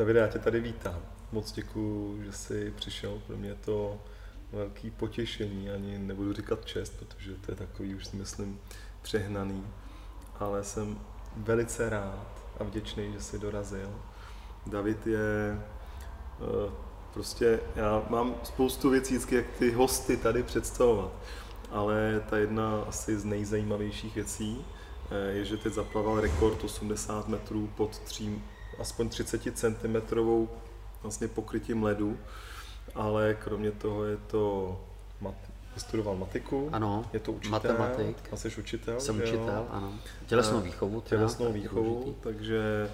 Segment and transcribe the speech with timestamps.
[0.00, 1.00] Davide, já tě tady vítám.
[1.32, 3.22] Moc děkuji, že jsi přišel.
[3.26, 4.00] Pro mě je to
[4.52, 8.60] velký potěšení, ani nebudu říkat čest, protože to je takový, už si myslím,
[9.02, 9.66] přehnaný.
[10.38, 10.98] Ale jsem
[11.36, 12.26] velice rád
[12.60, 13.90] a vděčný, že jsi dorazil.
[14.66, 16.72] David je eh,
[17.12, 21.12] prostě, já mám spoustu věcí, jak ty hosty tady představovat,
[21.70, 24.64] ale ta jedna asi z nejzajímavějších věcí
[25.10, 28.44] eh, je, že teď zaplaval rekord 80 metrů pod třím,
[28.80, 29.96] aspoň 30 cm
[31.02, 32.18] vlastně pokrytím ledu,
[32.94, 34.76] ale kromě toho je to
[35.20, 35.34] mat,
[35.76, 39.66] studoval matiku, ano, je to učitel, matematik, a jsi učitel, jsem učitel, jo?
[39.70, 39.92] ano.
[40.26, 41.00] Tělesnou výchovu.
[41.00, 42.20] Teda, tělesnou výchovu, důležitý.
[42.20, 42.90] takže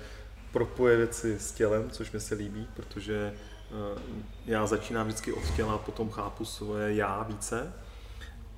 [0.53, 3.35] propoje věci s tělem, což mi se líbí, protože
[3.71, 3.99] uh,
[4.47, 7.73] já začínám vždycky od těla, a potom chápu svoje já více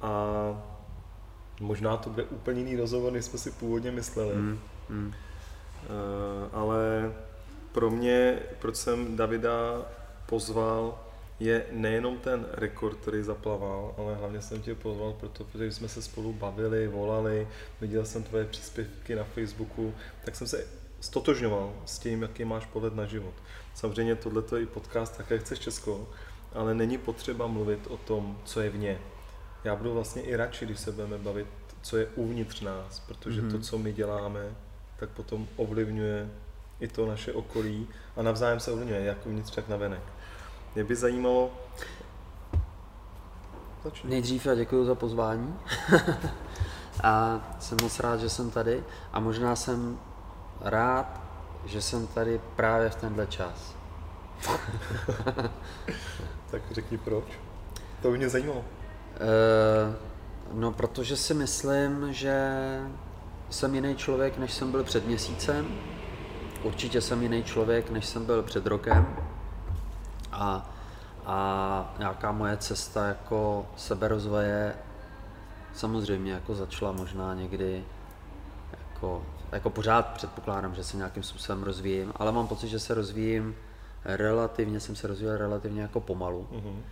[0.00, 0.12] a
[1.60, 4.34] možná to bude úplně jiný rozhovor, než jsme si původně mysleli.
[4.34, 4.58] Mm,
[4.88, 5.14] mm.
[5.82, 7.12] Uh, ale
[7.72, 9.86] pro mě, proč jsem Davida
[10.26, 10.98] pozval,
[11.40, 16.32] je nejenom ten rekord, který zaplaval, ale hlavně jsem tě pozval, protože jsme se spolu
[16.32, 17.48] bavili, volali,
[17.80, 19.94] viděl jsem tvoje příspěvky na Facebooku,
[20.24, 20.66] tak jsem se
[21.00, 23.34] stotožňoval s tím, jaký máš pohled na život.
[23.74, 26.08] Samozřejmě tohle je i podcast, také chceš Česko,
[26.52, 28.98] ale není potřeba mluvit o tom, co je vně.
[29.64, 31.46] Já budu vlastně i radši, když se budeme bavit,
[31.82, 33.52] co je uvnitř nás, protože mm-hmm.
[33.52, 34.54] to, co my děláme,
[34.98, 36.30] tak potom ovlivňuje
[36.80, 40.02] i to naše okolí a navzájem se ovlivňuje, jak uvnitř, tak navenek.
[40.74, 41.50] Mě by zajímalo...
[43.84, 44.10] Začni.
[44.10, 45.58] Nejdřív já děkuji za pozvání
[47.02, 49.98] a jsem moc rád, že jsem tady a možná jsem
[50.60, 51.20] rád,
[51.64, 53.74] že jsem tady právě v tenhle čas.
[56.50, 57.24] tak řekni proč.
[58.02, 58.58] To by mě zajímalo.
[58.58, 58.64] Uh,
[60.52, 62.52] no, protože si myslím, že
[63.50, 65.66] jsem jiný člověk, než jsem byl před měsícem.
[66.62, 69.16] Určitě jsem jiný člověk, než jsem byl před rokem.
[70.32, 70.70] A,
[71.26, 74.74] a nějaká moje cesta jako seberozvoje
[75.74, 77.84] samozřejmě jako začala možná někdy
[78.78, 79.22] jako,
[79.52, 83.54] jako pořád předpokládám, že se nějakým způsobem rozvíjím, ale mám pocit, že se rozvíjím
[84.04, 86.48] relativně, jsem se rozvíjel relativně jako pomalu.
[86.52, 86.82] Mm-hmm.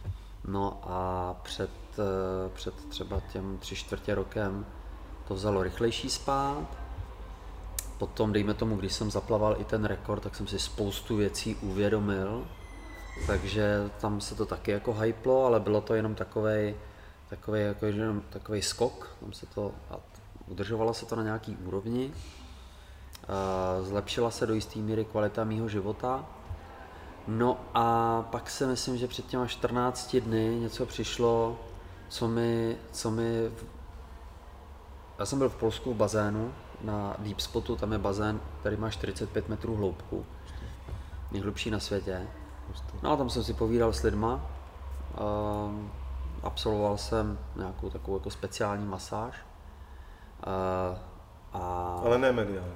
[0.49, 4.67] No a před, eh, před třeba těm tři čtvrtě rokem
[5.29, 6.67] to vzalo rychlejší spát.
[7.99, 12.47] Potom, dejme tomu, když jsem zaplaval i ten rekord, tak jsem si spoustu věcí uvědomil,
[13.27, 16.75] takže tam se to taky jako hyplo, ale bylo to jenom takový
[17.31, 17.87] takový jako,
[18.31, 19.97] takový skok, tam se to, a
[20.47, 22.13] udržovalo se to na nějaký úrovni,
[23.83, 26.27] zlepšila se do jisté míry kvalita mýho života,
[27.29, 31.59] no a pak si myslím, že před těma 14 dny něco přišlo,
[32.09, 33.51] co mi, co mi
[35.19, 38.91] já jsem byl v Polsku v bazénu, na Deep Spotu, tam je bazén, který má
[38.91, 40.27] 45 metrů hloubku,
[41.33, 42.27] nejhlubší na světě.
[43.03, 44.41] No a tam jsem si povídal s lidma,
[45.67, 45.91] um,
[46.43, 49.35] absolvoval jsem nějakou takovou jako speciální masáž.
[50.47, 50.99] Uh,
[51.53, 51.97] a...
[52.05, 52.73] Ale ne mediální.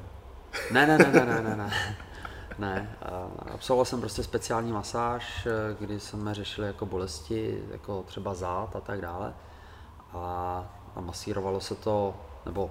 [0.72, 1.96] Ne, ne, ne, ne, ne, ne, ne.
[2.58, 2.96] ne.
[3.02, 8.80] Uh, absolvoval jsem prostě speciální masáž, kdy jsme řešili jako bolesti, jako třeba zát a
[8.80, 9.34] tak dále.
[10.12, 10.64] A,
[10.96, 12.14] a masírovalo se to,
[12.46, 12.70] nebo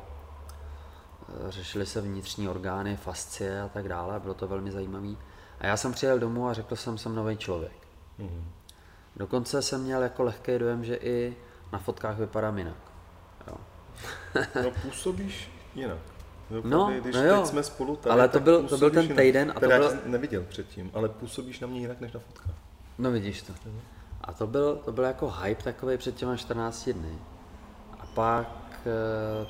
[1.50, 5.16] řešili se vnitřní orgány, fascie a tak dále, bylo to velmi zajímavé.
[5.60, 7.88] A já jsem přijel domů a řekl jsem, jsem nový člověk.
[8.20, 8.44] Mm-hmm.
[9.16, 11.36] Dokonce jsem měl jako lehký dojem, že i
[11.72, 12.78] na fotkách vypadám jinak.
[13.48, 13.58] Jo.
[14.64, 15.98] no působíš jinak.
[16.52, 19.54] No, no, když no jo, jsme spolu tady, ale to byl, to byl ten týden.
[19.56, 19.94] A to byl...
[20.06, 22.56] neviděl předtím, ale působíš na mě jinak než na fotkách.
[22.98, 23.54] No vidíš to.
[23.66, 23.82] Mhm.
[24.22, 27.20] A to byl, to byl jako hype takový před těma 14 dny.
[28.00, 28.69] A pak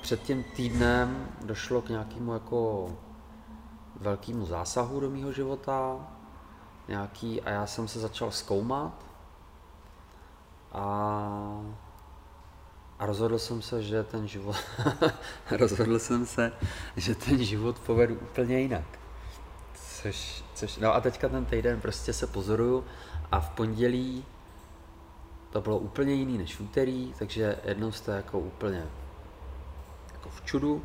[0.02, 2.90] před tím týdnem došlo k nějakému jako
[3.96, 6.08] velkému zásahu do mého života,
[6.88, 9.06] nějaký, a já jsem se začal zkoumat
[10.72, 10.84] a,
[13.00, 14.56] a rozhodl jsem se, že ten život,
[15.52, 16.52] rozhodl jsem se,
[16.98, 19.00] že ten život povedu úplně jinak.
[20.02, 22.86] Což, což, no a teďka ten týden prostě se pozoruju
[23.32, 24.26] a v pondělí
[25.50, 28.86] to bylo úplně jiný než v úterý, takže jednou jste jako úplně
[30.30, 30.82] jako v čudu,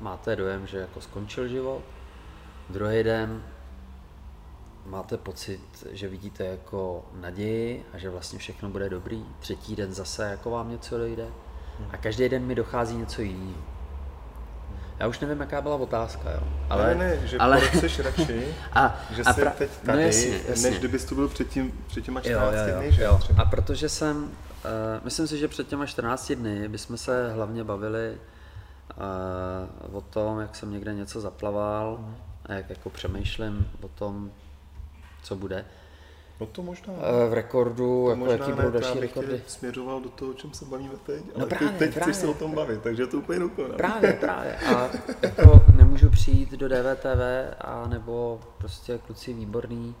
[0.00, 1.82] máte dojem, že jako skončil život,
[2.70, 3.42] Druhý den
[4.86, 5.60] máte pocit,
[5.90, 9.24] že vidíte jako naději a že vlastně všechno bude dobrý.
[9.38, 11.26] Třetí den zase jako vám něco dojde.
[11.90, 13.62] A každý den mi dochází něco jiného.
[14.98, 16.42] Já už nevím, jaká byla otázka, jo.
[16.70, 17.60] Ale, ne, ne, že ale...
[17.60, 19.50] jsi radši, a, že a pra...
[19.50, 20.70] teď no tady, no jasně, jasně.
[20.70, 23.02] než kdybys tu byl před, tím, před těma 14 jo, jo, jo, dny, že?
[23.02, 23.20] Jo.
[23.36, 24.30] A protože jsem, uh,
[25.04, 28.18] myslím si, že před těma 14 dny bychom se hlavně bavili
[29.92, 32.16] o tom, jak jsem někde něco zaplaval, mm
[32.48, 34.30] a jak jako přemýšlím o tom,
[35.22, 35.64] co bude.
[36.40, 36.92] No to možná.
[36.96, 39.42] Eh, v rekordu, to jako možná jaký budou další rekordy.
[39.46, 42.12] směřoval do toho, o čem se bavíme teď, No ale právě, ty teď právě.
[42.12, 43.76] chceš se o tom bavit, takže to úplně dokonám.
[43.76, 44.56] Právě, právě.
[44.56, 44.90] A
[45.22, 47.20] jako nemůžu přijít do DVTV
[47.60, 49.94] a nebo prostě kluci výborný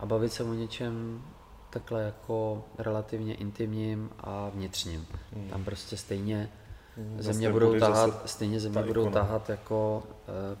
[0.00, 1.22] a bavit se o něčem
[1.70, 5.06] takhle jako relativně intimním a vnitřním.
[5.32, 5.48] Hmm.
[5.48, 6.50] Tam prostě stejně
[6.98, 9.20] země vlastně budou tahat, stejně země ta budou ikona.
[9.20, 10.56] tahat jako, eh,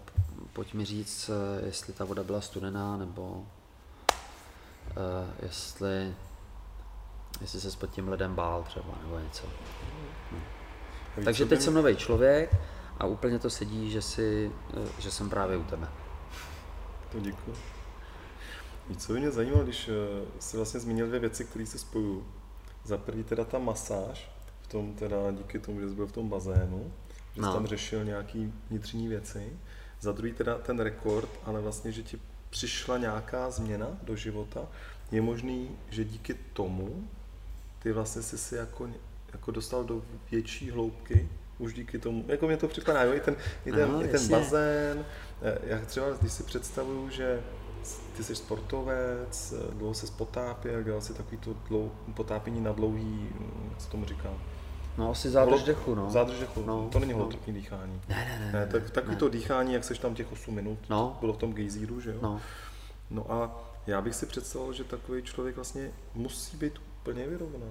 [0.52, 3.46] pojď mi říct, eh, jestli ta voda byla studená, nebo
[4.90, 6.14] eh, jestli,
[7.40, 9.46] jestli se pod tím ledem bál třeba, nebo něco.
[11.16, 12.56] Víš, Takže teď jsem nový člověk
[12.98, 14.52] a úplně to sedí, že, si,
[14.98, 15.88] že jsem právě u tebe.
[17.12, 17.54] To děkuji.
[18.88, 19.90] Víš, co by mě zajímalo, když
[20.38, 22.24] jsi vlastně zmínil dvě věci, které se spojují.
[22.84, 24.37] Za prvý teda ta masáž,
[24.68, 26.92] v tom teda díky tomu, že jsi byl v tom bazénu,
[27.34, 27.52] že jsi No.
[27.54, 29.52] tam řešil nějaký vnitřní věci.
[30.00, 32.18] Za druhý teda ten rekord, ale vlastně, že ti
[32.50, 34.60] přišla nějaká změna do života.
[35.12, 37.08] Je možný, že díky tomu
[37.78, 38.88] ty vlastně jsi si jako,
[39.32, 41.28] jako dostal do větší hloubky,
[41.58, 43.36] už díky tomu, jako mě to připadá, jo, i ten,
[43.66, 45.04] i ten, Ano, i ten bazén,
[45.42, 47.42] Eh, já třeba, když si představuju, že
[48.16, 53.04] ty jsi sportovec, eh, dlouho se potápěl, dělal si takový to dlou, potápění na dlouhý,
[53.04, 54.30] mm, jak se tomu říká?
[54.98, 56.10] No asi zádrž dechu, no.
[56.10, 57.18] Zádrž dechu, No, to není no.
[57.18, 58.00] holotrpní dýchání.
[58.08, 58.52] Ne, ne, ne.
[58.52, 59.18] Ne, ne, tak, takový ne.
[59.18, 61.16] to dýchání, jak seš tam těch 8 minut, No.
[61.20, 62.18] bylo v tom gejzíru, že jo?
[62.22, 62.40] No,
[63.10, 63.50] No a
[63.86, 66.72] já bych si představoval, že takový člověk vlastně musí být
[67.02, 67.70] úplně vyrovnaný.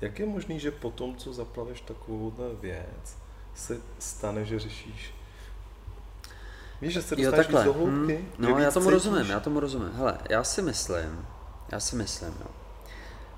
[0.00, 3.16] Jak je možný, že po tom, co zaplaveš takovouhle věc,
[3.54, 5.14] se stane, že řešíš
[6.80, 7.64] Víš, že se jo, dostaneš víc takhle.
[7.64, 8.16] do hloubky?
[8.16, 9.04] hm, že no, já tomu cítíš?
[9.04, 9.90] rozumím, já tomu rozumím.
[9.94, 11.26] Hele, já si myslím,
[11.72, 12.46] já si myslím, jo,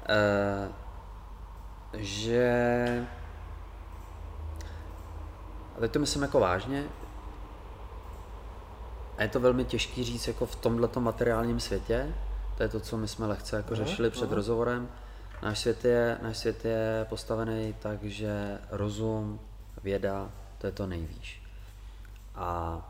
[0.08, 0.68] eh,
[1.98, 3.06] že
[5.76, 6.84] a teď to myslím jako vážně,
[9.18, 12.14] a je to velmi těžký říct jako v tomhletom materiálním světě,
[12.56, 14.88] to je to, co my jsme lehce jako řešili před rozhovorem.
[15.42, 19.40] Náš svět, je, náš svět je postavený tak, že rozum,
[19.82, 21.42] věda, to je to nejvýš.
[22.34, 22.80] A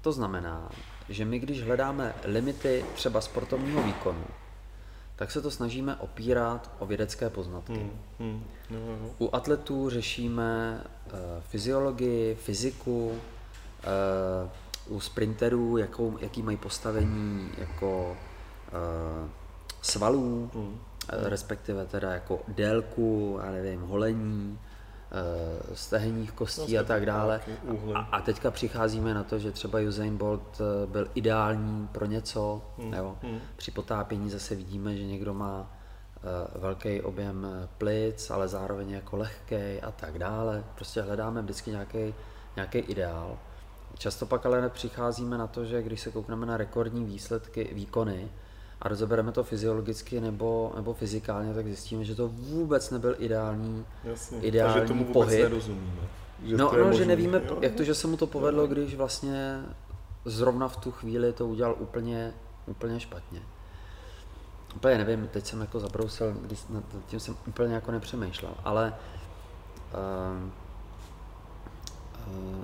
[0.00, 0.68] to znamená,
[1.08, 4.24] že my když hledáme limity třeba sportovního výkonu,
[5.22, 7.72] tak se to snažíme opírat o vědecké poznatky.
[7.72, 9.10] Hmm, hmm, no, no.
[9.18, 13.10] U atletů řešíme uh, fyziologii, fyziku,
[14.88, 19.28] uh, u sprinterů, jakou, jaký mají postavení jako uh,
[19.82, 20.78] svalů, Hmm.
[21.08, 24.58] respektive teda jako délku, já nevím, holení,
[25.74, 27.40] stehenních kostí Vlastně a tak dále.
[27.94, 32.62] A, a teďka přicházíme na to, že třeba Usain Bolt eh, byl ideální pro něco,
[32.78, 33.16] Hmm, jo.
[33.22, 33.38] hmm.
[33.56, 35.70] Při potápění zase vidíme, že někdo má
[36.16, 40.64] eh, velký objem eh, plic, ale zároveň jako lehký a tak dále.
[40.74, 42.14] Prostě hledáme vždycky nějaký,
[42.56, 43.38] nějaký ideál.
[43.98, 48.30] Často pak ale přicházíme na to, že když se koukneme na rekordní výsledky, výkony
[48.82, 54.40] a rozebereme to fyziologicky nebo, nebo fyzikálně, tak zjistíme, že to vůbec nebyl ideální, Jasně.
[54.40, 55.42] ideální a že tomu vůbec pohyb.
[55.42, 56.08] nerozumíme.
[56.44, 57.58] Že no, to no že nevíme, jo?
[57.60, 59.62] jak to, že se mu to povedlo, když vlastně
[60.24, 62.32] zrovna v tu chvíli to udělal úplně,
[62.66, 63.42] úplně špatně.
[64.76, 68.94] Úplně nevím, teď jsem jako zabrousil, když nad tím jsem úplně jako nepřemýšlel, ale
[69.94, 70.50] uh,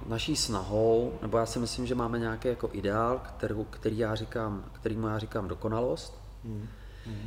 [0.06, 4.64] naší snahou, nebo já si myslím, že máme nějaký jako ideál, kterou, který já říkám,
[4.72, 6.68] kterýmu já říkám dokonalost, Hmm.
[7.06, 7.26] Hmm.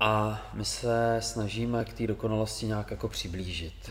[0.00, 3.88] a my se snažíme k té dokonalosti nějak jako přiblížit.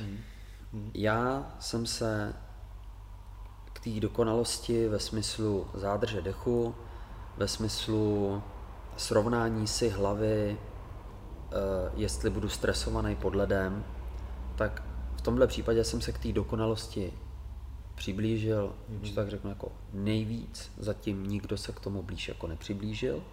[0.74, 0.92] Hmm.
[0.94, 2.34] Já jsem se
[3.74, 6.76] k té dokonalosti ve smyslu zádrže dechu,
[7.38, 8.44] ve smyslu
[8.98, 13.84] srovnání si hlavy, eh, jestli budu stresovaný pod ledem,
[14.56, 14.84] tak
[15.16, 17.14] v tomhle případě jsem se k té dokonalosti
[17.96, 19.02] přiblížil, mm-hmm.
[19.02, 20.72] že tak řeknu, jako nejvíc.
[20.78, 23.24] Zatím nikdo se k tomu blíž jako nepřiblížil.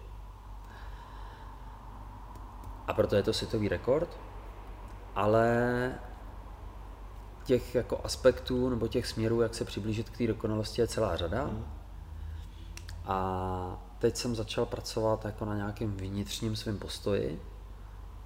[2.87, 4.19] A proto je to světový rekord.
[5.15, 5.95] Ale
[7.43, 11.43] těch jako aspektů nebo těch směrů, jak se přiblížit k té dokonalosti, je celá řada.
[11.43, 11.65] Hmm.
[13.05, 17.41] A teď jsem začal pracovat jako na nějakém vnitřním svém postoji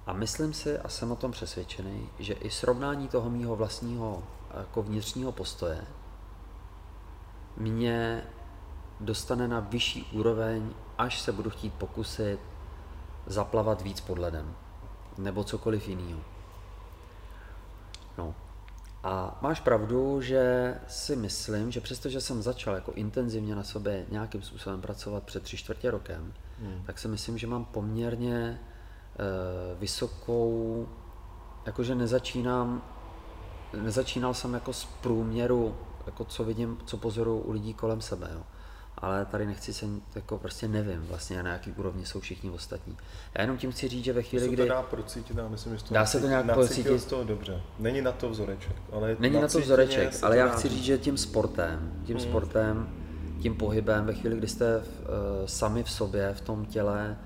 [0.06, 4.22] a myslím si a jsem o tom přesvědčený, že i srovnání toho mýho vlastního
[4.58, 5.80] jako vnitřního postoje
[7.58, 8.22] mě
[9.00, 12.40] dostane na vyšší úroveň, až se budu chtít pokusit
[13.26, 14.54] zaplavat víc pod ledem
[15.18, 16.20] nebo cokoliv jiného.
[18.18, 18.34] No.
[19.02, 24.42] A máš pravdu, že si myslím, že přestože jsem začal jako intenzivně na sobě nějakým
[24.42, 26.82] způsobem pracovat před tři čtvrtě rokem, Hmm.
[26.86, 28.58] tak si myslím, že mám poměrně e,
[29.74, 30.88] vysokou,
[31.66, 32.82] jakože nezačínám,
[33.82, 35.76] nezačínal jsem jako z průměru,
[36.08, 38.28] jako co vidím, co pozoruju u lidí kolem sebe.
[38.34, 38.42] Jo.
[38.98, 42.96] ale tady nechci se, jako prostě nevím vlastně, na jaký úrovni jsou všichni ostatní.
[43.34, 44.62] Já jenom tím chci říct, že ve chvíli, se kdy...
[44.62, 46.98] to dá procítit, já myslím, že to Dá se to nějak procítit?
[46.98, 47.62] z toho dobře.
[47.78, 50.98] Není na to vzoreček, ale Není na to vzoreček, ale to já chci říct, že
[50.98, 52.26] tím sportem, tím Hmm.
[52.28, 52.88] sportem,
[53.42, 54.84] tím pohybem, ve chvíli, kdy jste uh,
[55.46, 57.18] sami v sobě, v tom těle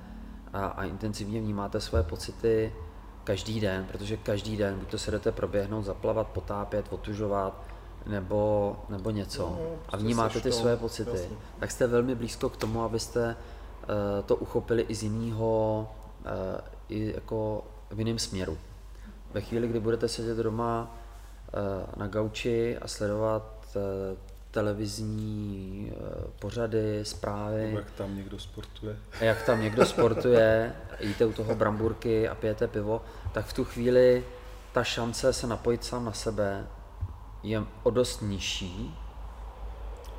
[0.52, 2.72] a, a intenzivně vnímáte své pocity
[3.24, 7.64] každý den, protože každý den, buď to se jdete proběhnout, zaplavat, potápět, otužovat,
[8.06, 9.56] nebo, nebo něco No,
[9.87, 11.37] a prostě vnímáte ty své pocity, jasně.
[11.61, 13.37] tak jste velmi blízko k tomu, abyste
[13.82, 15.88] uh, to uchopili i z jiného,
[16.25, 16.30] uh,
[16.88, 18.59] i jako v jiném směru.
[19.35, 20.97] Ve chvíli, kdy budete sedět doma
[21.49, 23.42] eh, na gauči a sledovat
[23.76, 24.16] eh,
[24.50, 25.92] televizní
[26.38, 28.97] pořady, zprávy, jak tam někdo sportuje.
[29.21, 33.64] a jak tam někdo sportuje, jíte u toho bramburky a pijete pivo, tak v tu
[33.64, 34.25] chvíli
[34.73, 36.66] ta šance se napojit sám na sebe
[37.42, 38.99] je o dost nižší.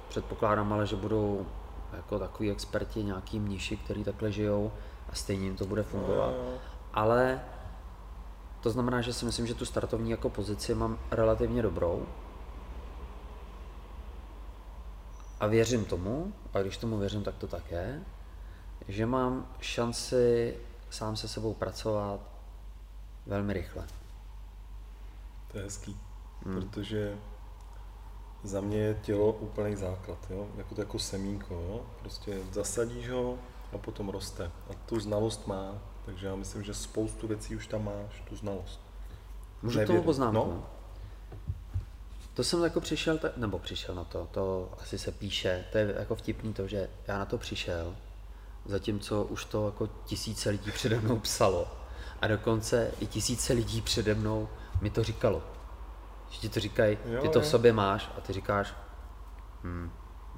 [0.09, 1.45] Předpokládám ale, že budou
[1.93, 4.71] jako takový experti, nějaký mniši, kteří takhle žijou
[5.09, 6.33] a stejně jim to bude fungovat.
[6.93, 7.41] Ale
[8.61, 12.05] to znamená, že si myslím, že tu startovní jako pozici mám relativně dobrou.
[15.39, 18.01] A věřím tomu, a když tomu věřím, tak to tak je,
[18.87, 20.55] že mám šanci
[20.89, 22.19] sám se sebou pracovat
[23.25, 23.87] velmi rychle.
[25.51, 25.97] To je hezký,
[26.45, 26.55] Hmm.
[26.61, 27.17] protože
[28.43, 30.47] za mě je tělo úplný základ, jo?
[30.57, 31.81] Jako to jako semínko, jo?
[31.99, 33.37] Prostě zasadíš ho
[33.73, 34.45] a potom roste.
[34.45, 35.73] A tu znalost má,
[36.05, 38.79] takže já myslím, že spoustu věcí už tam máš, tu znalost.
[39.61, 39.95] Můžu Nevěděl.
[39.95, 40.39] tomu poznámku?
[40.51, 40.65] No.
[42.33, 45.95] To jsem jako přišel, ta- nebo přišel na to, to asi se píše, to je
[45.99, 47.95] jako vtipný to, že já na to přišel,
[48.65, 51.67] zatímco už to jako tisíce lidí přede mnou psalo.
[52.21, 54.49] A dokonce i tisíce lidí přede mnou
[54.81, 55.41] mi to říkalo.
[56.33, 58.73] Že ti to říkají, Jo, ty to v sobě máš a ty říkáš,
[59.63, 59.91] hm,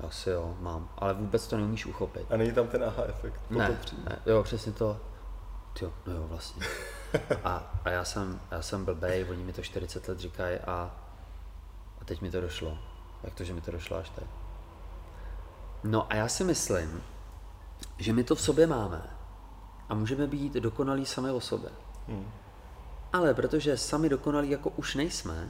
[0.08, 2.32] asi jo, mám, ale vůbec to neumíš uchopit.
[2.32, 3.42] A není tam ten aha efekt.
[3.50, 5.00] Ne, ne, jo, přesně to.
[5.82, 6.66] Jo, no jo, vlastně.
[7.44, 10.92] A, a já, jsem, já jsem blbej, oni mi to 40 let říkají a,
[12.02, 12.78] a teď mi to došlo.
[13.24, 14.26] Jak to, že mi to došlo až teď?
[15.84, 17.04] No a já si myslím,
[17.98, 19.02] že my to v sobě máme
[19.90, 21.70] a můžeme být dokonalí sami o sobě.
[22.08, 22.32] Hmm.
[23.14, 25.50] Ale protože sami dokonalí jako už nejsme,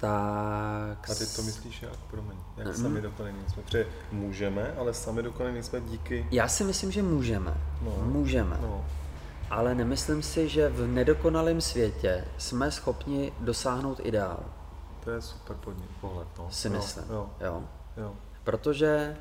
[0.00, 1.10] tak...
[1.10, 2.76] A ty to myslíš jak, promiň, jak Mhm.
[2.76, 3.62] sami dokonalí nejsme.
[3.62, 7.54] Protože můžeme, ale sami dokonalí nejsme díky, Já si myslím, že můžeme.
[7.82, 7.90] No.
[8.02, 8.58] Můžeme.
[8.62, 8.84] no,
[9.50, 14.44] Ale nemyslím si, že v nedokonalém světě jsme schopni dosáhnout ideálu.
[15.04, 16.48] to je super podnik, pohled, no.
[16.50, 17.04] Si Jo, myslím.
[17.10, 17.62] Jo, Jo.
[17.96, 18.14] jo.
[18.44, 19.16] Protože,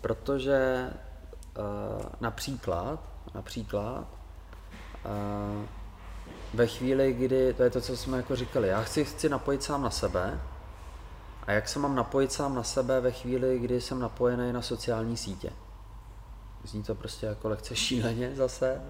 [0.00, 0.88] protože
[1.58, 3.00] uh, například,
[3.34, 4.04] například
[5.04, 5.64] uh,
[6.54, 9.82] ve chvíli, kdy, to je to, co jsme jako říkali, já chci, chci napojit sám
[9.82, 10.40] na sebe
[11.46, 15.16] a jak se mám napojit sám na sebe ve chvíli, kdy jsem napojený na sociální
[15.16, 15.52] sítě.
[16.64, 18.80] Zní to prostě jako lehce šíleně zase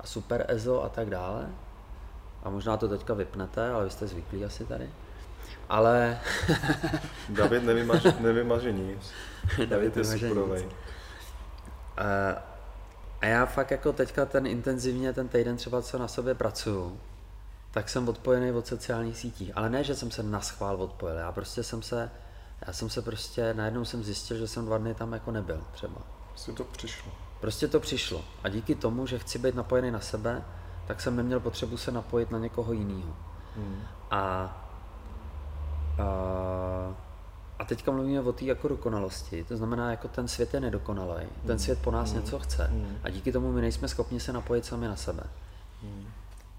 [0.00, 1.48] a super EZO a tak dále.
[2.42, 4.90] A možná to teďka vypnete, ale vy jste zvyklí asi tady.
[5.68, 6.20] Ale
[7.28, 9.12] David nevymaže, nevymaže nic.
[9.66, 10.68] David je nevymaže superovej.
[13.20, 17.00] A, a já fakt jako teďka ten intenzivně ten týden třeba co na sobě pracuju,
[17.70, 19.52] tak jsem odpojený od sociálních sítí.
[19.52, 22.10] Ale ne, že jsem se na schvál odpojil, já prostě jsem se,
[22.66, 26.02] já jsem se prostě, najednou jsem zjistil, že jsem dva dny tam jako nebyl třeba.
[26.28, 27.12] Prostě to přišlo.
[27.40, 28.24] Prostě to přišlo.
[28.44, 30.44] A díky tomu, že chci být napojený na sebe,
[30.86, 33.16] tak jsem neměl potřebu se napojit na někoho jiného.
[33.56, 33.82] Hmm.
[34.10, 34.20] A,
[35.98, 37.05] a,
[37.58, 41.58] a teďka mluvíme o té jako dokonalosti, to znamená, jako ten svět je nedokonalý, ten
[41.58, 42.70] svět po nás něco chce.
[43.02, 45.22] A díky tomu my nejsme schopni se napojit sami na sebe.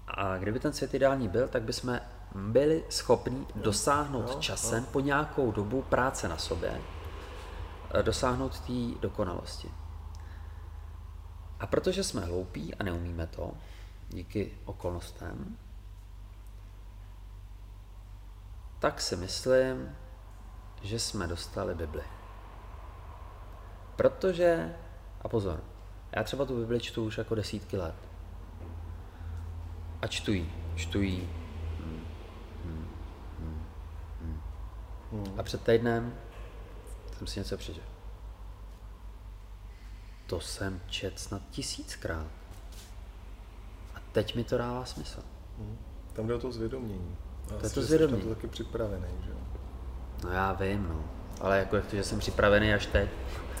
[0.08, 2.00] A kdyby ten svět ideální byl, tak bychom
[2.34, 6.80] byli schopni dosáhnout jo, časem po nějakou dobu práce na sobě,
[7.90, 9.70] eh, dosáhnout té dokonalosti.
[11.60, 13.52] A protože jsme hloupí a neumíme to,
[14.08, 15.56] díky okolnostem,
[18.78, 19.96] tak si myslím,
[20.82, 22.02] že jsme dostali Bibli.
[23.96, 24.76] Protože,
[25.22, 25.60] a pozor,
[26.16, 27.94] já třeba tu Bibli čtu už jako desítky let.
[30.02, 30.98] A čtu jí, čtu.
[30.98, 32.06] Hmm,
[32.64, 32.88] hmm,
[34.20, 34.40] hmm,
[35.12, 35.40] hmm.
[35.40, 36.14] A před týdnem
[37.18, 37.86] jsem si něco přečetl.
[40.26, 42.26] To jsem čet snad tisíckrát.
[43.94, 45.22] A teď mi to dává smysl.
[45.58, 45.78] Hmm.
[46.12, 47.16] Tam jde o to zvědomění.
[47.44, 48.22] A To je to zvědomění.
[48.22, 49.36] to taky připravený, že jo?
[50.24, 51.04] No já vím, no.
[51.40, 53.08] Ale jako jak to, že jsem připravený až teď.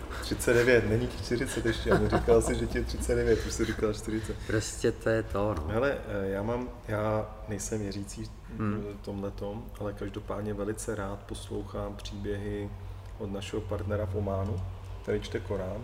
[0.20, 3.94] 39, není ti 40 ještě, ale říkal jsi, že ti je 39, už jsi říkal
[3.94, 4.36] 40.
[4.46, 5.64] Prostě to je to, no.
[5.68, 8.84] Hele, eh, já mám, já nejsem věřící hmm.
[9.02, 12.70] tomhletom, ale každopádně velice rád poslouchám příběhy
[13.18, 14.60] od našeho partnera v Ománu,
[15.02, 15.80] který čte Korán.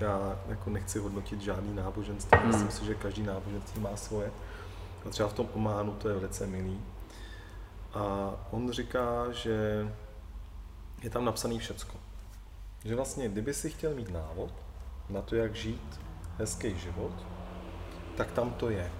[0.00, 2.48] Já jako nechci hodnotit žádný náboženství, hmm.
[2.48, 4.30] myslím si, že každý náboženství má svoje.
[5.06, 6.80] A třeba v tom Ománu to je velice milý.
[7.98, 9.86] A on říká, že
[11.02, 11.96] je tam napsaný všecko.
[12.84, 14.52] Že vlastně, kdyby si chtěl mít návod
[15.08, 16.00] na to, jak žít
[16.38, 17.12] hezký život,
[18.16, 18.92] tak tam to je.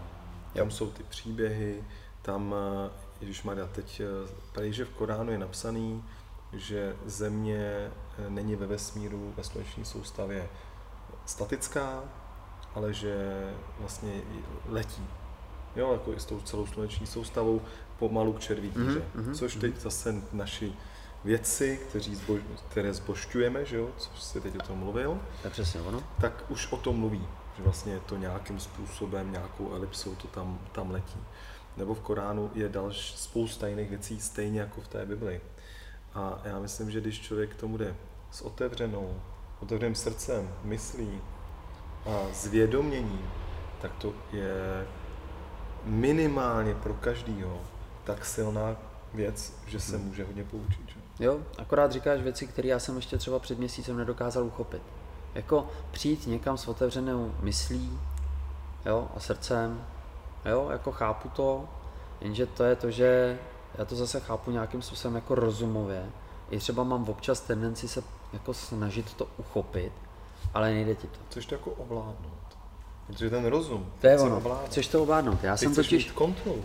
[0.55, 1.85] Tam jsou ty příběhy,
[2.23, 2.90] tam, eh,
[3.21, 6.05] Ježíš Maria, teď eh, tady, že v Koránu je napsaný,
[6.52, 10.49] že země eh, není ve vesmíru, ve sluneční soustavě
[11.25, 12.02] statická,
[12.75, 13.45] ale že
[13.81, 14.21] vlastně
[14.69, 15.07] letí.
[15.76, 17.61] Jo, jako i s tou celou sluneční soustavou
[17.99, 19.02] pomalu k červí díře.
[19.17, 19.81] Mm-hmm, což teď mm-hmm.
[19.81, 20.73] zase naši
[21.25, 25.81] věci, kteří zbož, které zbošťujeme, že jo, což jsi teď o tom mluvil, tak, přesně
[25.81, 26.02] ono.
[26.21, 27.26] tak už o tom mluví,
[27.57, 31.19] že vlastně to nějakým způsobem, nějakou elipsou to tam, tam letí.
[31.76, 35.40] Nebo v Koránu je další spousta jiných věcí, stejně jako v té Bibli.
[36.14, 37.97] A já myslím, že když člověk k tomu jde
[38.31, 39.21] s otevřenou,
[39.61, 41.21] otevřeným srdcem, myslí
[42.07, 43.31] a zvědoměním,
[43.83, 44.87] tak to je
[45.85, 47.61] minimálně pro každýho
[48.09, 48.77] tak silná
[49.15, 50.88] věc, že se může hodně poučit.
[50.88, 51.25] Že?
[51.25, 54.83] Jo, akorát říkáš věci, které já jsem ještě třeba před měsícem nedokázal uchopit.
[55.35, 57.99] Jako přijít někam s otevřenou myslí
[58.87, 59.85] jo, a srdcem,
[60.45, 61.69] jo, jako chápu to,
[62.21, 63.38] jenže to je to, že
[63.79, 66.07] já to zase chápu nějakým způsobem jako rozumově.
[66.50, 69.93] I třeba mám občas tendenci se jako snažit to uchopit,
[70.55, 71.19] ale nejde ti to.
[71.31, 72.59] Chceš to jako ovládnout.
[73.07, 73.93] Protože ten rozum.
[74.00, 74.37] To je ono.
[74.37, 74.67] Ovládnout.
[74.67, 75.45] Chceš to ovládnout.
[75.45, 76.11] Já Ty jsem totiž...
[76.11, 76.65] kontrolu.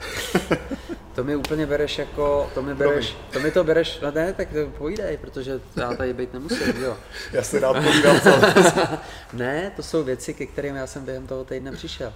[1.14, 4.48] to mi úplně bereš jako, to mi bereš, to mi to bereš, no ne, tak
[4.48, 6.96] to povídej, protože já tady být nemusím, jo.
[7.32, 8.20] já se rád povídám
[9.32, 12.12] Ne, to jsou věci, ke kterým já jsem během toho týdne přišel.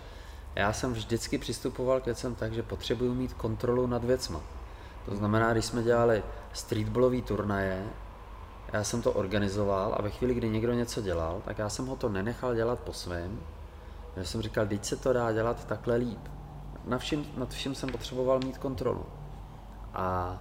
[0.55, 4.41] Já jsem vždycky přistupoval k věcem tak, že potřebuju mít kontrolu nad věcma.
[5.07, 6.23] To znamená, když jsme dělali
[6.53, 7.85] streetballové turnaje,
[8.73, 11.97] já jsem to organizoval a ve chvíli, kdy někdo něco dělal, tak já jsem ho
[11.97, 13.41] to nenechal dělat po svém.
[14.17, 16.29] Já jsem říkal, teď se to dá dělat takhle líp
[16.85, 19.07] nad vším, nad vším jsem potřeboval mít kontrolu.
[19.95, 20.38] A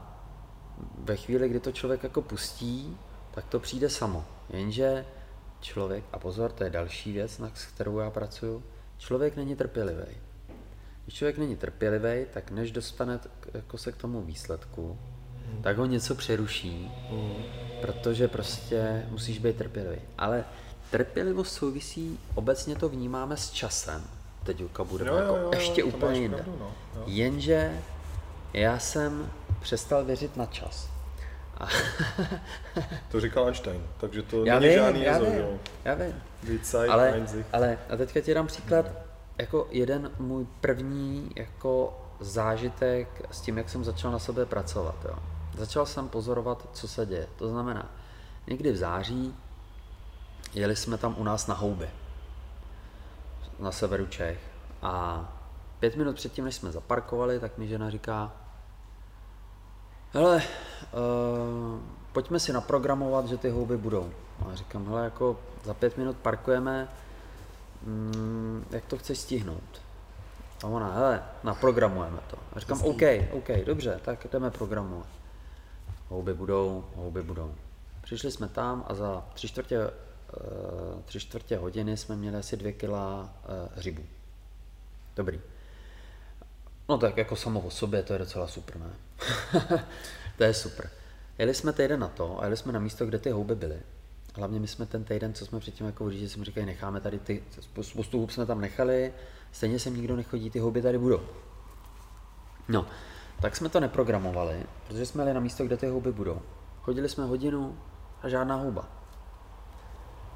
[0.98, 2.98] ve chvíli, kdy to člověk jako pustí,
[3.32, 4.26] tak to přijde samo.
[4.50, 5.06] Jenže
[5.62, 8.64] člověk, a pozor, to je další věc, na kterou já pracuju,
[8.98, 10.18] člověk není trpělivý.
[11.04, 13.20] Když člověk není trpělivý, tak než dostane
[13.54, 15.00] jako se k tomu výsledku,
[15.48, 15.62] hmm.
[15.64, 16.92] tak ho něco přeruší,
[17.82, 20.02] protože prostě musíš být trpělivý.
[20.18, 20.46] Ale
[20.92, 26.20] trpělivost souvisí, obecně to vnímáme s časem teďka bude jo, jako jo, jo, ještě úplně
[26.20, 26.38] jinde.
[26.38, 26.72] Pravdu, no.
[26.96, 27.04] jo.
[27.06, 27.80] Jenže
[28.54, 30.90] já jsem přestal věřit na čas.
[31.58, 31.68] A
[33.12, 35.60] to říkal Einstein, takže to já není vím, žádný já vím, jo.
[35.86, 36.24] Já vím.
[36.90, 38.86] Ale, ale a teďka ti dám příklad,
[39.38, 44.96] jako jeden můj první jako zážitek s tím, jak jsem začal na sebe pracovat.
[45.06, 45.16] Jo.
[45.58, 47.28] Začal jsem pozorovat, co se děje.
[47.36, 47.92] To znamená,
[48.48, 49.36] někdy v září
[50.54, 51.90] jeli jsme tam u nás na houby
[53.62, 54.40] na severu Čech.
[54.82, 55.26] A
[55.80, 58.32] pět minut předtím, než jsme zaparkovali, tak mi žena říká,
[60.14, 61.80] hele, uh,
[62.12, 64.12] pojďme si naprogramovat, že ty houby budou.
[64.46, 66.88] A já říkám, hele, jako za pět minut parkujeme,
[67.84, 69.82] mm, jak to chceš stihnout?
[70.64, 72.38] A ona, hele, naprogramujeme to.
[72.54, 75.08] A říkám, OK, OK, dobře, tak jdeme programovat.
[76.10, 77.56] Houby budou, houby budou.
[78.02, 79.90] Přišli jsme tam a za tři čtvrtě
[81.06, 84.04] tři čtvrtě hodiny jsme měli asi dvě kila eh, hřibu.
[85.16, 85.42] Dobrý.
[86.90, 88.90] No tak jako samo o sobě to je docela super, ne?
[90.38, 90.90] to je super.
[91.38, 93.80] Jeli jsme týden na to a jeli jsme na místo, kde ty houby byly.
[94.36, 97.44] Hlavně my jsme ten týden, co jsme předtím jako říct, jsme říkali, necháme tady ty,
[97.82, 99.14] spoustu hub jsme tam nechali,
[99.52, 101.22] stejně sem nikdo nechodí, ty houby tady budou.
[102.68, 102.86] No,
[103.42, 106.42] tak jsme to neprogramovali, protože jsme jeli na místo, kde ty houby budou.
[106.82, 107.78] Chodili jsme hodinu
[108.22, 109.01] a žádná houba.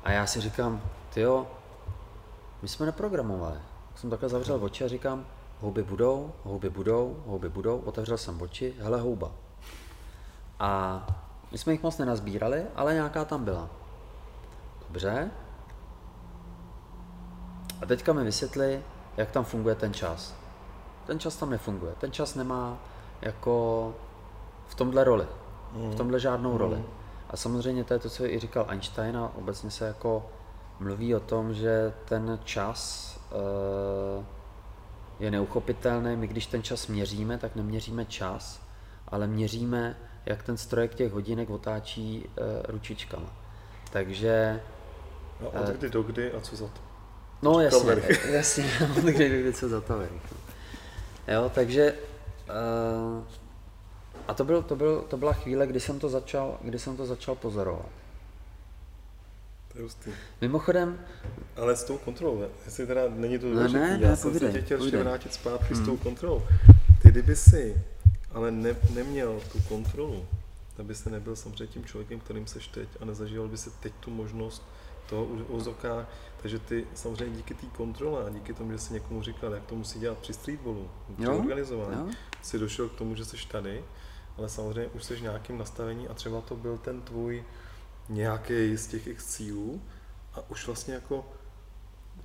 [0.06, 0.82] A já si říkám,
[1.14, 1.48] ty jo,
[2.62, 3.58] my jsme neprogramovali.
[3.96, 5.26] Jsem takhle zavřel oči a říkám,
[5.62, 9.32] houby budou, houby budou, houby budou, otevřel jsem oči, hele houba.
[10.60, 11.02] A
[11.52, 13.70] my jsme jich moc nenazbírali, ale nějaká tam byla.
[14.88, 15.32] Dobře.
[17.82, 18.84] A teďka mi vysvětli,
[19.18, 20.36] jak tam funguje ten čas.
[21.06, 21.94] Ten čas tam nefunguje.
[21.98, 22.78] Ten čas nemá
[23.22, 23.94] jako
[24.68, 25.28] v tomhle roli.
[25.74, 26.78] V tomhle žádnou roli.
[26.78, 27.05] Mm.
[27.30, 30.30] A samozřejmě to je to, co i říkal Einstein a obecně se jako
[30.80, 33.12] mluví o tom, že ten čas
[34.18, 34.26] uh,
[35.20, 36.16] je neuchopitelný.
[36.16, 38.62] My když ten čas měříme, tak neměříme čas,
[39.08, 43.34] ale měříme, jak ten strojek těch hodinek otáčí uh, ručičkama.
[43.92, 44.62] Takže...
[45.42, 46.82] No, od kdy do kdy a co za to?
[47.42, 50.02] No jasně, jasně, od kdy do kdy co za to
[51.28, 51.94] Jo, takže
[54.28, 57.06] a to, byl, to, byl, to byla chvíle, kdy jsem to začal, kdy jsem to
[57.06, 57.90] začal pozorovat.
[59.72, 60.12] To je hustý.
[60.42, 61.00] Mimochodem,
[61.56, 64.52] Ale s tou kontrolou, jestli teda není to Ne, důležitý, ne, já ne, jsem se
[64.52, 66.44] tě chtěl ještě vrátit zpátky s tou kontrolou.
[67.02, 67.76] Ty kdyby si
[68.32, 70.26] ale ne, neměl tu kontrolu,
[70.76, 73.94] tak by se nebyl samozřejmě tím člověkem, kterým seš teď a nezažíval by si teď
[74.00, 74.64] tu možnost
[75.10, 76.08] toho uvozovkách.
[76.42, 79.76] Takže ty samozřejmě díky té kontrole a díky tomu, že jsi někomu říkal, jak to
[79.76, 82.14] musí dělat při streetballu, při Jo, organizování, jo.
[82.42, 83.84] si došel k tomu, že jsi tady,
[84.38, 87.44] ale samozřejmě už jsi v nějakém nastavení a třeba to byl ten tvůj
[88.10, 89.82] nějaký z těch x cílů
[90.34, 91.26] a už vlastně jako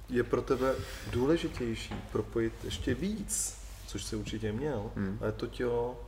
[0.08, 0.74] je pro tebe
[1.10, 5.18] důležitější propojit ještě víc, což jsi určitě měl, Hmm.
[5.20, 6.00] ale to tělo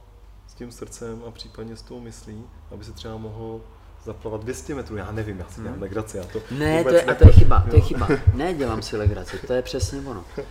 [0.48, 3.60] s tím srdcem a případně s tou myslí, aby se třeba mohl
[4.04, 5.82] zaplavat 200 metrů, já nevím, já si dělám Hmm.
[5.82, 8.08] legraci, já to Ne, to je, a to je chyba, to je chyba.
[8.34, 10.24] Ne, dělám si legraci, to je přesně ono.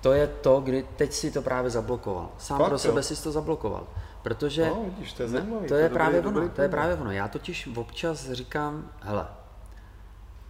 [0.00, 2.30] To je to, kdy teď si to právě zablokoval.
[2.38, 3.02] Sám Fakt, pro sebe jo?
[3.02, 3.86] si to zablokoval.
[4.22, 7.10] Protože No, vidíš, to je zajímavý, to je právě ono, to je právě ono.
[7.10, 9.26] Já totiž občas říkám, hele,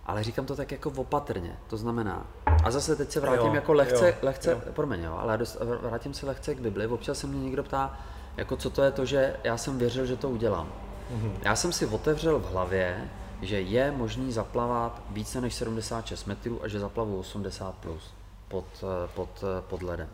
[0.06, 2.26] ale říkám to tak jako opatrně, to znamená,
[2.64, 4.60] a zase teď se vrátím Jo, jako lehce, jo, lehce, jo.
[4.72, 7.98] promiň, jo, ale dost, vrátím se lehce k Bibli, občas se mě někdo ptá,
[8.36, 10.72] jako co to je to, že já jsem věřil, že to udělám.
[11.10, 11.32] Mhm.
[11.42, 13.08] Já jsem si otevřel v hlavě,
[13.42, 18.14] že je možný zaplavat více než 76 metrů a že zaplavu 80 plus
[18.48, 20.08] pod, eh, pod, eh, pod ledem.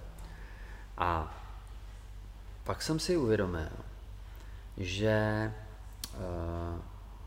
[0.98, 1.34] A
[2.64, 3.68] pak jsem si uvědomil,
[4.77, 5.53] že
[6.14, 6.81] uh,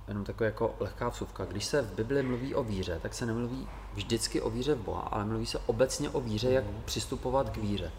[0.07, 3.67] jenom taková jako lehká vsuvka, když se v Bibli mluví o víře, tak se nemluví
[3.93, 7.91] vždycky o víře v Boha, ale mluví se obecně o víře, jak přistupovat k víře.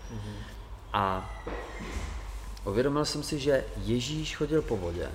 [0.92, 1.30] A
[2.64, 5.10] uvědomil jsem si, že Ježíš chodil po vodě.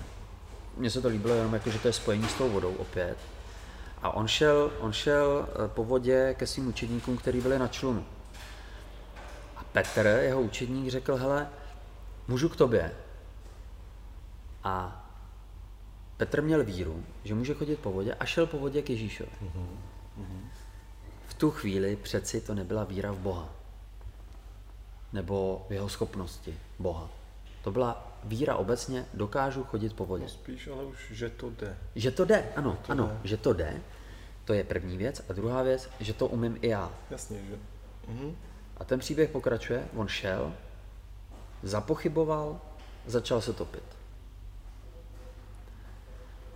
[0.78, 3.18] Mně se to líbilo jenom jako, že to je spojení s tou vodou opět.
[4.02, 8.06] A on šel, on šel eh, po vodě ke svým učedníkům, kteří byli na člunu.
[9.58, 11.48] A Petr, jeho učedník, řekl, hele,
[12.28, 12.92] můžu k tobě.
[14.64, 15.00] A
[16.18, 19.32] Petr měl víru, že může chodit po vodě a šel po vodě k Ježíšovi.
[21.28, 23.50] V tu chvíli přeci to nebyla víra v Boha.
[25.14, 27.10] Nebo v jeho schopnosti Boha.
[27.64, 30.24] To byla víra obecně, dokážu chodit po vodě.
[30.24, 31.78] No spíš ale už, že to jde.
[31.96, 33.30] Že to jde, ano, to ano, jde.
[33.30, 33.82] že to jde.
[34.46, 35.22] To je první věc.
[35.30, 36.92] A druhá věc, že to umím i já.
[37.10, 37.58] Jasně, že.
[38.08, 38.36] Mhm.
[38.78, 40.54] A ten příběh pokračuje, on šel,
[41.63, 42.60] zapochyboval,
[43.06, 43.84] začal se topit.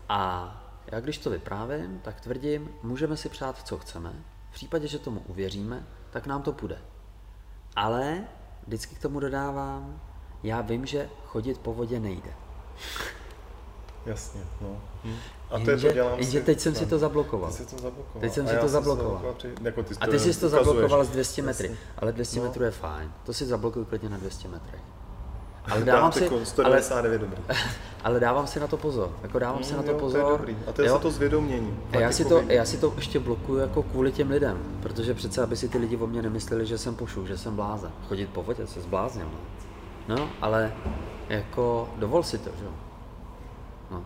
[0.10, 0.54] A
[0.92, 4.14] já když to vyprávím, tak tvrdím, můžeme si přát, co chceme.
[4.50, 6.78] V případě, že tomu uvěříme, tak nám to půjde.
[7.76, 8.24] Ale
[8.68, 10.02] vždycky k tomu dodávám,
[10.44, 12.30] já vím, že chodit po vodě nejde.
[14.06, 14.82] Jasně, no.
[15.04, 15.16] Hm.
[15.50, 17.52] A to je to dělám jenže si- teď jsem si to zablokoval.
[17.52, 18.22] Ty jsi to zablokoval.
[18.22, 19.34] Teď jsem si to zablokoval.
[19.38, 20.66] při, jako ty, A ty jsi to ukazuješ.
[20.66, 21.82] zablokoval z 200 metry, Jasně.
[21.98, 22.46] ale 200 No.
[22.46, 23.12] metrů je fajn.
[23.26, 24.82] To si zablokuju klidně na 200 metrech.
[25.70, 27.42] Ale dávám si si, jako ale, 199 dobrý.
[28.04, 29.12] ale dávám si na to pozor.
[29.24, 30.22] Jako dávám si na to jo, pozor.
[30.22, 30.58] To je dobrý.
[30.68, 30.94] A to je jo?
[30.94, 31.80] za to zvědomění.
[31.92, 34.58] A já Fakt si, jako to, já si to ještě blokuju jako kvůli těm lidem,
[34.82, 37.92] protože přece, aby si ty lidi o mě nemysleli, že jsem pošu, že jsem blázen.
[38.08, 39.28] Chodit po vodě, se zbláznil.
[40.08, 40.16] No.
[40.16, 40.74] no, ale
[41.30, 42.72] jako dovol si to, že jo.
[43.92, 44.06] No.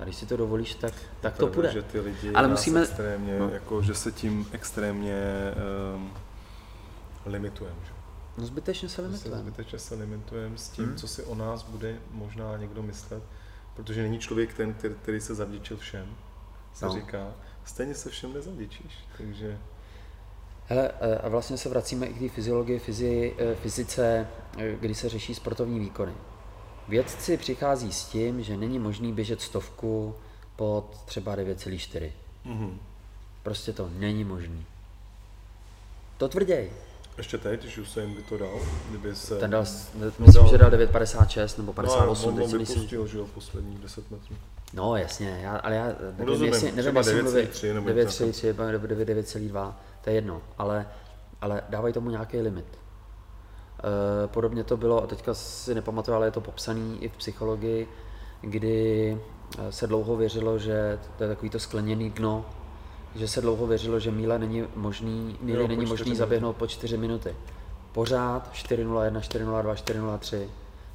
[0.00, 1.72] A když si to dovolíš, tak, tak to půjde.
[1.72, 3.48] Že ty lidi Ale musíme- extrémně, no.
[3.48, 5.22] jako, že se tím extrémně
[5.94, 6.10] um,
[7.26, 7.95] limitujeme.
[8.38, 9.40] No zbytečně se limitujeme.
[9.42, 10.96] zbytečně se limitujeme s tím, Hmm.
[10.96, 13.22] co si o nás bude možná někdo myslet,
[13.76, 16.16] protože není člověk ten, který, který se zavděčil všem,
[16.74, 16.92] se No.
[16.92, 17.32] říká,
[17.64, 19.58] stejně se všem nezavděčíš, takže
[20.68, 24.94] Hele, eh, a vlastně se vracíme i k té fyziologii, fyzi, eh, fyzice, eh, kdy
[24.94, 26.12] se řeší sportovní výkony.
[26.88, 30.14] Vědci přichází s tím, že není možný běžet stovku
[30.56, 32.12] pod třeba 9,4.
[32.44, 32.78] mhm.
[33.42, 34.66] Prostě to není možný.
[36.18, 36.70] To tvrděj.
[37.18, 39.36] Ještě teď, když Usain by to dal, kdyby se...
[39.36, 39.64] Ten dal,
[40.18, 42.78] myslím, že dal 9,56 nebo no, 58, on, teď si myslím.
[42.78, 44.36] vypustil, že jo, posledních 10 metrů.
[44.74, 48.86] No jasně, já, ale já nevím, Rozumím, jestli, nevím, jestli mluví 9,3 nebo 9,3 nebo
[48.86, 49.74] 9,2,
[50.04, 50.88] to je jedno, ale,
[51.40, 52.66] ale dávají tomu nějaký limit.
[54.24, 57.88] E, podobně to bylo, a teďka si nepamatuju, ale je to popsaný i v psychologii,
[58.40, 59.18] kdy
[59.58, 62.44] eh, se dlouho věřilo, že to je takový to skleněný dno,
[63.16, 66.18] že se dlouho věřilo, že míle není možný, míle Jo, není možný minuty.
[66.18, 67.34] zaběhnout po 4 minuty.
[67.92, 70.46] Pořád 4.01, 4.02, 4.03.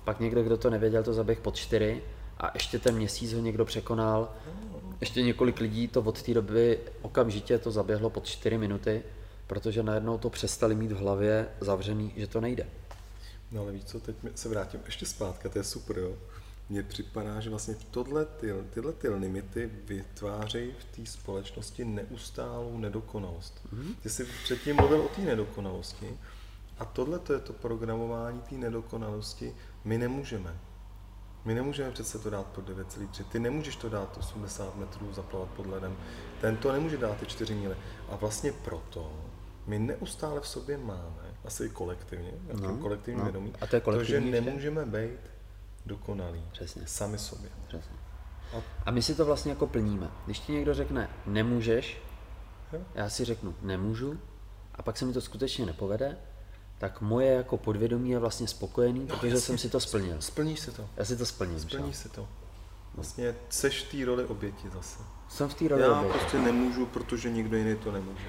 [0.04, 2.04] Pak někdo, kdo to nevěděl, to zaběh pod 4
[2.38, 4.30] a ještě ten měsíc ho někdo překonal.
[5.02, 9.04] Ještě několik lidí to od té doby okamžitě to zaběhlo pod 4 minuty,
[9.48, 12.68] protože najednou to přestali mít v hlavě zavřený, že to nejde.
[13.52, 16.14] No ale víš co, teď se vrátím ještě zpátky, to je super, jo.
[16.72, 23.68] Mně připadá, že vlastně tohle, ty, tyhle ty limity vytvářejí v té společnosti neustálou nedokonalost.
[23.74, 23.96] Mm-hmm.
[24.04, 26.18] Ty jsi předtím mluvil o té nedokonalosti
[26.80, 29.56] a tohle to je to programování té nedokonalosti.
[29.84, 30.60] My nemůžeme.
[31.46, 33.24] My nemůžeme přece to dát pod 9,3.
[33.24, 35.98] Ty nemůžeš to dát 80 metrů zaplavat pod ledem.
[36.42, 37.78] Ten to nemůže dát ty 4 míle.
[38.10, 39.12] A vlastně proto
[39.68, 42.32] my neustále v sobě máme, asi kolektivně,
[42.62, 43.24] no, kolektivní no.
[43.24, 45.31] vědomí, a to, je to, že nemůžeme být
[45.86, 46.44] dokonalí.
[46.52, 46.82] Přesně.
[46.86, 47.50] Sami sobě.
[47.68, 47.96] Přesně.
[48.86, 48.92] A...
[48.92, 50.12] my si to vlastně jako plníme.
[50.26, 52.02] Když ti někdo řekne, nemůžeš,
[52.74, 52.80] jo.
[52.96, 54.20] já si řeknu, nemůžu,
[54.76, 56.18] a pak se mi to skutečně nepovede,
[56.78, 60.16] tak moje jako podvědomí je vlastně spokojený, no, protože jasně, jsem si to splnil.
[60.20, 60.90] Splníš si to.
[60.98, 61.60] Já si to splním.
[61.60, 62.28] Splníš si to.
[62.96, 65.00] Vlastně seš v té roli oběti zase.
[65.30, 66.20] Jsem v té roli Já oběti.
[66.20, 68.26] prostě nemůžu, protože nikdo jiný to nemůže.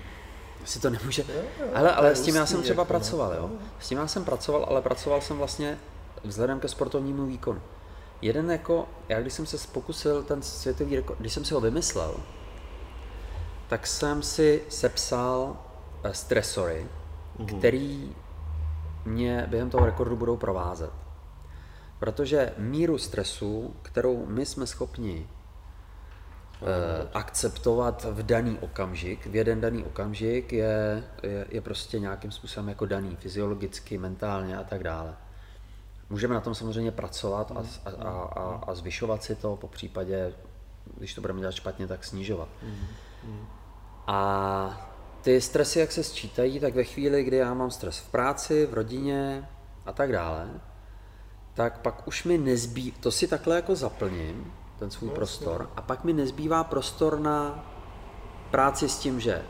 [0.65, 1.25] Si to nemůže.
[1.29, 3.37] Jo, jo, ale ale s tím já jsem třeba jako, pracoval, no.
[3.37, 3.51] jo.
[3.81, 5.79] S tím já jsem pracoval, ale pracoval jsem vlastně
[6.25, 7.61] vzhledem ke sportovnímu výkonu.
[8.23, 12.17] Jeden jako, já když jsem se pokusil ten světový rekord, když jsem si ho vymyslel,
[13.69, 15.57] tak jsem si sepsal
[16.05, 16.87] eh, stresory,
[17.39, 17.59] mm-hmm.
[17.59, 18.15] který
[19.05, 20.91] mě během toho rekordu budou provázet.
[21.99, 25.29] Protože míru stresu, kterou my jsme schopni
[26.63, 32.69] eh, akceptovat v daný okamžik, v jeden daný okamžik je, je, je prostě nějakým způsobem
[32.69, 35.17] jako daný, fyziologicky, mentálně a tak dále.
[36.13, 40.35] Můžeme na tom samozřejmě pracovat a, a, a, a, a zvyšovat si to, po případě,
[40.97, 42.49] když to budeme dělat špatně, tak snižovat.
[44.07, 44.91] A
[45.23, 48.75] ty stresy, jak se sčítají, tak ve chvíli, kdy já mám stres v práci, v
[48.75, 49.49] rodině
[49.87, 50.51] a tak dále,
[51.55, 55.83] tak pak už mi nezbývá, to si takhle jako zaplním, ten svůj no, prostor, a
[55.83, 57.65] pak mi nezbývá prostor na
[58.51, 59.43] práci s tím, že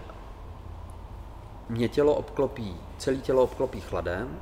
[1.68, 4.40] mě tělo obklopí, celé tělo obklopí chladem,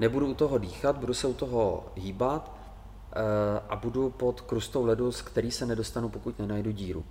[0.00, 2.52] nebudu u toho dýchat, budu se u toho hýbat
[3.12, 3.22] e,
[3.68, 7.04] a budu pod krustou ledu, z který se nedostanu, pokud nenajdu díru.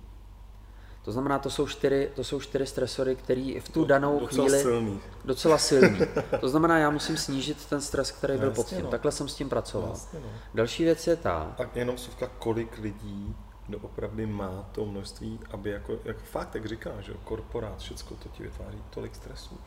[1.04, 4.62] To znamená, to jsou čtyři, to jsou čtyři stresory, které v tu danou docela chvíli...
[4.62, 5.00] Silný.
[5.24, 5.98] Docela silný.
[6.40, 8.82] To znamená, já musím snížit ten stres, který byl pod tím.
[8.82, 8.90] No.
[8.90, 9.90] Takhle jsem s tím pracoval.
[9.90, 10.28] Jasně, no.
[10.54, 11.54] Další věc je ta...
[11.56, 13.36] Tak jenom suvka, kolik lidí
[13.76, 18.42] opravdu má to množství, aby jako, jako fakt, jak říká, že korporát, všecko to ti
[18.42, 19.58] vytváří tolik stresu.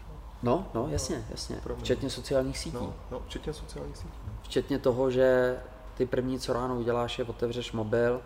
[0.44, 1.58] No, no, jasně, jasně.
[1.78, 2.78] Včetně sociálních sítí.
[2.78, 4.14] No, no včetně sociálních sítí.
[4.28, 4.34] No.
[4.42, 5.58] Včetně toho, že
[5.98, 8.22] ty první, co ráno uděláš, je otevřeš mobil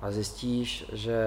[0.00, 1.18] a zjistíš, že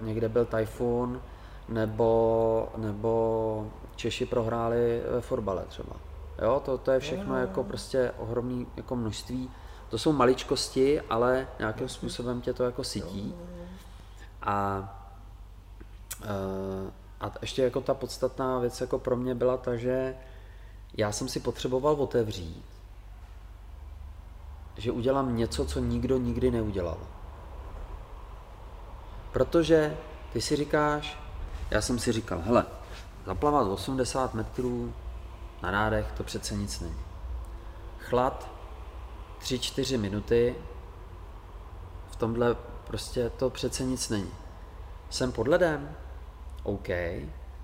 [0.00, 1.22] někde byl tajfun,
[1.68, 5.96] nebo, nebo Češi prohráli ve fotbale třeba.
[6.42, 9.50] Jo, to, to je všechno no, jako prostě ohromný jako množství.
[9.88, 13.34] To jsou maličkosti, ale nějakým způsobem tě to jako sytí.
[14.42, 14.88] A,
[17.24, 20.14] a ještě jako ta podstatná věc jako pro mě byla ta, že
[20.96, 22.64] já jsem si potřeboval otevřít,
[24.76, 26.98] že udělám něco, co nikdo nikdy neudělal.
[29.32, 29.96] Protože
[30.32, 31.18] ty si říkáš,
[31.70, 32.66] já jsem si říkal, hele,
[33.26, 34.94] zaplavat 80 metrů
[35.62, 37.00] na nádech, to přece nic není.
[37.98, 38.48] Chlad
[39.40, 40.54] 3-4 minuty,
[42.10, 42.56] v tomhle
[42.86, 44.30] prostě to přece nic není.
[45.10, 45.96] Jsem pod ledem?
[46.64, 46.88] OK,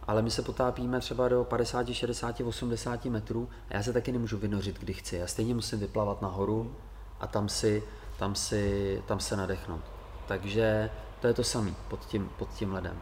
[0.07, 4.39] ale my se potápíme třeba do 50, 60, 80 metrů a já se taky nemůžu
[4.39, 5.17] vynořit, kdy chci.
[5.17, 6.75] Já stejně musím vyplavat nahoru
[7.21, 7.83] a tam si,
[8.19, 9.85] tam si, tam se nadechnout.
[10.29, 12.97] Takže to je to samý pod tím, pod tím ledem.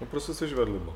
[0.00, 0.94] No prostě jsi vedlimo.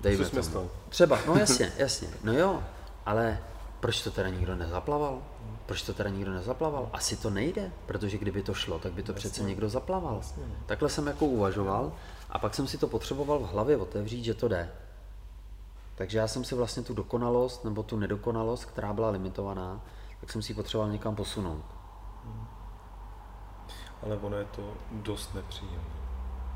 [0.00, 0.70] Dejme tomu.
[0.88, 2.08] Třeba, no jasně, jasně.
[2.24, 2.62] No jo,
[3.06, 3.38] ale
[3.80, 5.22] proč to teda nikdo nezaplaval?
[5.66, 6.90] Proč to teda nikdo nezaplaval?
[6.92, 9.18] Asi to nejde, protože kdyby to šlo, tak by to jasně.
[9.30, 10.16] přece někdo zaplaval.
[10.16, 10.42] Jasně.
[10.66, 11.92] Takhle jsem jako uvažoval
[12.34, 14.70] a pak jsem si to potřeboval v hlavě otevřít, že to jde.
[15.94, 19.84] Takže já jsem si vlastně tu dokonalost nebo tu nedokonalost, která byla limitovaná,
[20.20, 21.64] tak jsem si ji potřeboval někam posunout.
[24.02, 26.04] Ale ono je to dost nepříjemné.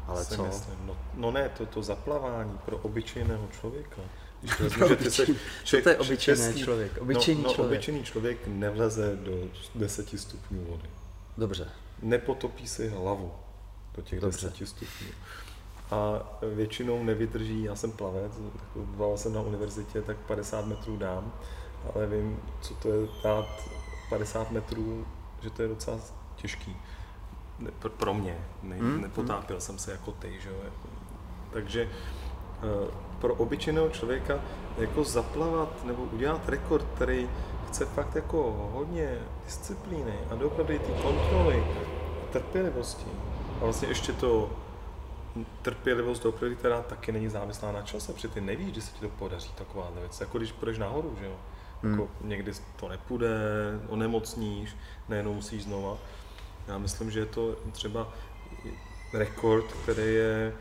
[0.06, 0.44] Ale co?
[0.44, 0.86] Myslím.
[0.86, 4.02] No, no ne, to, to zaplavání pro obyčejného člověka.
[4.40, 5.26] Když vezmu, se,
[5.64, 6.98] člověk, to je obyčejný český, člověk?
[6.98, 7.78] Obyčejný no, no, člověk.
[7.78, 9.32] obyčejný člověk nevleze do
[9.74, 10.90] 10 stupňů vody.
[11.38, 11.68] Dobře.
[12.02, 13.32] Nepotopí si hlavu
[13.96, 14.46] do těch Dobře.
[14.50, 15.08] 10 stupňů.
[15.90, 16.22] A
[16.54, 18.32] většinou nevydrží, já jsem plavec,
[18.96, 21.32] plaval jsem na univerzitě, tak 50 metrů dám,
[21.94, 23.46] ale vím, co to je dát
[24.08, 25.06] 50 metrů,
[25.40, 25.98] že to je docela
[26.36, 26.76] těžký
[27.96, 28.38] pro mě.
[28.62, 29.00] Ne, hmm.
[29.00, 30.56] Nepotápil jsem se jako ty, že jo.
[31.52, 34.40] Takže eh, pro obyčejného člověka
[34.78, 37.28] jako zaplavat nebo udělat rekord, který
[37.68, 41.64] chce fakt jako hodně disciplíny a doopravdy ty kontroly,
[42.32, 43.10] trpělivosti.
[43.60, 44.50] A vlastně ještě to
[45.62, 49.08] trpělivost doopravdy, která taky není závislá na čase, protože ty nevíš, kdy se ti to
[49.08, 50.20] podaří, taková věc.
[50.20, 51.36] Jako když půjdeš nahoru, že jo.
[51.82, 51.92] Hmm.
[51.92, 53.28] Jako někdy to nepůjde,
[53.88, 54.76] onemocníš,
[55.08, 55.96] nejenom musíš znova.
[56.68, 58.08] Já myslím, že je to třeba
[59.12, 60.54] rekord, který je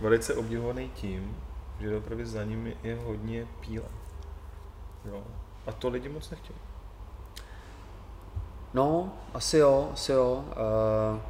[0.00, 1.36] velice obdivovaný tím,
[1.80, 3.84] že opravdu za ním je hodně píle.
[5.04, 5.22] Jo.
[5.66, 6.58] A to lidi moc nechtějí.
[8.74, 10.44] No, asi jo, asi jo.
[10.46, 11.20] Uh,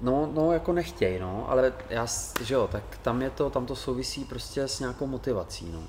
[0.00, 2.06] no, no, jako nechtěj, no, ale já,
[2.42, 5.82] že jo, tak tam je to, tam to souvisí prostě s nějakou motivací, no.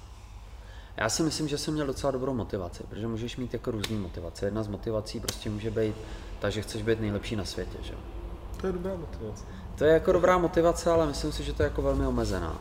[0.98, 4.46] Já si myslím, že jsem měl docela dobrou motivaci, protože můžeš mít jako různý motivace.
[4.46, 5.96] Jedna z motivací prostě může být
[6.39, 8.00] ta, že chceš být nejlepší na světě, že jo.
[8.62, 9.43] To je dobrá motivace.
[9.76, 12.56] To je jako dobrá motivace, ale myslím si, že to je jako velmi omezená.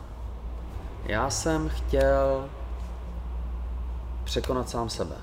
[1.03, 2.49] Já jsem chtěl
[4.23, 5.15] překonat sám sebe.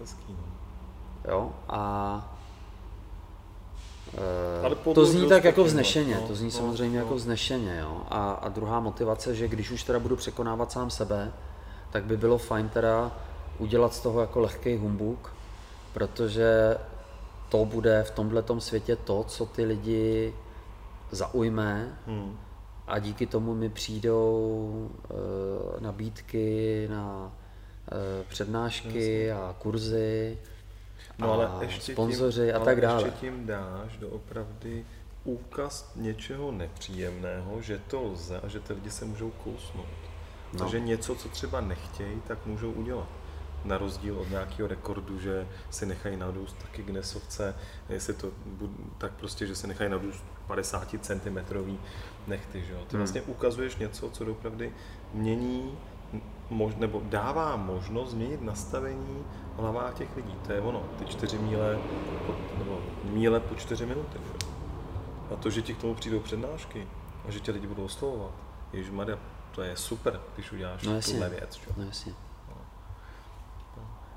[0.00, 0.44] Hezký, no.
[1.32, 2.29] Jo, a
[4.14, 7.04] eh, Ale to zní tak jako vznešeně, No, to zní no, samozřejmě no.
[7.04, 8.02] jako vznešeně, jo.
[8.08, 11.32] A, a druhá motivace, že když už teda budu překonávat sám sebe,
[11.90, 13.10] tak by bylo fajn teda
[13.58, 15.32] udělat z toho jako lehký humbuk,
[15.92, 16.76] protože
[17.48, 20.34] to bude v tomhletom světě to, co ty lidi
[21.10, 22.38] zaujme Hmm.
[22.86, 27.32] a díky tomu mi přijdou e, nabídky na
[27.92, 30.38] e, přednášky a kurzy
[31.20, 33.02] No ale a ještě sponzoři tím, a tak dále.
[33.04, 34.84] ještě tím dáš do opravdy
[35.24, 39.86] úkaz něčeho nepříjemného, že to lze a že ty lidi se můžou kousnout.
[40.52, 40.58] No.
[40.58, 43.08] Takže něco, co třeba nechtějí, tak můžou udělat.
[43.64, 47.54] Na rozdíl od nějakého rekordu, že si nechají nadůst taky Guinnessovce,
[47.88, 48.30] jestli to
[48.98, 51.38] tak prostě, že si nechají nadůst 50 cm
[52.26, 52.64] nechty.
[52.66, 52.78] Že jo?
[52.78, 52.98] Ty Hmm.
[52.98, 54.64] vlastně ukazuješ něco, co opravdu
[55.14, 55.78] mění
[56.50, 59.24] mož, nebo dává možnost změnit nastavení
[59.60, 60.34] hlavách těch lidí.
[60.46, 61.78] To je ono, ty čtyři míle,
[62.26, 64.18] po, nebo míle po čtyři minuty.
[64.18, 64.46] Že?
[65.34, 66.88] A to, že ti k tomu přijdou přednášky
[67.28, 68.30] a že tě lidi budou oslovovat,
[68.90, 69.18] Maria,
[69.54, 71.12] to je super, když uděláš No jasně.
[71.12, 71.54] tuhle věc.
[71.54, 71.70] Že?
[71.76, 72.12] No jasně.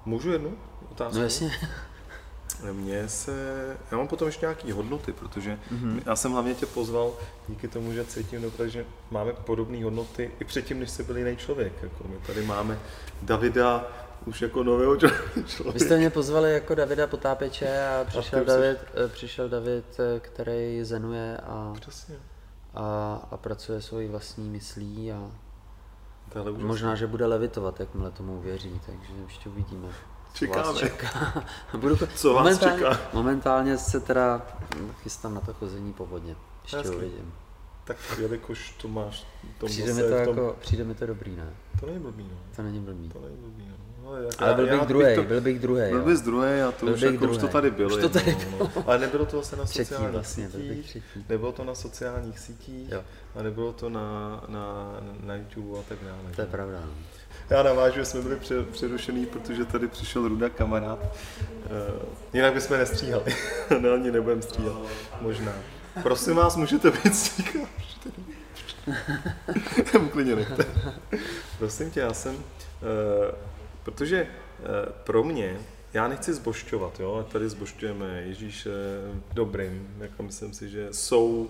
[0.06, 0.58] Můžu jednu
[0.92, 1.18] otázku?
[1.18, 1.52] No jasně.
[2.72, 6.02] Mně se, já mám potom ještě nějaký hodnoty, protože Mhm.
[6.06, 7.12] já jsem hlavně tě pozval
[7.48, 11.38] díky tomu, že cítím dobře, že máme podobné hodnoty i předtím, než jsi byl jiný
[11.38, 11.74] člověk.
[11.84, 12.80] Jako my tady máme
[13.22, 13.84] Davida
[14.26, 15.72] už jako nového člověka.
[15.74, 20.20] Vy jste mě pozvali jako Davida Potápěče a přišel jsi- David, eh, přišel David, eh,
[20.20, 22.16] který zenuje a, Přesně.
[22.74, 25.32] a, a pracuje svojí vlastní myslí a
[26.58, 29.88] možná, že bude levitovat, jakmile tomu uvěří, takže ještě uvidíme.
[30.34, 30.80] Čekáme.
[30.80, 31.44] čeká.
[31.78, 33.00] Budu, Co vás momentálně, čeká?
[33.14, 34.42] Momentálně se teda
[35.02, 36.36] chystám na to chození po vodě.
[36.64, 36.96] Ještě Hezky.
[36.96, 37.34] uvidím.
[37.84, 41.36] Tak jelikož to máš v tom Přijde mi, to tom, jako, přijde mi to dobrý,
[41.36, 41.50] ne?
[41.80, 42.38] To není blbý, no.
[42.56, 43.10] To není blbý.
[43.10, 43.76] To není blbý, no.
[44.08, 45.90] Ale, jak, Ale byl bych druhý, byl bych druhý.
[45.90, 47.96] Byl bys druhý a to Byl už, jako, už to tady bylo.
[47.96, 48.84] Už to tady jednou, no.
[48.88, 50.98] Ale nebylo to zase na Třetí sociálních vlastně, sítích,
[51.30, 53.04] nebylo to na sociálních sítích Jo.
[53.36, 56.20] a nebylo to na, na, na YouTube a tak dále.
[56.36, 56.80] To je pravda.
[56.86, 56.92] no.
[57.50, 61.00] Já navážu, že jsme byli pře- přerušený, protože tady přišel Ruda kamarád.
[61.02, 63.36] Uh, jinak bychom nestříhali.
[63.80, 64.74] no, ani nebudeme stříhat.
[65.22, 65.52] Možná.
[66.04, 67.70] Prosím vás, můžete být stříhat.
[70.06, 70.66] Úplně nechte.
[71.60, 72.42] Prosím tě, já jsem, uh,
[73.84, 74.68] protože uh,
[75.04, 75.58] pro mě,
[75.94, 78.72] já nechci zbošťovat, jo, tady zbošťujeme Ježíše
[79.34, 81.50] dobrým, jako myslím si, že jsou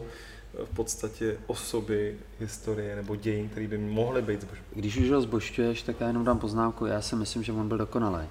[0.66, 4.76] v podstatě osoby historie nebo dějin, které by mohly být zbošťovány.
[4.76, 6.86] Když už ho zbošťuješ, tak já jenom dám poznámku.
[6.86, 8.28] Já si myslím, že on byl dokonalý.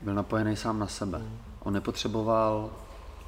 [0.00, 1.22] Byl napojený sám na sebe.
[1.60, 2.70] On nepotřeboval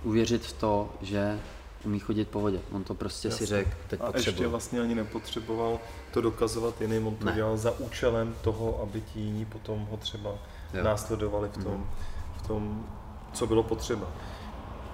[0.02, 1.40] uvěřit v to, že
[1.86, 2.58] umí chodit po vodě.
[2.72, 3.46] On to prostě si Jasně.
[3.46, 4.50] řekl, teď A ještě potřebuji.
[4.50, 5.78] vlastně ani nepotřeboval
[6.12, 7.32] to dokazovat jiným, on to Ne.
[7.32, 10.30] dělal za účelem toho, aby ti jiní potom ho třeba
[10.74, 10.84] Jo.
[10.84, 11.86] následovali v tom,
[12.36, 12.86] v tom,
[13.32, 14.06] co bylo potřeba.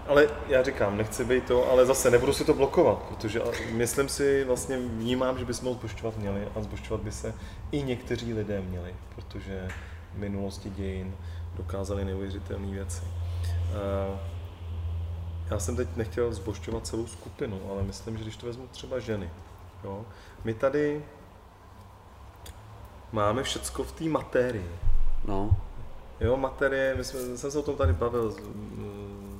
[0.07, 4.45] Ale já říkám, nechci být to, ale zase nebudu si to blokovat, protože myslím si,
[4.45, 7.35] vlastně vnímám, že bychom ho zbošťovat měli a zbošťovat by se
[7.73, 9.69] i někteří lidé měli, protože
[10.15, 11.15] v minulosti dějin
[11.57, 13.03] dokázali neuvěřitelné věci.
[13.45, 14.19] Eh,
[15.51, 19.31] Já jsem teď nechtěl zbošťovat celou skupinu, ale myslím, že když to vezmu třeba ženy,
[19.85, 20.05] jo,
[20.45, 21.05] my tady
[23.13, 24.71] máme všecko v té matérii.
[25.25, 25.57] No,
[26.21, 28.37] Jo, materie, my jsme, jsem se o tom tady bavil s,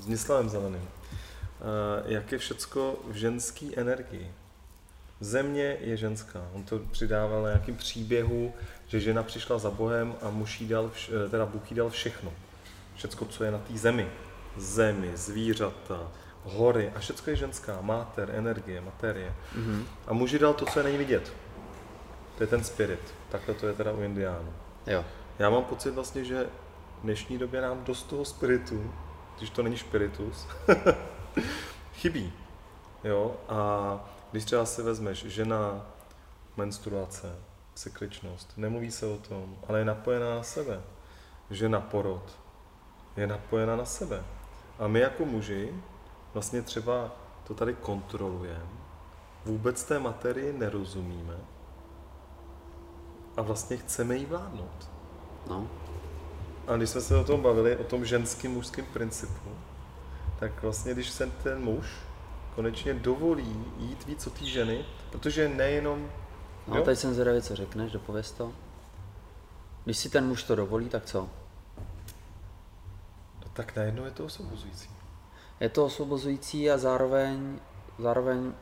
[0.05, 0.83] s Nislavem Zeleným.
[0.83, 4.31] Eh, Jak je všecko v ženské energii.
[5.21, 6.41] Země je ženská.
[6.53, 8.53] On to přidával na nějakým příběhu,
[8.87, 11.91] že žena přišla za Bohem a muž jí dal, vš- eh, teda Bůh jí dal
[11.91, 12.33] všechno.
[12.95, 14.09] Všecko, co je na té zemi.
[14.61, 16.13] Zemi, zvířata,
[16.45, 17.81] hory a všecko je ženská.
[17.81, 19.35] Máter, energie, materie.
[19.55, 19.87] mhm.
[20.07, 21.33] A muži dal to, co je není vidět.
[22.37, 23.15] To je ten spirit.
[23.29, 24.53] Takhle to je teda u indiánů.
[24.87, 25.05] jo.
[25.39, 26.45] Já mám pocit vlastně, že
[26.99, 28.93] v dnešní době nám dost toho spiritu,
[29.39, 30.47] když to není spiritus,
[31.95, 32.33] chybí.
[33.05, 33.37] Jo?
[33.49, 33.59] A
[34.31, 35.87] když třeba si vezmeš žena,
[36.57, 37.37] menstruace,
[37.75, 40.81] cykličnost, nemluví se o tom, ale je napojená na sebe.
[41.51, 42.39] Žena porod
[43.17, 44.23] je napojená na sebe.
[44.81, 45.75] A my jako muži
[46.33, 47.11] vlastně třeba
[47.45, 48.81] to tady kontrolujeme,
[49.45, 51.37] vůbec té materii nerozumíme
[53.37, 54.91] a vlastně chceme jí vládnout.
[55.49, 55.69] No,
[56.67, 59.51] A když jsme se o tom bavili, o tom ženským mužském principu,
[60.39, 61.87] tak vlastně když se ten muž
[62.55, 66.11] konečně dovolí jít víc o té ženy, protože nejenom...
[66.69, 66.85] No jo?
[66.85, 68.53] teď jsem zvědavý, co řekneš, dopověz to.
[69.85, 71.29] Když si ten muž to dovolí, tak co?
[73.61, 74.89] Tak najednou je to osobozující.
[75.61, 77.59] Je to osobozující a zároveň,
[77.99, 78.53] zároveň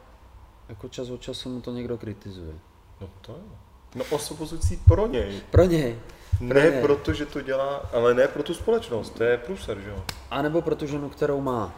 [0.69, 2.55] jako čas od času mu to někdo kritizuje.
[3.01, 3.59] No to jo.
[3.95, 5.41] No osobozující pro něj.
[5.51, 5.99] Pro něj.
[6.39, 6.83] Pro ne něj.
[6.83, 10.05] proto, že to dělá, ale ne pro tu společnost, to je průser, že jo?
[10.31, 11.75] A nebo pro tu ženu, kterou má.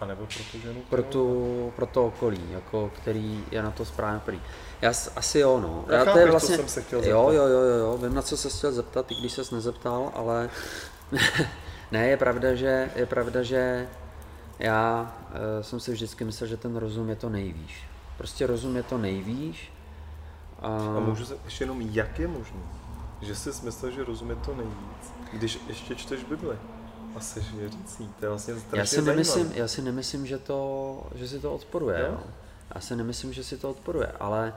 [0.00, 3.84] A nebo pro tu ženu, pro, tu, pro to okolí, jako, který je na to
[3.84, 4.40] správně prý.
[4.82, 5.84] Já asi jo, no.
[5.88, 7.16] Já, Já to je vlastně, jsem se chtěl zeptat.
[7.16, 10.50] Jo, jo, jo, jo, vím, na co se chtěl zeptat, i když ses nezeptal, ale
[11.92, 13.88] ne, je pravda, že, je pravda, že
[14.58, 17.84] já e, jsem si vždycky myslel, že ten rozum je to nejvýš.
[18.18, 19.72] Prostě rozum je to nejvýš.
[20.60, 22.60] A, a můžu se ještě jenom, jak je možné,
[23.20, 26.56] že jsi myslel, že rozum je to nejvíc, když ještě čteš Bibli?
[27.16, 31.02] A jsi věřící, to je vlastně strašně já si nemyslím, Já si nemyslím, že, to,
[31.14, 32.00] že si to odporuje.
[32.00, 32.20] Jo?
[32.74, 34.54] Já si nemyslím, že si to odporuje, ale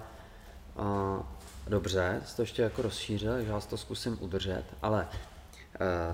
[0.75, 1.21] uh,
[1.67, 5.07] dobře, jsi to ještě jako rozšířil, že já to zkusím udržet, ale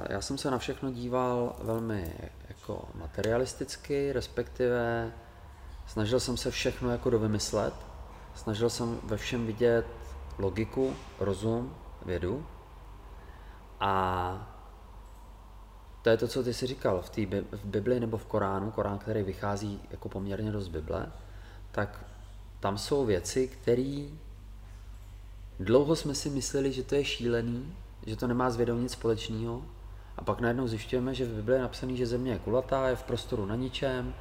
[0.10, 2.14] já jsem se na všechno díval velmi
[2.50, 5.12] jako materialisticky, respektive
[5.88, 7.74] snažil jsem se všechno jako dovymyslet,
[8.36, 9.86] snažil jsem ve všem vidět
[10.38, 12.46] logiku, rozum, vědu.
[13.80, 14.56] A
[16.02, 17.02] to je to, co ty jsi říkal.
[17.02, 21.12] V, tý, v Bibli nebo v Koránu, Korán, který vychází jako poměrně dost Bible,
[21.72, 22.06] tak
[22.60, 24.08] tam jsou věci, které
[25.60, 27.76] dlouho jsme si mysleli, že to je šílený,
[28.10, 29.62] že to nemá s vědou nic společného,
[30.18, 33.04] a pak najednou zjišťujeme, že v Bibli je napsané, že země je kulatá, je v
[33.04, 34.14] prostoru na ničem,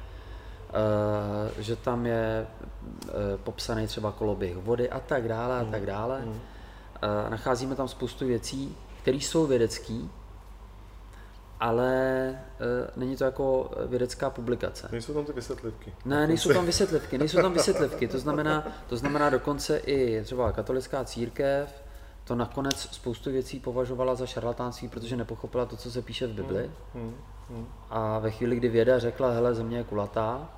[0.69, 3.11] eh, že tam je eh,
[3.43, 6.21] popsaný třeba koloběh vody a tak dále a tak dále.
[6.25, 6.39] Mm.
[7.29, 9.93] Nacházíme tam spoustu věcí, které jsou vědecké,
[11.59, 11.93] ale
[12.29, 12.37] e,
[12.95, 14.89] není to jako vědecká publikace.
[14.91, 15.93] Nejsou tam ty vysvětlivky.
[16.05, 18.07] Ne, nejsou tam vysvětlivky, nejsou tam vysvětlivky.
[18.07, 21.83] To znamená, to znamená dokonce i třeba katolická církev
[22.29, 26.71] to nakonec spoustu věcí považovala za šarlatánství, protože nepochopila to, co se píše v Bibli.
[26.93, 27.15] Hmm, hmm,
[27.49, 27.67] hmm.
[27.89, 30.49] A ve chvíli, kdy věda řekla, hele, země je kulatá,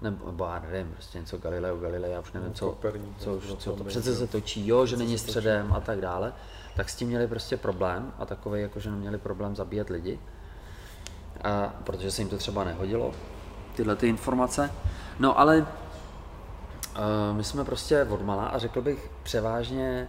[0.00, 2.78] nebo, nebo já nevím, prostě něco Galileo, Galilei, já už nevím, co,
[3.18, 6.32] co, už, co to přece se točí, jo, že není středem a tak dále,
[6.76, 10.18] tak s tím měli prostě problém a takový, jako že neměli problém zabíjet lidi
[11.44, 13.14] a, protože se jim to třeba nehodilo,
[13.76, 14.70] tyhle ty informace.
[15.18, 15.66] No ale uh,
[17.36, 20.08] my jsme prostě odmala a řekl bych převážně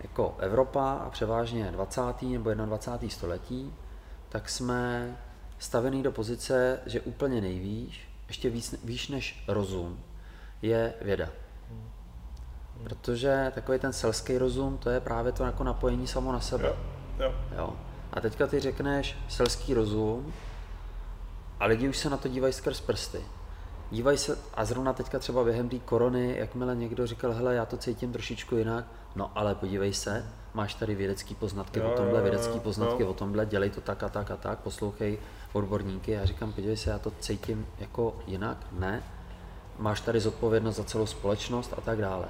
[0.00, 2.02] jako Evropa a převážně 20.
[2.22, 3.10] nebo 21.
[3.10, 3.74] století,
[4.28, 5.16] tak jsme
[5.58, 10.00] stavený do pozice, že úplně nejvíš, ještě víc, víš než rozum,
[10.62, 11.28] je věda.
[12.82, 16.68] Protože takový ten selský rozum, to je právě to jako napojení samo na sebe.
[16.68, 16.76] Jo,
[17.18, 17.34] jo.
[17.56, 17.76] Jo.
[18.12, 20.32] A teďka ty řekneš selský rozum,
[21.60, 23.20] a lidi už se na to dívají skrz prsty.
[23.90, 27.76] Dívají se, a zrovna teďka třeba během té korony, jakmile někdo říkal, hele, já to
[27.76, 28.84] cítím trošičku jinak,
[29.18, 33.10] no ale podívej se, máš tady vědecké poznatky jo, o tomhle, vědecké poznatky jo.
[33.10, 35.18] o tomhle, dělej to tak a tak a tak, poslouchej
[35.52, 36.10] odborníky.
[36.10, 39.02] Já říkám, podívej se, já to cítím jako jinak, ne,
[39.78, 42.28] máš tady zodpovědnost za celou společnost a tak dále.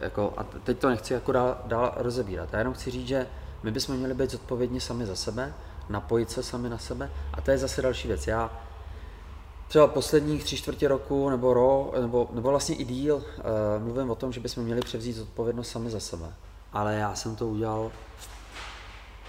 [0.00, 2.52] Jako, a teď to nechci jako dál, dál rozebírat.
[2.52, 3.26] Já jenom chci říct, že
[3.62, 5.54] my bychom měli být zodpovědní sami za sebe,
[5.88, 7.10] napojit se sami na sebe.
[7.32, 8.26] A to je zase další věc.
[8.26, 8.50] Já
[9.68, 13.22] třeba posledních tři čtvrtě roku nebo ro, nebo, nebo vlastně i díl, uh,
[13.84, 16.26] mluvím o tom, že bychom měli převzít odpovědnost sami za sebe.
[16.72, 17.92] Ale já jsem to udělal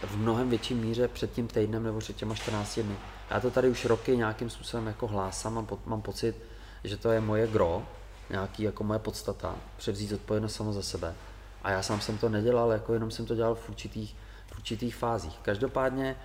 [0.04, 2.96] v mnohem větší míře před tím týdnem nebo před těma 14 dny.
[3.30, 6.36] Já to tady už roky nějakým způsobem jako hlásám, mám, mám pocit,
[6.84, 7.84] že to je moje gro,
[8.30, 11.16] nějaký jako moje podstata, převzít odpovědnost samo za sebe.
[11.64, 14.16] A já sám jsem to nedělal, jako jenom jsem to dělal v určitých,
[14.48, 15.40] v určitých fázích.
[15.42, 16.16] Každopádně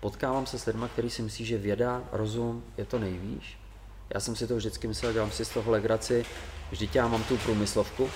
[0.00, 3.58] potkávám se s lidmi, kteří si myslí, že věda, rozum je to nejvýš.
[4.14, 6.24] Já jsem si to vždycky myslel, dělám si z toho legraci,
[6.70, 8.10] vždyť já mám tu průmyslovku,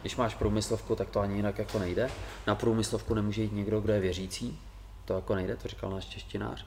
[0.00, 2.10] když máš průmyslovku, tak to ani jinak jako nejde.
[2.46, 4.60] Na průmyslovku nemůže jít někdo, kdo je věřící,
[5.04, 6.66] to jako nejde, to říkal náš češtinář.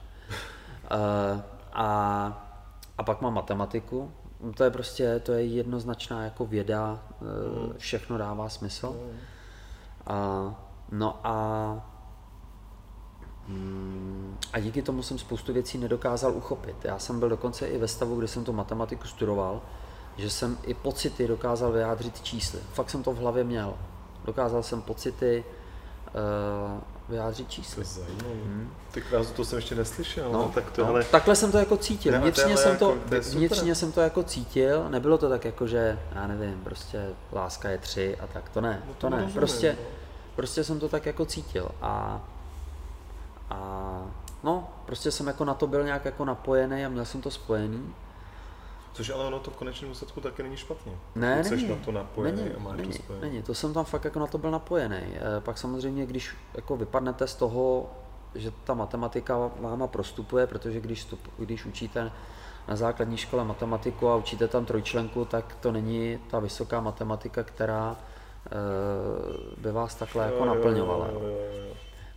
[1.72, 1.86] a,
[2.98, 4.12] a pak mám matematiku,
[4.56, 8.86] to je prostě, to je jednoznačná jako věda, uh, všechno dává smysl.
[8.86, 10.54] Uh,
[10.90, 11.89] no a
[14.52, 16.76] a díky tomu jsem spoustu věcí nedokázal uchopit.
[16.84, 19.60] Já jsem byl dokonce i ve stavu, kdy jsem tu matematiku studoval,
[20.16, 22.60] že jsem i pocity dokázal vyjádřit čísly.
[22.72, 23.74] Fakt jsem to v hlavě měl.
[24.24, 25.44] Dokázal jsem pocity
[26.06, 27.84] uh, vyjádřit čísly.
[27.84, 28.06] To je
[28.44, 28.70] Hmm.
[28.90, 29.04] Tak
[29.36, 30.32] to jsem ještě neslyšel.
[30.32, 31.04] No, no, tak to, no, ale...
[31.04, 32.20] Takhle jsem to jako cítil.
[32.20, 34.88] Vnitřně, jsem to, jako, vnitřně jsem to jako cítil.
[34.88, 38.48] Nebylo to tak jako, že já nevím, prostě láska je tři a tak.
[38.48, 38.82] To ne.
[38.86, 39.30] No to, to ne.
[39.34, 39.78] Prostě,
[40.36, 41.68] prostě jsem to tak jako cítil.
[41.82, 42.20] A
[43.50, 44.00] a
[44.44, 47.94] no, prostě jsem jako na to byl nějak jako napojený a měl jsem to spojený.
[48.92, 50.92] Což ale ono to v konečném úsledku taky není špatně.
[51.14, 51.68] Ne, Jsi není.
[51.68, 53.28] na to napojený není, a máš není, to spojený.
[53.28, 54.96] není, to jsem tam fakt jako na to byl napojený.
[54.96, 57.90] E, pak samozřejmě, když jako vypadnete z toho,
[58.34, 62.12] že ta matematika váma prostupuje, protože když, stup, když učíte
[62.68, 67.96] na základní škole matematiku a učíte tam trojčlenku, tak to není ta vysoká matematika, která
[67.96, 71.06] e, by vás takhle jako naplňovala.
[71.06, 71.74] Jo, jo, jo, jo.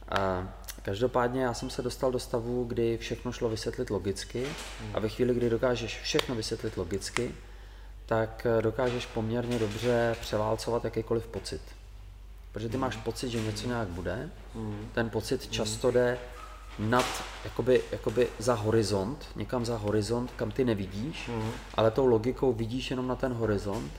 [0.10, 0.44] A
[0.84, 4.48] každopádně já jsem se dostal do stavu, kdy všechno šlo vysvětlit logicky.
[4.94, 7.32] A ve chvíli, kdy dokážeš všechno vysvětlit logicky,
[8.06, 11.62] tak eh, dokážeš poměrně dobře převálcovat jakýkoliv pocit.
[12.52, 14.30] Protože ty máš pocit, že něco nějak bude,
[14.94, 16.18] ten pocit často jde
[16.80, 17.06] nad,
[17.44, 21.30] jakoby, jakoby za horizont, někam za horizont, kam ty nevidíš,
[21.76, 23.92] ale tou logikou vidíš jenom na ten horizont.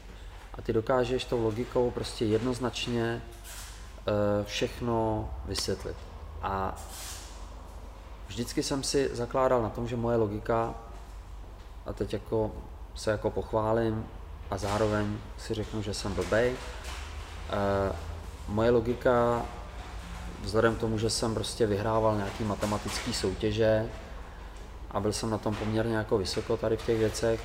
[0.55, 5.97] A ty dokážeš tou logikou prostě jednoznačně eh, všechno vysvětlit.
[6.45, 6.75] A
[8.27, 10.75] vždycky jsem si zakládal na tom, že moje logika,
[11.87, 12.53] a teď jako
[12.95, 14.07] se jako pochválím
[14.51, 17.97] a zároveň si řeknu, že jsem blbej, eh,
[18.49, 19.43] moje logika,
[20.43, 23.91] vzhledem k tomu, že jsem prostě vyhrával nějaký matematický soutěže
[24.91, 27.41] a byl jsem na tom poměrně jako vysoko tady v těch věcech,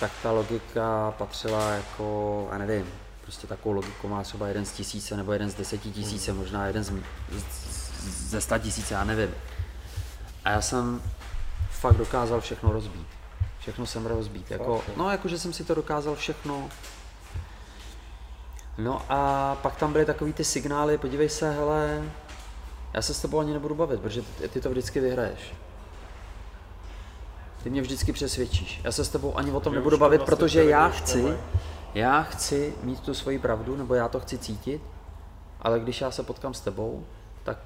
[0.00, 2.86] tak ta logika patřila jako, já nevím,
[3.22, 6.84] prostě takovou logiku má třeba jeden z tisíce nebo jeden z deseti tisíce, možná jeden
[6.84, 6.92] z,
[7.32, 9.34] z, ze sta tisíce, já nevím.
[10.44, 11.02] A já jsem
[11.70, 13.06] fakt dokázal všechno rozbít.
[13.58, 14.50] Všechno jsem rozbít.
[14.50, 16.68] Jako, no, jako, že jsem si to dokázal všechno.
[18.78, 22.02] No a pak tam byly takový ty signály, podívej se, hele,
[22.92, 25.54] já se s tebou ani nebudu bavit, protože ty, ty to vždycky vyhraješ.
[27.62, 28.80] Ty mě vždycky přesvědčíš.
[28.84, 31.36] Já se s tebou ani o tom nebudu to bavit, vlastně protože já chci,
[31.94, 34.82] já chci mít tu svoji pravdu, nebo já to chci cítit,
[35.60, 37.06] ale když já se potkám s tebou,
[37.42, 37.58] tak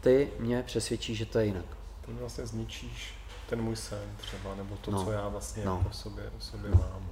[0.00, 1.64] ty mě přesvědčíš, že to je jinak.
[2.06, 3.14] Ty mi vlastně zničíš
[3.48, 5.04] ten můj sen třeba, nebo to, No.
[5.04, 5.76] co já vlastně No.
[5.78, 6.80] jako sobě, sobě mám.
[6.80, 7.08] no.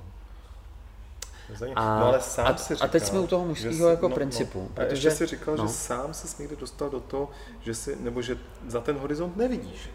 [1.76, 4.14] A- no ale sám a- si a říkal, teď jsme u toho mužského jako no,
[4.14, 5.66] principu, No, a protože- ještě si říkal, no.
[5.66, 7.30] že sám se někdy dostal do toho,
[7.60, 9.90] že si, nebo že za ten horizont nevidíš.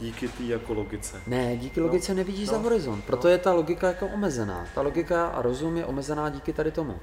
[0.00, 1.20] Díky té jako logice.
[1.26, 3.32] Ne, díky No, logice nevidíš no, za horizont, proto no.
[3.32, 4.66] je ta logika jako omezená.
[4.74, 6.98] Ta logika a rozum je omezená díky tady tomu.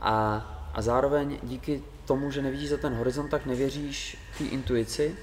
[0.00, 0.34] A,
[0.74, 5.16] a zároveň díky tomu, že nevidíš za ten horizont, tak nevěříš té intuici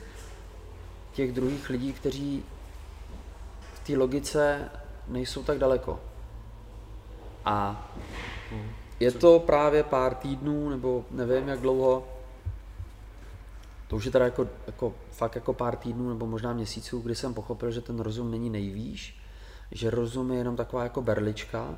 [1.14, 2.44] těch druhých lidí, kteří
[3.74, 4.70] v té logice
[5.08, 6.00] nejsou tak daleko.
[7.46, 7.88] A
[9.00, 12.08] je to právě pár týdnů, nebo nevím jak dlouho,
[13.88, 17.34] to už je teda jako, jako, fakt jako pár týdnů nebo možná měsíců, kdy jsem
[17.34, 19.20] pochopil, že ten rozum není nejvýš,
[19.72, 21.78] že rozum je jenom taková jako berlička,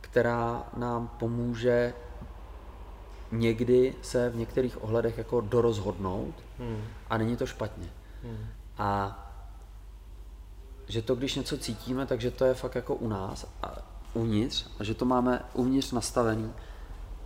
[0.00, 1.94] která nám pomůže
[3.32, 6.82] někdy se v některých ohledech jako dorozhodnout Hmm.
[7.10, 7.88] a není to špatně.
[8.24, 8.46] Hmm.
[8.78, 9.18] A
[10.88, 13.76] že to, když něco cítíme, takže to je fakt jako u nás a
[14.14, 16.52] uvnitř a že to máme uvnitř nastavený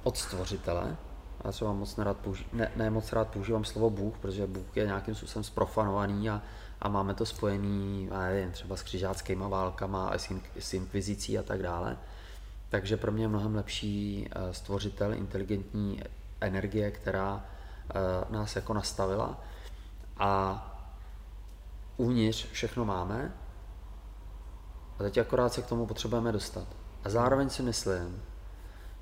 [0.02, 0.96] od stvořitele.
[1.44, 4.86] Já třeba moc nerad použi- ne, ne moc rád používám slovo Bůh, protože Bůh je
[4.86, 6.42] nějakým způsobem sprofanovaný a,
[6.80, 11.38] a máme to spojený, já nevím, třeba s křižáckýma válkama a s, in, s inkvizicí
[11.38, 11.96] a tak dále.
[12.74, 16.02] Takže pro mě je mnohem lepší eh, stvořitel, inteligentní
[16.40, 17.94] energie, která eh,
[18.30, 19.40] nás jako nastavila.
[20.16, 20.60] A
[21.96, 23.32] uvnitř všechno máme
[24.98, 26.68] a teď akorát se k tomu potřebujeme dostat.
[27.04, 28.22] A zároveň si myslím,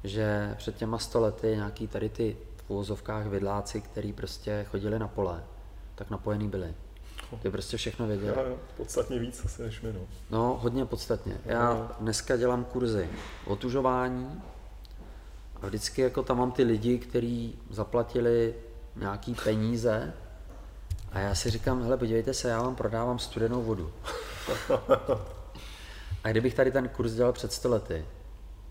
[0.04, 5.08] že před těma sto lety nějaký tady ty v úvozovkách vidláci, který prostě chodili na
[5.08, 5.44] pole,
[5.94, 6.74] tak napojený byli.
[7.42, 8.28] Ty prostě všechno věděli.
[8.36, 10.00] Já, podstatně víc asi než my, no.
[10.30, 11.38] No, hodně podstatně.
[11.44, 13.08] Já dneska dělám kurzy
[13.46, 14.42] otužování
[15.62, 18.54] a vždycky jako tam mám ty lidi, kteří zaplatili
[18.96, 20.12] nějaký peníze
[21.12, 23.92] a já si říkám, hele, podívejte se, já vám prodávám studenou vodu.
[26.24, 28.06] A kdybych tady ten kurz dělal před 100 lety,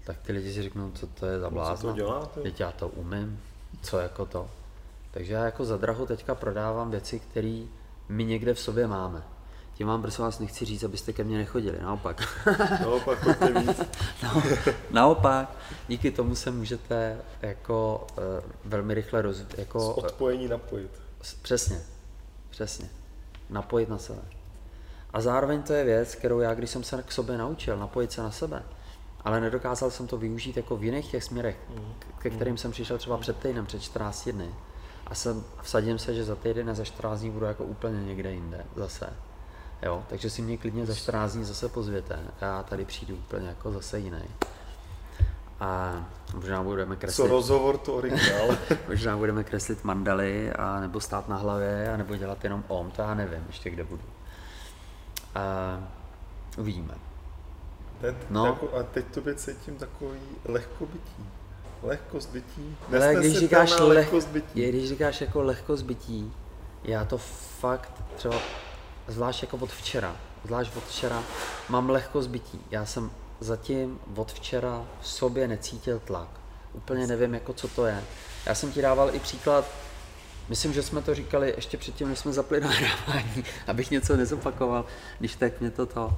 [0.03, 1.89] tak ty lidi si řeknou, co to je za blázna.
[1.89, 2.41] No, děláte?
[2.41, 3.39] Teď já to umím,
[3.81, 4.49] co jako to.
[5.11, 7.63] Takže já jako za drahu teďka prodávám věci, které
[8.11, 9.23] my někde v sobě máme.
[9.73, 12.21] Tím vám prosím vás nechci říct, abyste ke mně nechodili, naopak.
[12.81, 13.19] Naopak,
[13.59, 13.81] víc.
[14.23, 14.43] No,
[14.91, 15.57] naopak,
[15.87, 18.23] díky tomu se můžete jako uh,
[18.65, 20.91] velmi rychle roz, Z jako, odpojení napojit.
[21.21, 21.79] s- přesně,
[22.49, 22.89] přesně,
[23.49, 24.21] napojit na sebe.
[25.13, 28.21] A zároveň to je věc, kterou já, když jsem se k sobě naučil, napojit se
[28.23, 28.63] na sebe,
[29.25, 31.57] ale nedokázal jsem to využít jako v jiných těch směrech,
[31.99, 34.49] k- ke kterým jsem přišel třeba před týdnem, před 14 dny.
[35.11, 38.31] A jsem, vsadím se, že za týden a za 14 dní budu jako úplně někde
[38.31, 39.13] jinde zase.
[39.83, 43.47] Jo, takže si mě klidně za 14 dní zase pozvěte a já tady přijdu úplně
[43.47, 44.23] jako zase jiný.
[45.59, 45.93] A
[46.35, 48.57] možná budeme Co kreslit, rozhovor, to originál.
[48.87, 53.01] možná budeme kreslit mandaly, a nebo stát na hlavě, a nebo dělat jenom om, to
[53.01, 54.03] já nevím ještě kde budu.
[55.35, 55.77] A
[56.57, 56.93] uvidíme.
[58.01, 58.45] Teď, No.
[58.45, 61.29] jako, a teď tobě cítím takový lehkobytí.
[61.83, 62.77] Lehkost bytí.
[62.95, 64.59] Ale když říkáš, leh, lehkost bytí.
[64.59, 66.33] je, když říkáš jako lehkost bytí,
[66.83, 67.17] já to
[67.59, 68.35] fakt třeba,
[69.07, 70.15] zvlášť jako od včera,
[70.45, 71.23] zvlášť od včera,
[71.69, 72.59] mám lehkost bytí.
[72.71, 76.29] Já jsem zatím od včera v sobě necítil tlak.
[76.73, 78.03] Úplně nevím, jako co to je.
[78.45, 79.65] Já jsem ti dával i příklad,
[80.49, 84.85] myslím, že jsme to říkali ještě předtím, než jsme zapli nahrávání, abych něco nezopakoval,
[85.19, 86.13] když tak mě to to.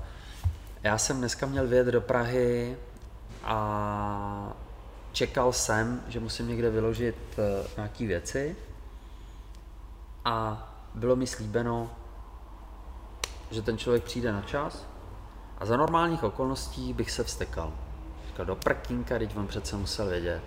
[0.84, 2.78] Já jsem dneska měl vyjet do Prahy
[3.43, 4.57] a
[5.14, 8.55] čekal jsem, že musím někde vyložit uh, nějaké věci
[10.26, 11.91] a bylo mi slíbeno,
[13.51, 14.86] že ten člověk přijde na čas
[15.57, 17.74] a za normálních okolností bych se vstekal.
[18.28, 20.41] Říkal, do prkínka, teď on přece musel vědět.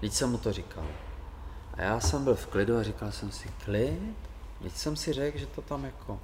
[0.00, 0.84] Teď jsem mu to říkal.
[1.74, 4.16] A já jsem byl v klidu a říkal jsem si, klid?
[4.62, 6.20] Teď jsem si řekl, že to tam jako,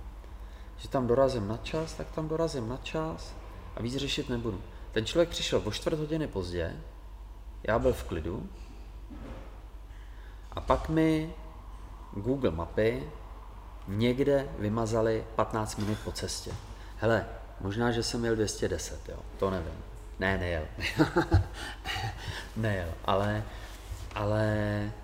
[0.76, 3.34] že tam dorazím na čas, tak tam dorazím na čas
[3.76, 4.60] a víc řešit nebudu.
[4.92, 6.76] Ten člověk přišel o čtvrt hodiny pozdě,
[7.64, 8.48] já byl v klidu
[10.52, 11.32] a pak mi
[12.12, 13.02] Google mapy
[13.88, 16.50] někde vymazali 15 minut po cestě.
[16.98, 17.26] Hele,
[17.60, 19.74] možná, že jsem měl 210, jo, to nevím.
[20.18, 20.62] Ne, nejel.
[22.56, 23.42] nejel, ale,
[24.14, 24.46] ale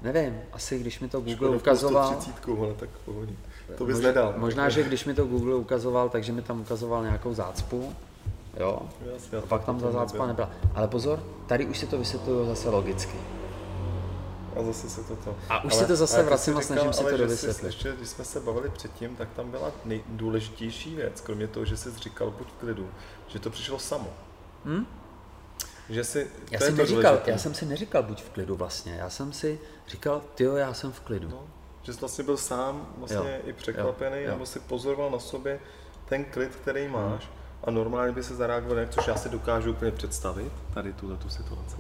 [0.03, 2.07] nevím, asi když mi to Google Škoda ukazoval...
[2.21, 3.33] 130, ale tak pohodě.
[3.79, 4.35] To bys Mož- nedal.
[4.37, 7.95] Možná, že když mi to Google ukazoval, takže mi tam ukazoval nějakou zácpu,
[8.59, 8.83] jo,
[9.39, 10.51] a pak tam ta zácpa nebyla.
[10.75, 13.19] Ale pozor, tady už si to vysvětluju zase logicky.
[14.57, 15.37] A zase se to to.
[15.49, 17.67] A už si to zase ale ty vracím a snažím ale to dovysvětlit.
[17.67, 21.91] Ještě, když jsme se bavili předtím, tak tam byla nejdůležitější věc, kromě toho, že jsi
[21.97, 22.91] říkal buď v klidu,
[23.29, 24.09] že to přišlo samo.
[24.65, 24.87] Hm?
[25.89, 29.11] Že si, Já jsem, to neříkal, já jsem si neříkal buď v klidu vlastně, já
[29.11, 31.29] jsem si říkal, tyjo, já jsem v klidu.
[31.29, 31.47] No,
[31.83, 34.31] že jsi vlastně byl sám vlastně Jo, i překvapený, jo, jo.
[34.31, 35.61] nebo si pozoroval na sobě
[36.09, 37.29] ten klid, který máš
[37.65, 41.29] a normálně by se zareagoval, jak, což já si dokážu úplně představit, tady tuhle tu
[41.29, 41.77] situaci.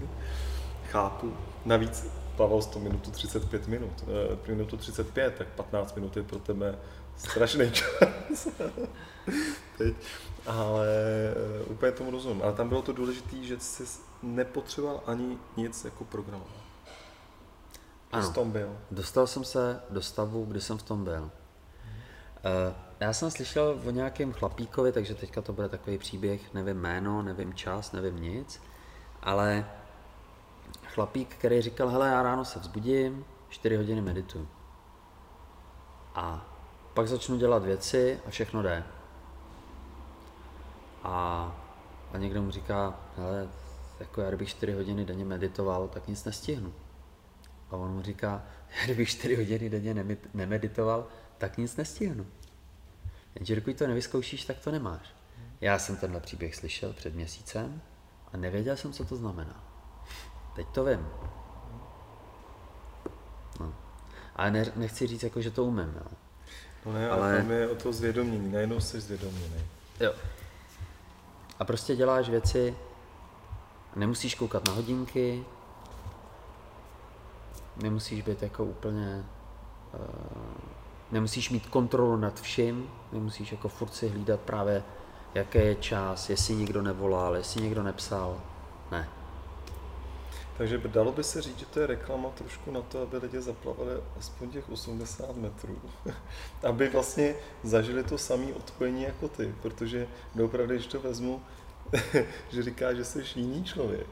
[0.90, 1.36] Chápu.
[1.64, 2.06] Navíc
[2.36, 4.04] Pavel 100 minutu 35 minut,
[4.44, 6.78] eh, minutu 35, tak 15 minut je pro tebe
[7.16, 8.48] strašný čas.
[9.78, 9.96] Teď.
[10.46, 12.42] Ale eh, úplně tomu rozumím.
[12.42, 13.84] Ale tam bylo to důležité, že jsi
[14.22, 16.68] nepotřeboval ani nic jako programovat.
[18.12, 18.32] Ano.
[18.32, 18.76] Tom byl.
[18.90, 21.30] Dostal jsem se do stavu, kdy jsem v tom byl.
[22.44, 27.22] Eh, Já jsem slyšel o nějakém chlapíkovi, takže teďka to bude takový příběh, nevím jméno,
[27.22, 28.62] nevím čas, nevím nic,
[29.22, 29.70] ale
[30.84, 34.48] chlapík, který říkal, hele, já ráno se vzbudím, 4 hodiny medituju.
[36.14, 36.46] A
[36.94, 38.84] pak začnu dělat věci a všechno jde.
[41.02, 41.56] A,
[42.12, 43.48] a někdo mu říká, hele,
[44.00, 46.72] jako já kdybych 4 hodiny denně meditoval, tak nic nestihnu.
[47.70, 48.42] A on mu říká,
[48.78, 51.06] já kdybych 4 hodiny denně nemeditoval,
[51.38, 52.26] tak nic nestihnu.
[53.38, 55.14] Jenže dokud to nevyzkoušíš, tak to nemáš.
[55.60, 57.82] Já jsem tenhle příběh slyšel před měsícem
[58.32, 59.64] a nevěděl jsem, co to znamená.
[60.56, 61.06] Teď to vím.
[63.60, 63.74] No.
[64.36, 65.92] Ale ne, nechci říct, jako, že to umím.
[65.96, 66.06] Jo.
[66.86, 69.64] No ne, Ale- tam je o to zvědomění, najednou jsi zvědoměný.
[70.00, 70.12] jo.
[71.58, 72.76] A prostě děláš věci,
[73.96, 75.44] nemusíš koukat na hodinky,
[77.76, 79.24] nemusíš být jako úplně,
[79.94, 80.00] uh,
[81.12, 84.82] nemusíš mít kontrolu nad vším, nemusíš jako furt si hlídat právě,
[85.34, 88.40] jaký je čas, jestli někdo nevolal, jestli někdo nepsal.
[88.90, 89.08] Ne.
[90.58, 93.40] Takže by- dalo by se říct, že to je reklama trošku na to, aby lidi
[93.42, 95.78] zaplavili aspoň těch 80 metrů.
[96.68, 101.42] aby vlastně zažili to samé odpojení jako ty, protože doopravdy, když to vezmu,
[102.50, 104.06] že říká, že jsi jiný člověk,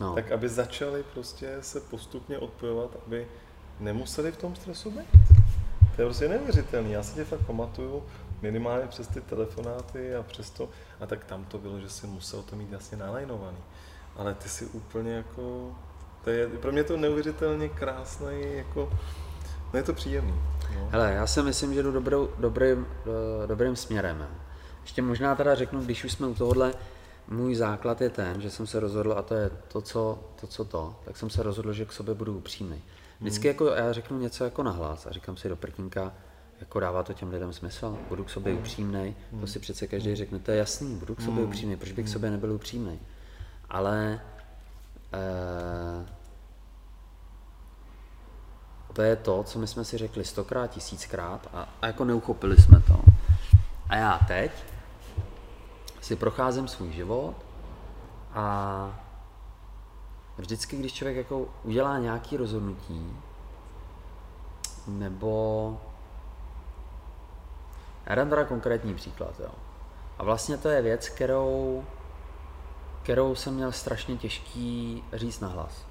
[0.00, 0.14] No.
[0.14, 3.28] tak aby začali prostě se postupně odpojovat, aby
[3.80, 5.39] nemuseli v tom stresu být.
[6.00, 6.92] To je prostě neuvěřitelný.
[6.92, 8.02] Já si tě fakt pamatuju
[8.42, 10.68] minimálně přes ty telefonáty a přes to,
[11.00, 13.58] a tak tam to bylo, že si musel to mít jasně nalajnovaný.
[14.16, 15.72] Ale ty si úplně jako,
[16.24, 18.98] to je, pro mě to neuvěřitelně krásný, jako,
[19.72, 20.34] no je to příjemný.
[20.74, 20.88] No.
[20.90, 22.86] Hele, já si myslím, že jdu dobrou, dobrým,
[23.44, 24.28] eh, dobrým směrem.
[24.82, 26.74] Ještě možná teda řeknu, když už jsme u tohohle,
[27.28, 30.64] můj základ je ten, že jsem se rozhodl, a to je to, co to, co
[30.64, 32.82] to tak jsem se rozhodl, že k sobě budu upřímný.
[33.20, 36.12] Vždycky jako já řeknu něco jako nahlas a říkám si do prkínka,
[36.60, 40.38] jako dává to těm lidem smysl, budu k sobě upřímný, to si přece každý řekne,
[40.38, 43.00] to je jasný, budu k sobě upřímný, proč bych k sobě nebyl upřímný.
[43.68, 44.20] Ale
[45.12, 46.06] eh,
[48.92, 52.80] to je to, co my jsme si řekli stokrát, tisíckrát a, a jako neuchopili jsme
[52.80, 53.00] to.
[53.88, 54.50] A já teď
[56.00, 57.34] si procházím svůj život
[58.32, 58.99] a
[60.40, 63.16] vždycky, když člověk jako udělá nějaký rozhodnutí,
[64.86, 65.80] nebo
[68.06, 69.50] já dám teda konkrétní příklad, jo.
[70.18, 71.84] A vlastně to je věc, kterou,
[73.02, 75.86] kterou jsem měl strašně těžký říct nahlas.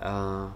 [0.00, 0.52] A,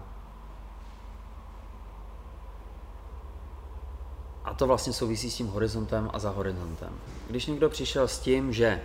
[4.43, 6.93] a to vlastně souvisí s tím horizontem a za horizontem.
[7.27, 8.81] Když někdo přišel s tím, že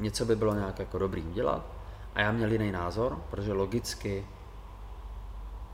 [0.00, 1.75] něco by bylo nějak jako dobrý udělat
[2.16, 4.26] a já měl jiný názor, protože logicky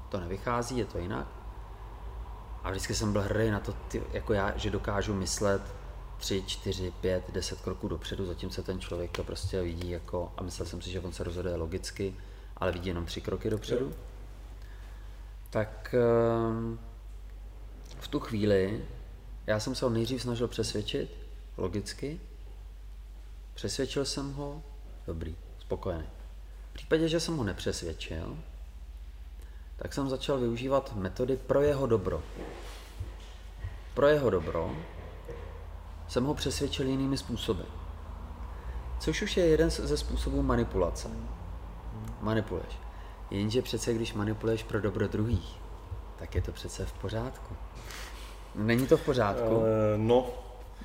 [0.08, 1.26] to nevychází, je to jinak.
[2.62, 5.62] A vždycky jsem byl hrdý na to, ty, jako já, že dokážu myslet
[6.18, 10.66] 3, 4, 5, 10 kroků dopředu, zatímco ten člověk to prostě vidí jako, a myslel
[10.66, 12.14] jsem si, že on se rozhoduje logicky,
[12.56, 13.84] ale vidí jenom tři kroky dopředu.
[13.84, 13.92] Jo.
[15.50, 16.78] Tak ehm,
[18.00, 18.84] v tu chvíli
[19.46, 21.10] já jsem se ho nejdřív snažil přesvědčit,
[21.56, 22.20] logicky,
[23.54, 24.62] Přesvědčil jsem ho,
[25.06, 26.21] dobrý, spokojený.
[26.72, 28.36] V případě, že jsem ho nepřesvědčil,
[29.76, 32.22] tak jsem začal využívat metody pro jeho dobro.
[33.94, 34.76] Pro jeho dobro
[36.08, 37.62] jsem ho přesvědčil jinými způsoby.
[39.00, 41.08] Což už je jeden ze způsobů manipulace.
[42.20, 42.78] Manipuluješ.
[43.30, 45.56] Jenže přece, když manipuluješ pro dobro druhých,
[46.18, 47.56] tak je to přece v pořádku.
[48.54, 49.56] Není to v pořádku?
[49.56, 49.64] Uh,
[49.96, 50.26] no,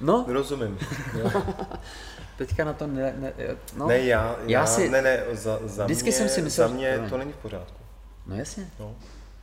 [0.02, 0.26] No.
[0.28, 0.80] Rozumím.
[2.38, 3.34] Teďka na to ne, ne,
[3.78, 3.88] no.
[3.88, 6.74] ne já, já, já si, ne, ne, za, za vždycky mě, jsem si myslel, za
[6.74, 7.84] mě to není v pořádku.
[8.26, 8.70] No jasně.
[8.80, 8.96] No.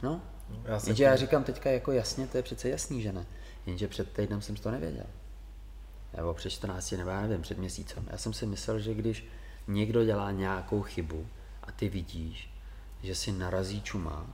[0.03, 0.21] No.
[0.65, 3.27] Já Jenže já říkám teďka jako jasně, to je přece jasný, že ne.
[3.67, 5.07] Jenže před týdnem jsem to nevěděl.
[6.17, 8.09] Nebo před 14, nebo já nevím, před měsícem.
[8.11, 9.27] Já jsem si myslel, že když
[9.69, 11.27] někdo dělá nějakou chybu
[11.63, 12.51] a ty vidíš,
[13.03, 14.27] že si narazí čumák,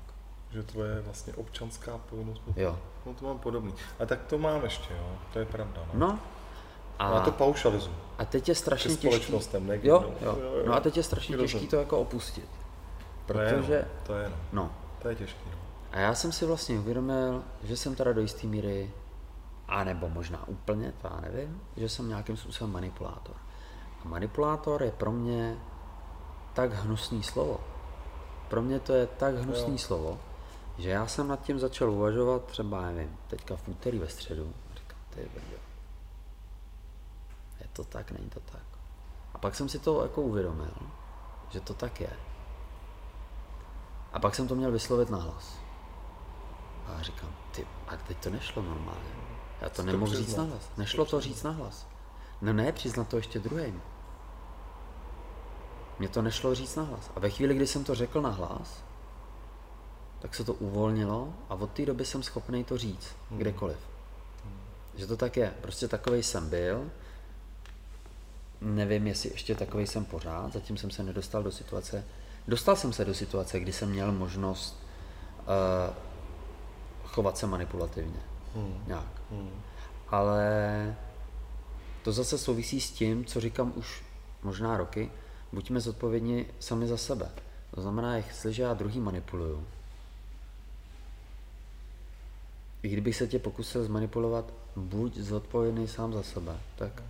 [0.51, 2.43] že to je vlastně občanská povinnost.
[2.57, 2.79] Jo.
[3.07, 3.75] No to mám podobný.
[3.99, 5.19] A tak to mám ještě, jo.
[5.33, 5.89] To je pravda.
[5.95, 6.07] No.
[6.09, 6.19] no
[7.01, 7.91] a, a to paušalizu.
[8.19, 9.33] A teď je strašně těžký.
[9.33, 9.41] Jo,
[9.83, 10.15] jo.
[10.23, 10.63] jo, jo.
[10.67, 12.49] No a teď je strašně těžký to jako opustit.
[13.27, 13.85] Protože...
[14.07, 14.37] To je, no.
[14.53, 14.71] no.
[15.03, 15.41] To je těžký.
[15.51, 15.59] No.
[15.93, 18.91] A já jsem si vlastně uvědomil, že jsem teda do jisté míry,
[19.69, 23.35] a nebo možná úplně, to já nevím, že jsem nějakým způsobem manipulátor.
[24.05, 25.57] A manipulátor je pro mě
[26.53, 27.61] tak hnusný slovo.
[28.49, 29.79] Pro mě to je tak hnusný jo.
[29.79, 30.19] slovo,
[30.79, 34.53] že já jsem nad tím začal uvažovat třeba, nevím, teďka v úterý ve středu.
[34.75, 35.60] Říkám, ty brďo.
[37.73, 38.63] To tak, není to tak.
[39.35, 40.75] A pak jsem si to jako uvědomil,
[41.51, 42.11] že to tak je.
[44.13, 45.59] A pak jsem to měl vyslovit nahlas.
[46.87, 49.11] A říkám, ty, a teď to nešlo normálně.
[49.61, 50.71] Já to nemohu říct nahlas.
[50.77, 51.87] Nešlo to říct nahlas.
[52.41, 53.83] No ne, přiznat to ještě druhým.
[55.99, 57.11] Mně to nešlo říct nahlas.
[57.17, 58.83] A ve chvíli, kdy jsem to řekl nahlas,
[60.21, 63.39] tak se to uvolnilo a od té doby jsem schopný to říct, hmm.
[63.39, 63.79] kdekoliv.
[64.45, 64.61] Hmm.
[64.95, 65.55] Že to tak je.
[65.61, 66.91] Prostě takový jsem byl.
[68.61, 70.53] Nevím, jestli ještě takový jsem pořád.
[70.53, 72.05] Zatím jsem se nedostal do situace.
[72.49, 74.83] Dostal jsem se do situace, kdy jsem měl možnost
[75.39, 75.95] uh,
[77.05, 78.21] chovat se manipulativně.
[78.55, 78.85] Hmm.
[78.87, 79.23] Nějak.
[79.31, 79.51] Hmm.
[80.09, 80.97] Ale
[82.03, 84.03] to zase souvisí s tím, co říkám už
[84.43, 85.11] možná roky.
[85.53, 87.31] Buďme zodpovědní sami za sebe.
[87.75, 89.67] To znamená, jestliže já druhý manipuluju,
[92.83, 96.57] i kdybych se tě pokusil zmanipulovat, buď zodpovědný sám za sebe.
[96.77, 97.03] Tak,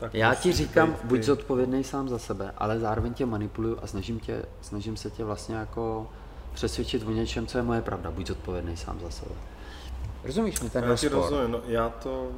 [0.00, 1.06] tak já ti říkám, ty...
[1.06, 5.24] buď zodpovědný sám za sebe, ale zároveň tě manipuluju a snažím, tě, snažím se tě
[5.24, 6.10] vlastně jako
[6.54, 8.10] přesvědčit o něčem, co je moje pravda.
[8.10, 9.34] Buď zodpovědný sám za sebe.
[10.24, 12.28] Rozumíš mi ten Já ti rozumím, no, já to,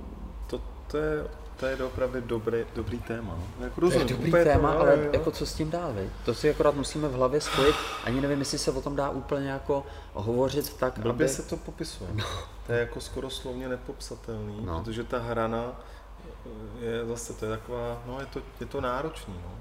[0.46, 1.24] to, to je
[1.62, 3.38] to je opravdu dobrý, dobrý téma.
[3.38, 3.64] No.
[3.64, 6.10] Jako rozumím, to je dobrý téma, to, ale jo, jako co s tím dál, vy?
[6.24, 7.74] To si akorát musíme v hlavě spojit.
[8.04, 11.34] Ani nevím, jestli se o tom dá úplně jako hovořit tak, Blbě aby...
[11.34, 12.10] se to popisuje.
[12.14, 12.24] No.
[12.66, 14.80] To je jako skoro slovně nepopsatelný, no.
[14.80, 15.80] protože ta hrana
[16.80, 19.60] je zase, to je taková, no je to, je to náročný, no.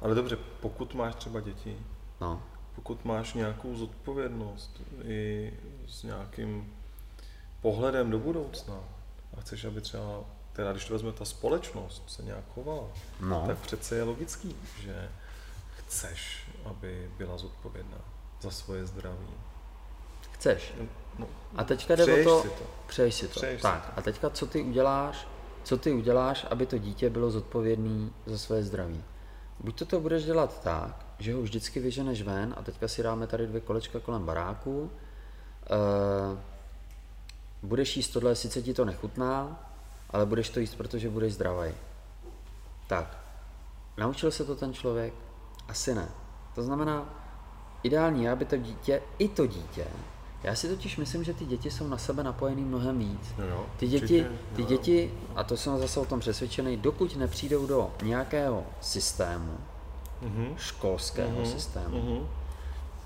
[0.00, 1.78] Ale dobře, pokud máš třeba děti,
[2.20, 2.42] no.
[2.74, 5.52] pokud máš nějakou zodpovědnost i
[5.88, 6.74] s nějakým
[7.60, 8.80] pohledem do budoucna
[9.36, 10.24] a chceš, aby třeba
[10.58, 12.84] teda když to vezme ta společnost se nějak chovala,
[13.20, 13.44] no.
[13.46, 15.10] tak přece je logický, že
[15.76, 17.98] chceš, aby byla zodpovědná
[18.40, 19.34] za svoje zdraví.
[20.32, 20.74] Chceš.
[21.18, 22.64] No, a teďka jde o to, si to.
[22.86, 23.40] Přeješ si to.
[23.40, 23.98] Přeješ tak, si to.
[23.98, 25.26] a teďka co ty uděláš,
[25.68, 29.04] co ty uděláš, aby to dítě bylo zodpovědné za své zdraví.
[29.60, 33.26] Buď to, to budeš dělat tak, že ho vždycky vyženeš ven a teďka si dáme
[33.26, 34.88] tady dvě kolečka kolem baráku, uh,
[37.62, 39.64] budeš jíst tohle, sice ti to nechutná,
[40.10, 41.72] ale budeš to jíst, protože budeš zdravý.
[42.86, 43.18] Tak,
[43.96, 45.14] naučil se to ten člověk?
[45.68, 46.08] Asi ne.
[46.54, 47.14] To znamená,
[47.82, 49.86] ideální aby to dítě, i to dítě,
[50.42, 53.34] já si totiž myslím, že ty děti jsou na sebe napojený mnohem víc.
[53.48, 54.26] Jo, ty děti,
[54.56, 59.58] ty děti, a to jsem zase o tom přesvědčený, dokud nepřijdou do nějakého systému,
[60.22, 60.54] mm-hmm.
[60.56, 61.52] školského mm-hmm.
[61.52, 62.26] systému, mm-hmm.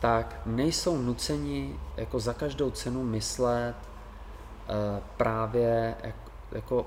[0.01, 6.87] tak nejsou nuceni jako za každou cenu myslet uh, právě jako, jako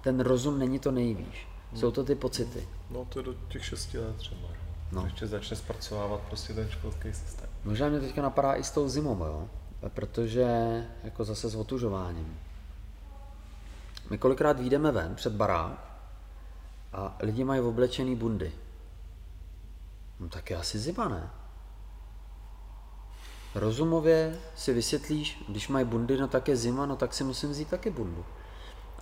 [0.00, 1.48] ten rozum není to nejvíš.
[1.74, 2.68] Jsou to ty pocity.
[2.90, 4.48] No to je do těch šesti let třeba.
[4.92, 5.04] No.
[5.04, 7.50] Ještě začne zpracovávat prostě ten školský systém.
[7.64, 9.48] Možná mě teďka napadá i s tou zimou, jo?
[9.88, 10.46] protože
[11.04, 12.38] jako zase s otužováním.
[14.10, 15.92] My kolikrát vyjdeme ven před barák
[16.92, 18.52] a lidi mají oblečený bundy.
[20.20, 21.30] No tak je asi zima, ne?
[23.54, 27.68] Rozumově si vysvětlíš, když mají bundy, no tak je zima, no tak si musím vzít
[27.68, 28.24] taky bundu.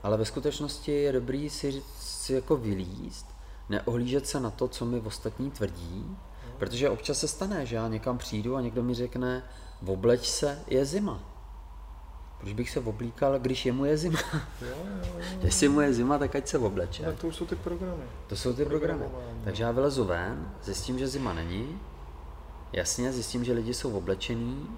[0.02, 3.26] Ale ve skutečnosti je dobrý si, si jako vylíst,
[3.68, 6.16] neohlížet se na to, co mi ostatní tvrdí,
[6.60, 9.42] protože občas se stane, že já někam přijdu a někdo mi řekne,
[9.86, 11.20] obleč se, je zima.
[12.40, 14.18] Proč bych se oblíkal, když je mu je zima?
[14.32, 15.38] Jo, jo, jo.
[15.42, 17.02] Jestli mu je zima, tak ať se obleče.
[17.02, 18.02] Tak to už jsou ty programy.
[18.26, 19.04] To jsou ty programy.
[19.44, 21.80] Takže já vylezu ven, zjistím, že zima není,
[22.72, 24.68] jasně, zjistím, že lidi jsou oblečení,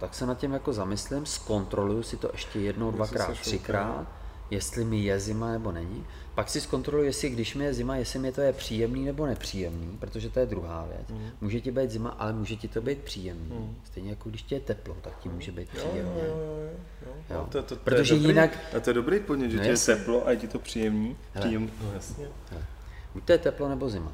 [0.00, 4.06] tak se nad tím jako zamyslím, zkontroluju si to ještě jednou, dvakrát, třikrát,
[4.50, 6.06] jestli mi je zima nebo není.
[6.34, 9.96] Pak si zkontroluji, jestli když mi je zima, jestli mi to je příjemný nebo nepříjemný,
[10.00, 11.08] protože to je druhá věc.
[11.08, 11.30] Mm.
[11.40, 13.56] Může ti být zima, ale může ti to být příjemný.
[13.58, 13.76] Mm.
[13.84, 16.00] Stejně jako když ti je teplo, tak ti může být příjemný.
[16.00, 16.70] Jo, jo, jo,
[17.06, 17.12] jo.
[17.30, 17.48] jo.
[17.50, 18.58] To, to, to, protože je jinak...
[18.76, 21.16] A to je dobrý podnět, že no, ti je teplo a je ti to příjemný.
[21.40, 21.70] Příjem...
[21.82, 22.28] No jasně.
[22.50, 22.66] Hele.
[23.14, 24.12] Buď to je teplo nebo zima.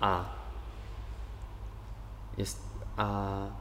[0.00, 0.44] A,
[2.36, 2.62] jest,
[2.96, 3.59] a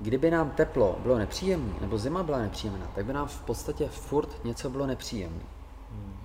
[0.00, 4.44] kdyby nám teplo bylo nepříjemné, nebo zima byla nepříjemná, tak by nám v podstatě furt
[4.44, 5.44] něco bylo nepříjemné.
[5.90, 6.16] Hmm.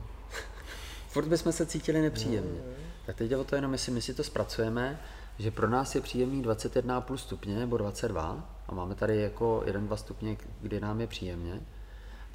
[1.08, 2.62] furt bychom se cítili nepříjemně.
[2.62, 2.74] Hmm.
[3.06, 5.00] Tak teď jde o to jenom, jestli my si to zpracujeme,
[5.40, 10.38] že pro nás je příjemný 21,5 stupně nebo 22 a máme tady jako 1-2 stupně,
[10.62, 11.62] kdy nám je příjemně.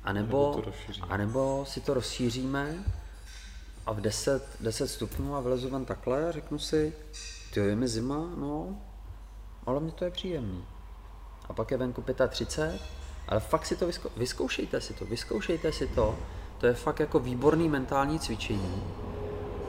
[0.05, 0.63] A nebo,
[1.09, 2.85] a nebo si to rozšíříme
[3.87, 6.93] a v 10, 10 stupňů a vlezu ven takhle a řeknu si,
[7.55, 8.81] ty je mi zima, no,
[9.67, 10.65] ale mně to je příjemný
[11.51, 12.81] a pak je venku 35,
[13.29, 16.19] ale fakt si to vyzkou, vyzkoušejte si to, vyzkoušejte si to,
[16.59, 18.83] to je fakt jako výborný mentální cvičení.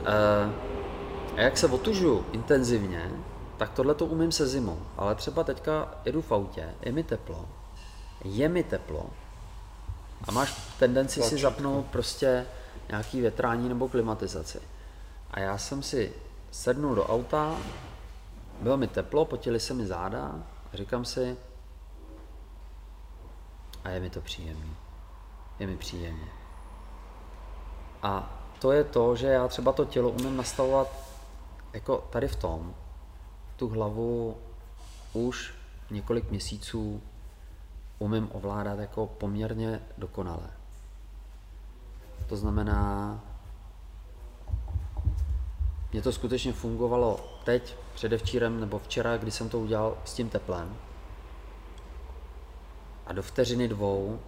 [0.06, 0.72] E,
[1.38, 3.12] a jak se otužu intenzivně,
[3.58, 7.46] tak tohle to umím se zimou, ale třeba teďka jedu v autě, je mi teplo,
[8.24, 9.10] je mi teplo
[10.28, 11.38] a máš tendenci Tlačítko.
[11.38, 12.46] si zapnout prostě
[12.90, 14.60] nějaký větrání nebo klimatizaci.
[15.32, 16.14] A já jsem si
[16.52, 17.58] sednul do auta,
[18.60, 20.36] bylo mi teplo, potili se mi záda
[20.74, 21.38] a říkám si,
[23.84, 24.76] a je mi to příjemný.
[25.60, 26.28] Je mi příjemně.
[28.04, 30.88] A to je to, že já třeba to tělo umím nastavovat
[31.74, 32.76] jako tady v tom,
[33.56, 34.38] tu hlavu
[35.14, 35.54] už
[35.92, 37.02] několik měsíců
[38.00, 40.50] umím ovládat jako poměrně dokonale.
[42.30, 43.20] To znamená,
[45.92, 50.78] mně to skutečně fungovalo teď, předevčírem nebo včera, kdy jsem to udělal s tím teplem,
[53.06, 54.20] a do vteřiny dvou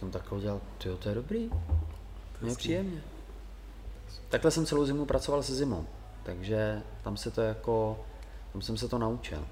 [0.00, 1.50] jsem tak udělal, tyjo, to je dobrý,
[2.40, 3.02] mě příjemně.
[4.28, 5.86] Takhle jsem celou zimu pracoval se zimou,
[6.22, 8.04] takže tam se to jako,
[8.52, 9.46] tam jsem se to naučil.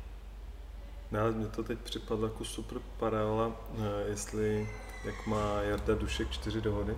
[1.10, 4.68] No, mně to teď připadlo jako super paralela, eh, jestli,
[5.04, 6.96] jak má Jarda Dušek čtyři dohody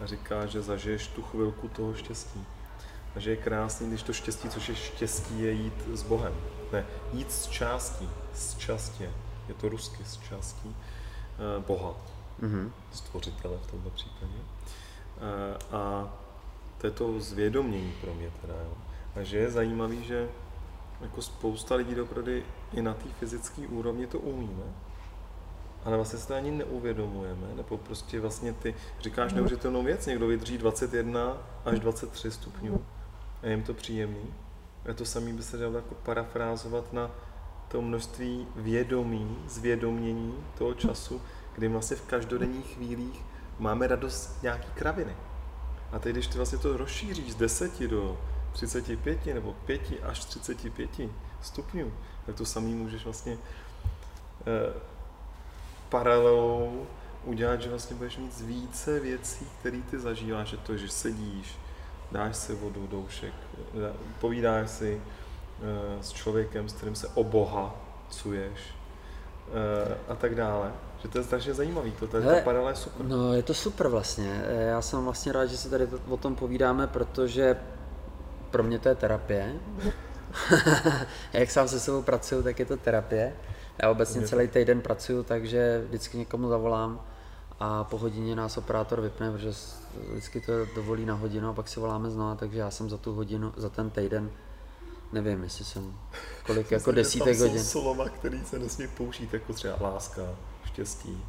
[0.00, 2.44] a říká, že zažiješ tu chvilku toho štěstí.
[3.16, 6.32] A že je krásný, když to štěstí, což je štěstí, je jít s Bohem.
[6.72, 9.10] Ne, jít s částí, s častě
[9.50, 11.94] je to rusky z částí eh, Boha,
[12.42, 12.70] mm-hmm.
[12.92, 14.38] stvořitele v tomto případě.
[15.18, 16.12] Eh, a
[16.78, 18.72] to je to zvědomění pro mě teda, jo.
[19.16, 20.28] A že je zajímavý, že
[21.00, 24.64] jako spousta lidí doprody i na té fyzické úrovni to umíme,
[25.84, 30.58] ale vlastně se to ani neuvědomujeme, nebo prostě vlastně ty říkáš neuvěřitelnou věc, někdo vydrží
[30.58, 32.84] 21 až 23 stupňů
[33.42, 34.34] a je jim to příjemný.
[34.90, 37.10] A to samé by se dalo jako parafrázovat na
[37.70, 41.22] to množství vědomí, zvědomění toho času,
[41.54, 43.24] kdy vlastně v každodenních chvílích
[43.58, 45.16] máme radost nějaký kraviny.
[45.92, 48.18] A teď, když ty vlastně to rozšíříš z 10 do
[48.52, 50.90] 35 nebo 5 až 35
[51.42, 51.92] stupňů,
[52.26, 53.38] tak to samý můžeš vlastně
[54.46, 54.72] eh,
[55.88, 56.86] paralelou
[57.24, 61.58] udělat, že vlastně budeš mít více věcí, které ty zažíváš, že to, že sedíš,
[62.12, 63.34] dáš si vodu, doušek,
[64.20, 65.19] povídáš si, Eh,
[66.00, 68.60] s člověkem, s kterým se obohacuješ
[69.52, 70.72] eh, a tak dále.
[71.02, 73.06] Že to je strašně zajímavý, to tady, ta paralela je super.
[73.06, 74.42] No, je to super vlastně.
[74.44, 77.56] Eh, já jsem vlastně rád, že se tady o tom povídáme, protože
[78.50, 79.54] pro mě to je terapie.
[81.32, 83.32] Jak sám se sebou pracuju, tak je to terapie.
[83.82, 87.00] Já obecně celý týden pracuju, takže vždycky někomu zavolám
[87.60, 89.52] a po hodině nás operátor vypne, protože
[90.10, 93.14] vždycky to dovolí na hodinu a pak si voláme znova, takže já jsem za tu
[93.14, 94.30] hodinu, za ten týden,
[95.12, 95.94] nevím, jestli jsem,
[96.46, 97.64] kolik, jako desítek tam hodin.
[97.64, 100.22] jsou slova, který se nesmí použít, jako třeba láska,
[100.64, 101.24] štěstí.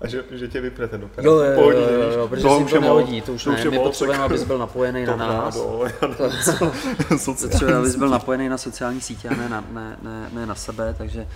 [0.00, 1.24] A že, že tě vypne ten operátor.
[1.46, 3.60] Jo, jo, jo, jo, jo, protože toho si už to nehodí, to už to ne,
[3.60, 5.56] je my potřebujeme, tak- abys byl napojený na nás.
[6.02, 10.30] Nevím, co- sociální Potřebujeme, abys byl napojený na sociální sítě a ne na, ne, ne,
[10.32, 11.28] ne na sebe, takže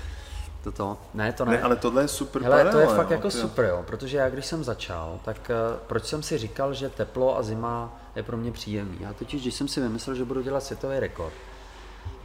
[0.65, 1.53] toto, ne, to ne.
[1.53, 3.65] Ne, ale tohle je super Hele, to je paralela, fakt jo, jako to je- super,
[3.65, 5.55] jo, protože já když jsem začal, tak eh,
[5.87, 8.97] proč jsem si říkal, že teplo a zima je pro mě příjemný.
[9.01, 11.33] Já totiž, když jsem si vymyslel, že budu dělat světový rekord,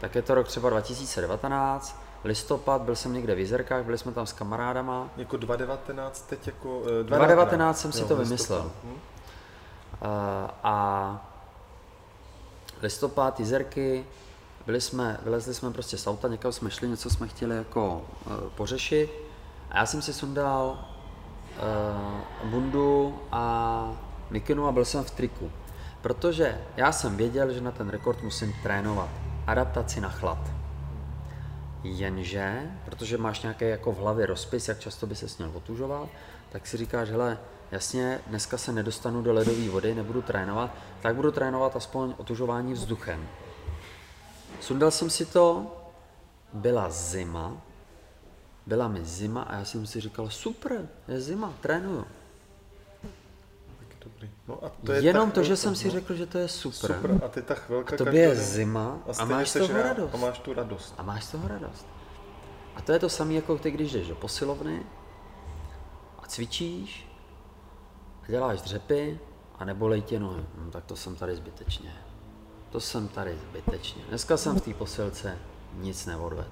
[0.04, 4.26] tak je to rok třeba 2019, listopad, byl jsem někde v Jizerkách, byli jsme tam
[4.26, 6.82] s kamarádama, Jako 2019 teď jako...
[7.00, 8.28] eh, 2019 jsem si jo, to listopad.
[8.28, 8.72] vymyslel.
[8.84, 8.98] Hm?
[10.02, 11.28] Eh, a
[12.82, 14.06] listopad, jizerky,
[14.66, 18.34] byli jsme, vylezli jsme prostě z auta, někam jsme šli, něco jsme chtěli jako uh,
[18.56, 19.10] pořešit
[19.72, 20.86] a já jsem si sundal
[22.44, 23.94] uh, bundu a
[24.30, 25.52] mikinu a byl jsem v triku.
[26.02, 29.10] Protože já jsem věděl, že na ten rekord musím trénovat
[29.48, 30.52] adaptaci na chlad.
[31.84, 36.10] Jenže, protože máš nějaký jako v hlavě rozpis, jak často by se směl otužovat,
[36.52, 37.38] tak si říkáš, hele,
[37.72, 43.28] jasně, dneska se nedostanu do ledové vody, nebudu trénovat, tak budu trénovat aspoň otužování vzduchem.
[44.60, 45.76] Sundal jsem si to,
[46.54, 47.62] byla zima,
[48.66, 52.06] byla mi zima a já jsem si říkal, super, je zima, trénuju.
[53.80, 54.30] Taky dobrý.
[54.48, 55.92] No a to je Jenom to, že jsem si no.
[55.92, 56.96] řekl, že to je super.
[56.96, 60.14] Super, a ty ta chvilka A tobě je zima a stejně máš toho rád radost.
[60.14, 60.94] A máš tu radost.
[60.98, 61.88] A máš z toho radost.
[62.76, 64.84] A to je to samé, jako ty, když jdeš do posilovny
[66.20, 67.08] a cvičíš
[68.24, 69.20] a děláš dřepy
[69.60, 70.46] a nebolej tě nohy.
[70.66, 71.94] No, tak to jsem tady zbytečně.
[72.70, 74.04] To jsem tady zbytečně.
[74.10, 75.38] Dneska jsem v té posilce
[75.74, 76.48] nic neodved.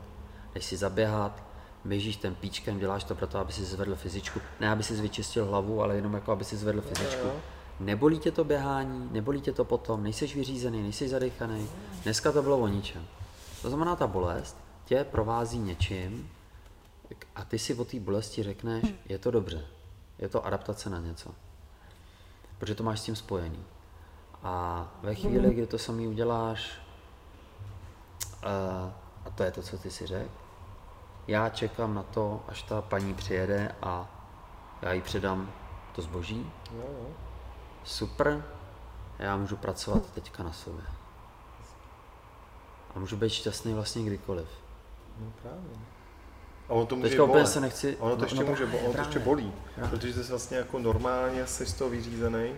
[0.54, 1.44] Jdeš si zaběhat,
[1.86, 4.42] běžíš ten píčkem, děláš to proto, aby si zvedl fyzičku.
[4.60, 7.28] Ne, aby si vyčistil hlavu, ale jenom jako, aby si zvedl fyzičku.
[7.82, 11.70] Nebolí tě to běhání, nebolí tě to potom, nejseš vyřízený, nejseš zadechaný.
[12.04, 13.08] Dneska to bylo o ničem.
[13.62, 16.30] To znamená, ta bolest tě provází něčím
[17.36, 19.66] a ty si o té bolesti řekneš, je to dobře,
[20.20, 21.32] je to adaptace na něco.
[22.58, 23.64] Protože to máš s tím spojený.
[24.44, 26.72] A ve chvíli, kdy to samý uděláš,
[28.44, 28.92] uh,
[29.26, 30.32] a to je to, co ty si řekl,
[31.28, 34.10] já čekám na to, až ta paní přijede a
[34.82, 35.52] já jí předám
[35.96, 36.52] to zboží.
[36.74, 37.10] Jo, jo.
[37.84, 38.44] Super,
[39.20, 40.84] já můžu pracovat teďka na sobě.
[42.96, 44.48] A můžu být šťastný vlastně kdykoliv.
[45.20, 45.78] No právě.
[46.70, 47.48] A ono to může Teďka bolet.
[47.48, 49.54] se nechci- Ono to no, ještě no může, právě, ono to ještě bolí.
[49.76, 49.90] Právě.
[49.90, 52.54] Protože jsi vlastně jako normálně jsi z toho vyřízený,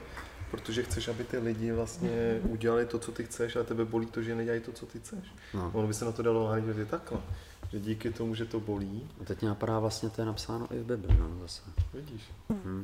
[0.52, 4.22] protože chceš, aby ty lidi vlastně udělali to, co ty chceš, a tebe bolí to,
[4.22, 5.34] že nedělají to, co ty chceš.
[5.54, 5.72] No.
[5.74, 7.20] Ono by se na to dalo nahlížet i takhle.
[7.74, 10.80] Že díky tomu, že to bolí, A teď mě napadá vlastně, to je napsáno i
[10.80, 11.62] v Bibli, no zase.
[11.94, 12.32] vidíš.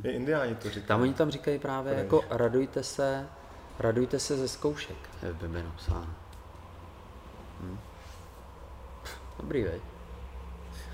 [0.03, 0.85] I indiáni to říkají.
[0.87, 2.03] Tam oni tam říkají právě Proč?
[2.03, 3.27] jako radujte se,
[3.79, 6.07] radujte se ze zkoušek, je v Bibli napsáno.
[7.61, 7.77] Hm.
[9.39, 9.81] Dobrý, veď?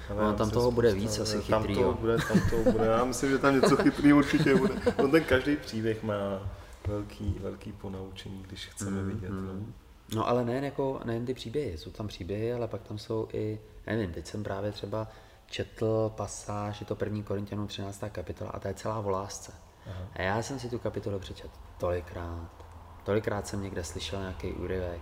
[0.10, 1.82] Ale No, tam toho bude víc asi Tam chytrýho.
[1.82, 2.86] toho bude, tam toho bude.
[2.86, 4.74] Já myslím, že tam něco chytrýho určitě bude.
[5.04, 6.50] On ten každý příběh má
[6.88, 9.30] velký, velký ponaučení, když chceme Mhm, vidět.
[9.30, 9.54] No.
[10.16, 13.60] No ale nejen, jako, nejen ty příběhy, jsou tam příběhy, ale pak tam jsou i,
[13.88, 15.08] nevím, teď jsem právě třeba
[15.46, 18.04] četl pasáž, je to první Korintianů 13.
[18.12, 19.54] kapitola a to je celá o lásce.
[20.14, 22.50] A já jsem si tu kapitolu přečetl tolikrát.
[23.04, 25.02] Tolikrát jsem někde slyšel nějaký úryvek.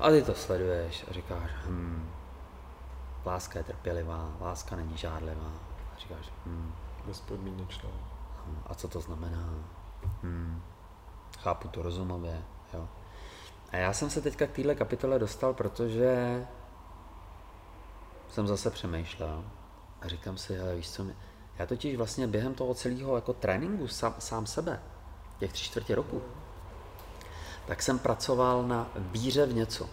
[0.00, 2.10] A ty to sleduješ a říkáš, hm,
[3.26, 5.52] láska je trpělivá, láska není žádlivá.
[5.96, 6.72] A říkáš, hm,
[7.06, 7.90] Bezpodmínečnou.
[8.46, 9.54] hm, a co to znamená?
[10.22, 10.62] Hm,
[11.38, 12.42] chápu to rozumově,
[12.74, 12.88] jo.
[13.72, 16.46] A já jsem se teďka k téhle kapitole dostal, protože
[18.30, 19.44] jsem zase přemýšlel
[20.00, 21.16] a říkám si, hele, víš co, mi-
[21.58, 24.80] já totiž vlastně během toho celého jako tréninku sám, sám sebe,
[25.38, 26.22] těch tři čtvrtě roku,
[27.66, 29.88] tak jsem pracoval na víře v něco.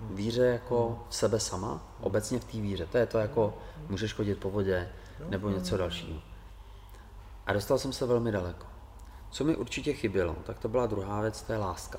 [0.00, 2.86] Víře jako v sebe sama, obecně v té víře.
[2.86, 3.58] To je to jako,
[3.88, 4.88] můžeš chodit po vodě,
[5.28, 6.20] nebo něco dalšího.
[7.46, 8.66] A dostal jsem se velmi daleko.
[9.30, 11.98] Co mi určitě chybělo, tak to byla druhá věc, to je láska.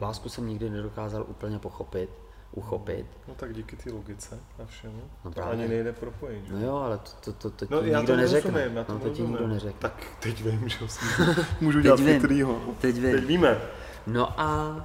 [0.00, 2.10] Lásku jsem nikdy nedokázal úplně pochopit,
[2.52, 3.06] uchopit.
[3.28, 5.02] No tak díky té logice a všemu.
[5.24, 6.44] No to ani nejde propojit.
[6.46, 6.52] že?
[6.52, 8.50] No jo, ale to, to, to, to No, ti já nikdo to neřekne.
[8.50, 9.30] nerozumím, já to no, to ti rozumím.
[9.32, 9.78] nikdo neřekne.
[9.80, 10.78] Tak teď vím, že
[11.60, 12.60] můžu dělat vím, chytrýho.
[12.80, 13.12] teď vím.
[13.12, 13.60] Teď víme.
[14.06, 14.76] No a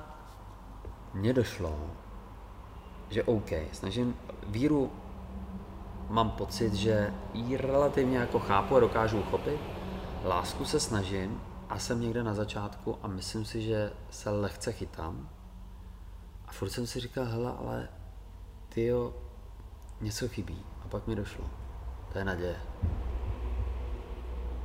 [1.13, 1.79] mně došlo,
[3.09, 4.15] že OK, snažím,
[4.47, 4.91] víru
[6.09, 9.59] mám pocit, že ji relativně jako chápu a dokážu uchopit.
[10.25, 15.29] Lásku se snažím a jsem někde na začátku a myslím si, že se lehce chytám.
[16.53, 17.89] Furt jsem si říkal, hele, ale
[18.69, 19.13] ty jo,
[20.01, 20.65] něco chybí.
[20.85, 21.49] A pak mi došlo.
[22.11, 22.55] To je naděje.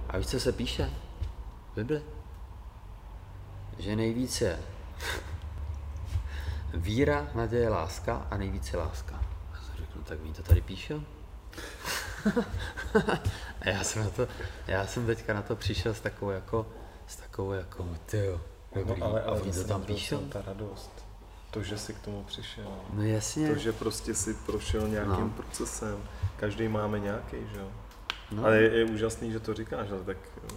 [0.08, 0.90] A víš, co se píše?
[1.72, 2.02] V Bibli.
[3.78, 4.58] Že nejvíc je
[6.74, 9.22] víra, naděje, láska a nejvíce láska.
[9.52, 10.94] A jsem řekl, no tak ví to tady píše?
[13.60, 14.28] a já jsem, na to,
[14.66, 16.66] já jsem teďka na to přišel s takovou jako,
[17.06, 18.40] s takovou jako, tyjo,
[18.74, 20.18] dobrý, No, ale, ale a oni to tam píšou?
[20.18, 21.07] Ta radost.
[21.50, 22.68] To, že jsi k tomu přišel.
[22.92, 23.48] No jasně.
[23.48, 25.30] To, že prostě si prošel nějakým No.
[25.36, 25.98] procesem.
[26.36, 27.68] Každý máme nějaký, že jo.
[28.32, 28.44] No.
[28.44, 30.54] Ale je, je úžasný, že to říkáš, ale tak eh,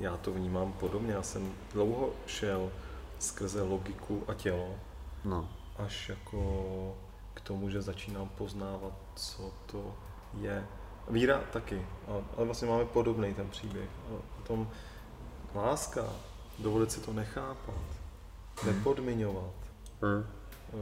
[0.00, 1.12] já to vnímám podobně.
[1.12, 2.70] Já jsem dlouho šel
[3.18, 4.74] skrze logiku a tělo,
[5.24, 5.48] No,
[5.78, 6.96] až jako
[7.34, 9.94] k tomu, že začínám poznávat, co to
[10.40, 10.66] je.
[11.10, 13.88] Víra taky, ale- ale vlastně máme podobný ten příběh.
[14.08, 14.70] A potom
[15.54, 16.04] láska,
[16.58, 17.74] dovolit si to nechápat,
[18.66, 19.54] nepodmiňovat,
[20.02, 20.24] hm.
[20.24, 20.76] eh,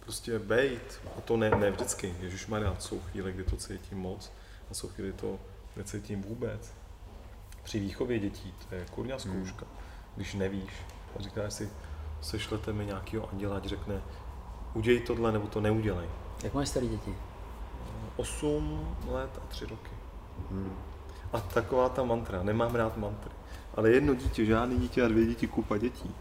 [0.00, 4.32] prostě bejt, a to ne, ne vždycky, Ježíš Maria, jsou chvíle, kdy to cítím moc
[4.70, 5.38] a jsou chvíle, kdy to
[5.76, 6.72] necítím vůbec.
[7.62, 9.66] Při výchově dětí, to je kurňa zkouška,
[10.16, 10.72] když nevíš
[11.18, 11.70] a říkáš si,
[12.20, 14.02] sešlete mi nějakého anděla, ať řekne,
[14.74, 16.08] udělej tohle nebo to neudělej.
[16.44, 17.14] Jak máš starý děti?
[18.16, 19.90] 8 let a 3 roky.
[20.50, 20.76] Hm.
[21.32, 23.30] A taková ta mantra, nemám rád mantry.
[23.74, 26.14] Ale jedno dítě, žádný dítě a dvě děti, kupa dětí.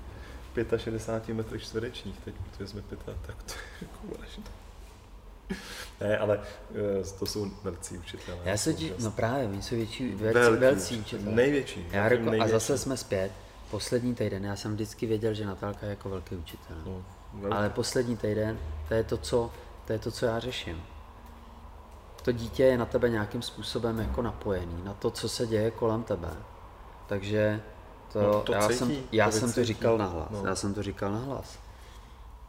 [0.78, 4.24] 65 metrech čtverečních teď, protože jsme pěta, tak to je jako.
[6.02, 6.40] Ne, ale
[6.72, 8.38] eh, to jsou velcí učitelé.
[8.44, 11.36] Já se ti, no právě, oni jsou větší, velcí, velcí učitel, učitelé.
[11.36, 11.88] Největší.
[11.92, 12.52] Já jako řekl, a největší.
[12.52, 13.32] zase jsme zpět.
[13.72, 16.78] Poslední týden, já jsem vždycky věděl, že Natálka je jako velký učitel.
[16.86, 17.56] No, velký.
[17.56, 19.52] Ale poslední týden, to je to, co,
[19.88, 20.84] to je to, co já řeším.
[22.24, 26.04] To dítě je na tebe nějakým způsobem jako napojený, na to, co se děje kolem
[26.04, 26.30] tebe.
[27.08, 27.62] Takže
[28.14, 30.30] to, No, to já, cítí, jsem, to já jsem to říkal nahlas.
[30.32, 30.46] No.
[30.46, 31.60] Já jsem to říkal nahlas.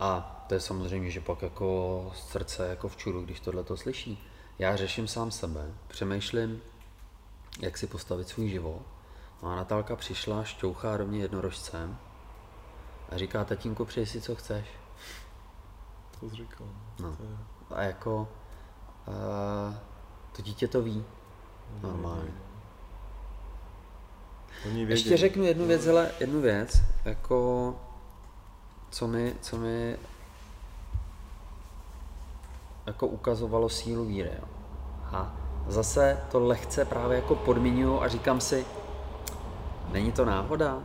[0.00, 4.28] A to je samozřejmě, že pak jako srdce jako v čudu, když tohle to slyší.
[4.58, 6.62] Já řeším sám sebe, přemýšlím,
[7.60, 8.82] jak si postavit svůj život.
[9.42, 11.98] No a Natálka přišla, šťouchá mě jednorožcem
[13.08, 14.66] a říká, tatínku, přijď si, co chceš.
[16.20, 16.66] To jsi říkal.
[17.00, 17.16] No.
[17.16, 17.38] To je,
[17.70, 18.28] A jako
[19.08, 19.74] uh,
[20.36, 21.04] to dítě to ví.
[21.82, 22.32] Normálně.
[24.66, 24.82] Oni.
[24.82, 27.74] Ještě řeknu jednu věc, hele, jednu věc, jako
[28.90, 29.96] co mi, co mi
[32.86, 34.30] jako ukazovalo sílu víry.
[34.38, 34.48] Jo.
[35.04, 35.36] A
[35.66, 38.66] zase to lehce právě jako podmiňuju a říkám si,
[39.92, 40.78] není to náhoda?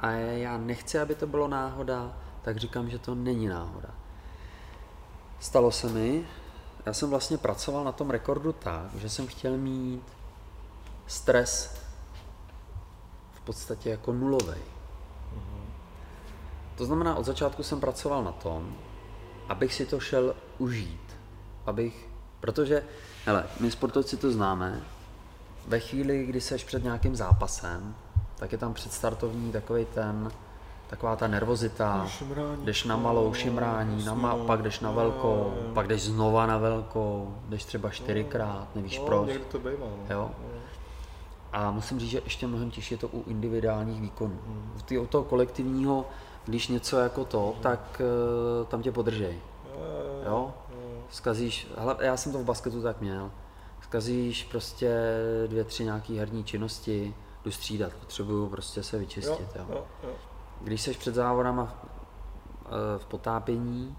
[0.00, 3.88] A já nechci, aby to bylo náhoda, tak říkám, že to není náhoda.
[5.40, 6.26] Stalo se mi,
[6.86, 10.02] já jsem vlastně pracoval na tom rekordu tak, že jsem chtěl mít
[11.06, 11.85] stres
[13.46, 14.60] podstatě jako nulový.
[16.76, 18.74] To znamená, od začátku jsem pracoval na tom,
[19.48, 21.16] abych si to šel užít.
[21.66, 22.08] Abych,
[22.40, 22.84] protože,
[23.24, 24.80] hele, my sportovci to známe,
[25.66, 27.94] ve chvíli, kdy seš před nějakým zápasem,
[28.36, 30.30] tak je tam předstartovní takový ten,
[30.86, 32.64] taková ta nervozita, Šimrání.
[32.64, 36.58] jdeš na malou šimrání, na ma, Jasně, pak jdeš na velkou, pak jdeš znova na
[36.58, 39.30] velkou, jdeš třeba čtyřikrát, nevíš no, proč.
[39.50, 39.86] To bývá.
[39.86, 40.14] No.
[40.14, 40.30] Jo.
[41.56, 44.38] A musím říct, že ještě mnohem těžší je to u individuálních výkonů.
[44.76, 46.06] U, ty, u toho kolektivního,
[46.44, 48.02] když něco jako to, tak
[48.60, 49.40] uh, tam tě podržej.
[50.26, 50.54] Jo?
[51.10, 53.30] Zkazíš, hele, já jsem to v basketu tak měl.
[53.80, 55.00] Zkazíš prostě
[55.46, 59.48] dvě, tři nějaký herní činnosti, jdu střídat, potřebuju prostě se vyčistit.
[59.56, 60.10] Jo, jo, jo.
[60.60, 63.96] Když seš před závodama eh, v potápění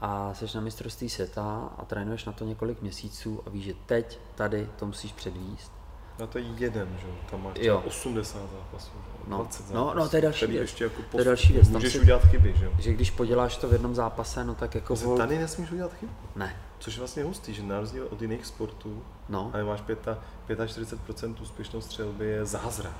[0.00, 4.20] a seš na mistrovství světa a trénuješ na to několik měsíců a víš, že teď
[4.34, 5.75] tady to musíš předvíst,
[6.18, 7.76] No to je jeden, že jo, tam máš Jo.
[7.76, 8.90] třeba 80 zápasů,
[9.28, 9.36] No.
[9.36, 9.98] 20 No, zápasů.
[9.98, 10.60] no, to je další věc.
[10.60, 12.72] ještě jako To je další věc, Můžeš si- udělat chyby, že jo.
[12.78, 15.16] že když poděláš to v jednom zápase, no tak jako vol...
[15.16, 16.12] tady nesmíš udělat chybu.
[16.36, 20.18] Ne, Což je vlastně hustý, že na rozdíl od jiných sportů, no, ale máš pěta,
[20.48, 22.92] 45% úspěšnost střelby je zázrak.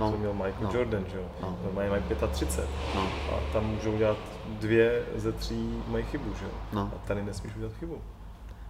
[0.00, 0.70] no, To měl Michael no.
[0.74, 1.24] Jordan, že jo.
[1.42, 1.58] No.
[1.64, 2.02] Normálně mají
[2.32, 2.68] 35.
[2.94, 3.02] no,
[3.32, 4.16] A tam můžou dělat
[4.46, 6.50] dvě ze tří mají chybu, že jo.
[6.72, 6.90] No.
[6.94, 7.98] A tady nesmíš udělat chybu.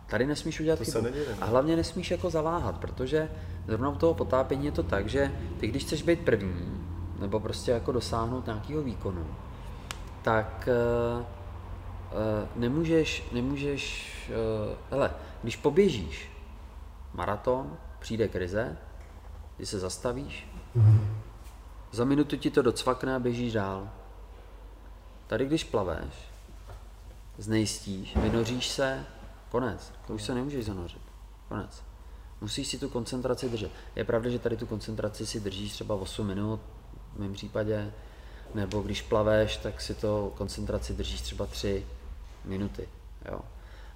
[0.07, 1.05] Tady nesmíš udělat To se chybu.
[1.05, 3.31] neděje, A hlavně nesmíš jako zaváhat, protože
[3.67, 6.81] zrovna u toho potápění je to tak, že ty když chceš být první,
[7.21, 9.27] nebo prostě jako dosáhnout nějakého výkonu,
[10.23, 10.69] tak
[11.17, 11.27] uh, uh,
[12.57, 15.11] nemůžeš, nemůžeš, uh, hele,
[15.43, 16.31] když poběžíš
[17.15, 18.77] maraton, přijde krize,
[19.57, 20.49] ty se zastavíš,
[21.93, 23.89] za minutu ti to docvakne a běžíš dál.
[25.27, 26.15] Tady když plaveš,
[27.39, 29.05] znejistíš, vynoříš se,
[29.55, 29.93] konec.
[30.07, 31.03] To už se nemůžeš zanořit.
[31.49, 31.83] Konec.
[32.41, 33.71] Musíš si tu koncentraci držet.
[33.97, 36.61] Je pravda, že tady tu koncentraci si držíš třeba 8 minut,
[37.17, 37.93] v mém případě,
[38.55, 41.87] nebo když plaveš, tak si to koncentraci držíš třeba 3
[42.45, 42.89] minuty.
[43.31, 43.41] Jo.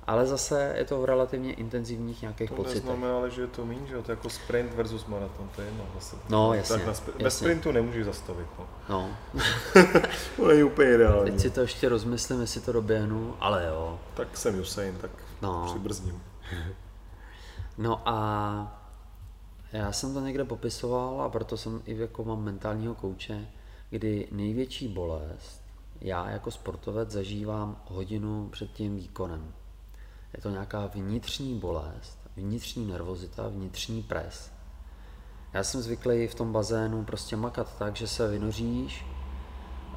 [0.06, 2.84] ale zase je to v relativně intenzivních nějakých To pocitech.
[2.84, 4.02] neznamená, ale že je to méně, že jo?
[4.02, 6.16] To je jako sprint versus maraton, to je jedno zase.
[6.28, 7.30] No, Tak jasně, na spr- Bez jasně.
[7.46, 8.66] sprintu nemůžeš zastavit, no.
[8.88, 9.10] No,
[10.36, 11.30] To není úplně ideální.
[11.30, 13.98] teď si to ještě rozmyslím, jestli to doběhnu, ale jo.
[14.14, 15.10] Tak jsem Usain, tak
[15.42, 15.64] No.
[15.66, 16.22] přibrzdím.
[17.80, 18.82] No a
[19.72, 23.48] já jsem to někde popisoval a proto jsem i jako mám mentálního kouče,
[23.90, 25.68] kdy největší bolest
[26.00, 29.52] já jako sportovec zažívám hodinu před tím výkonem.
[30.34, 34.52] Je to nějaká vnitřní bolest, vnitřní nervozita, vnitřní pres.
[35.52, 39.06] Já jsem zvyklý v tom bazénu prostě makat tak, že se vynoříš,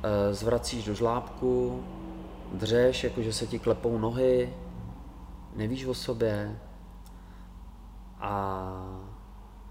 [0.03, 1.84] eh, zvracíš do žlábku,
[2.53, 4.53] dřeš, jakože se ti klepou nohy,
[5.55, 6.59] nevíš o sobě,
[8.21, 8.73] a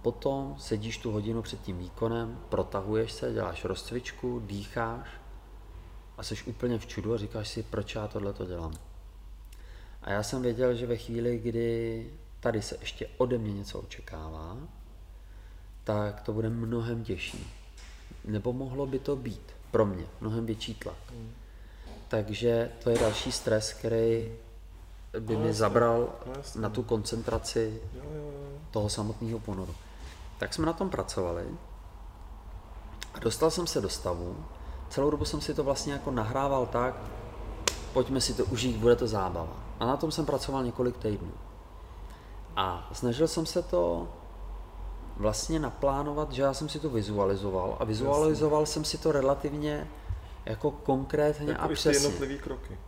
[0.03, 5.09] potom sedíš tu hodinu před tím výkonem, protahuješ se, děláš rozcvičku, dýcháš
[6.19, 8.73] a jsi úplně v čudu a říkáš si, proč já tohle to dělám.
[10.03, 14.57] A já jsem věděl, že ve chvíli, kdy tady se ještě ode mě něco očekává,
[15.85, 17.53] tak to bude mnohem těžší.
[18.25, 21.13] Nebo mohlo by to být pro mě mnohem větší tlak.
[22.09, 24.33] Takže to je další stres, který
[25.21, 26.61] by No mi jasně, zabral no jasně.
[26.61, 28.59] na tu koncentraci Jo, jo, jo.
[28.71, 29.75] toho samotného ponoru.
[30.39, 31.45] Tak jsme na tom pracovali
[33.15, 34.37] a dostal jsem se do stavu,
[34.89, 36.95] celou dobu jsem si to vlastně jako nahrával tak,
[37.93, 39.57] pojďme si to užít, bude to zábava.
[39.81, 41.33] A na tom jsem pracoval několik týdnů.
[42.57, 44.09] A snažil jsem se to
[45.17, 49.91] vlastně naplánovat, že já jsem si to vizualizoval a vizualizoval jsem si to relativně
[50.47, 52.07] jako konkrétně a Jako i ty přesně.
[52.07, 52.79] jednotlivý kroky.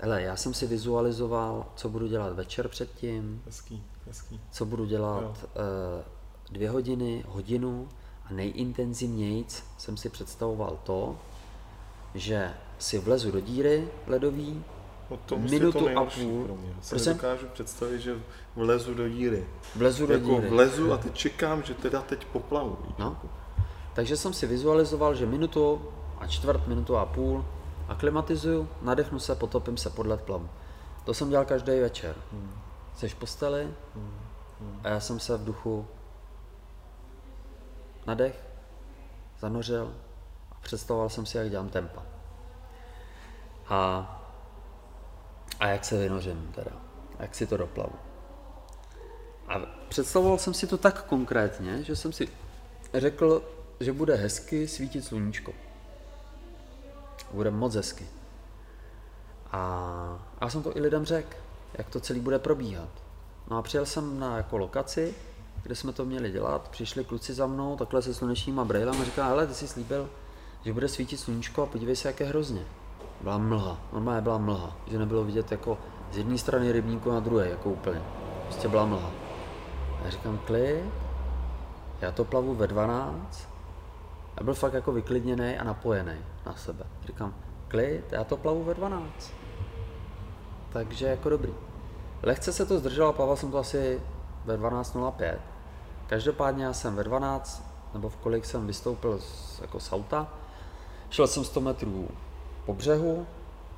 [0.00, 4.40] Hele, já jsem si vizualizoval, co budu dělat večer předtím, Hezký, hezký.
[4.50, 6.04] co budu dělat eh,
[6.52, 7.88] dvě hodiny, hodinu
[8.24, 11.16] a nejintenzivnějc jsem si představoval to,
[12.14, 14.64] že si vlezu do díry ledový,
[15.10, 16.44] No to Minutu to a půl.
[16.44, 16.68] pro mě.
[16.76, 17.08] Já si Prosím?
[17.12, 18.16] nedokážu představit, že
[18.56, 19.46] vlezu do díry.
[19.76, 20.48] vlezu do jako díry.
[20.48, 22.76] vlezu a teď čekám, že teda teď poplavu.
[22.98, 23.16] No.
[23.94, 25.82] Takže jsem si vizualizoval, že minutu
[26.18, 27.44] a čtvrt, minutu a půl
[27.88, 30.48] aklimatizuju, nadechnu se, potopím se pod led plavu.
[31.04, 32.16] To jsem dělal každý večer.
[32.32, 32.52] Hmm.
[32.94, 33.74] Jsi v posteli
[34.84, 35.86] a já jsem se v duchu
[38.06, 38.44] nadech,
[39.40, 39.94] zanořil
[40.52, 42.02] a představoval jsem si, jak dělám tempa.
[43.68, 43.78] A,
[45.60, 46.70] a jak se vynořím teda,
[47.18, 47.92] a jak si to doplavu.
[49.48, 49.58] A
[49.88, 52.28] představoval jsem si to tak konkrétně, že jsem si
[52.94, 53.42] řekl,
[53.80, 55.52] že bude hezky svítit sluníčko.
[57.32, 58.06] Bude moc hezky.
[59.52, 61.36] A já jsem to i lidem řekl,
[61.74, 62.88] jak to celý bude probíhat.
[63.50, 65.14] No a přijel jsem na jako lokaci,
[65.62, 69.26] kde jsme to měli dělat, přišli kluci za mnou, takhle se slunečníma brejlem a říká,
[69.26, 70.08] hele, ty jsi slíbil,
[70.64, 72.62] že bude svítit sluníčko a podívej se, jak je hrozně.
[73.20, 75.78] Byla mlha, normálně byla mlha, že nebylo vidět jako
[76.12, 78.02] z jedné strany rybníku na druhé, jako úplně.
[78.44, 79.10] Prostě byla mlha.
[80.00, 80.84] A já říkám, klid,
[82.00, 83.48] já to plavu ve 12,
[84.36, 86.14] já byl fakt jako vyklidněný a napojený
[86.48, 86.84] na sebe.
[87.06, 87.34] Říkám,
[87.68, 89.32] klid, já to plavu ve 12.
[90.72, 91.54] Takže jako dobrý.
[92.22, 94.02] Lehce se to zdrželo, plaval jsem to asi
[94.44, 95.38] ve 12.05.
[96.06, 97.64] Každopádně já jsem ve 12,
[97.94, 100.28] nebo v kolik jsem vystoupil z, jako z auta,
[101.10, 102.08] šel jsem 100 metrů
[102.66, 103.26] po břehu,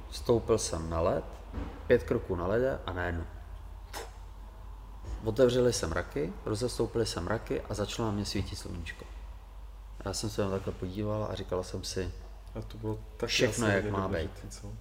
[0.08, 1.24] vstoupil jsem na led,
[1.86, 3.24] pět kroků na ledě a najednou.
[5.24, 9.04] Otevřeli se mraky, rozestoupily se mraky a začalo na mě svítit sluníčko.
[10.04, 12.12] Já jsem se na takhle podíval a říkal jsem si,
[12.60, 14.72] A to bylo tak Všechno, jak má důležitý, Co?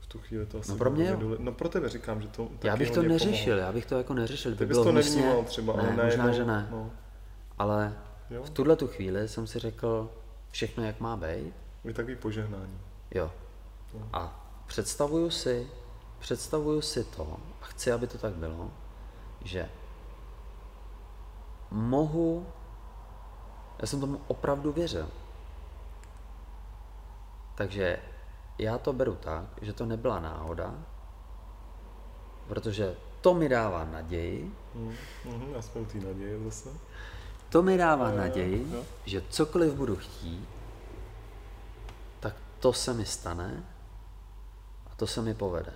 [0.00, 1.36] V tu chvíli to asi No pro bylo mě jo.
[1.38, 3.66] No pro tebe říkám, že to taky já bych to neřešil, pomohlo.
[3.66, 5.16] já bych to jako neřešil, Ty by bys to hnusně.
[5.22, 6.68] nevnímal třeba, ale ne, možná, najednou, že ne.
[6.70, 6.90] No,
[7.58, 7.98] Ale
[8.30, 10.10] jo, v tuhle tu chvíli jsem si řekl,
[10.50, 12.78] všechno jak má být, je takový požehnání.
[13.10, 13.30] jo.
[13.94, 14.08] No.
[14.12, 15.66] A představuju si,
[16.18, 18.70] představuju si to, a chci, aby to tak bylo,
[19.44, 19.68] že
[21.70, 22.46] mohu,
[23.78, 25.08] já jsem tomu opravdu věřil.
[27.54, 27.98] Takže
[28.58, 30.74] já to beru tak, že to nebyla náhoda,
[32.48, 34.94] protože to mi dává naději, Mhm,
[35.24, 36.68] mhm, aspoň ty naděje zase.
[37.48, 38.84] to mi dává jo, naději, jo.
[39.06, 40.48] že cokoliv budu chtít,
[42.20, 43.64] tak to se mi stane
[44.86, 45.72] a to se mi povede.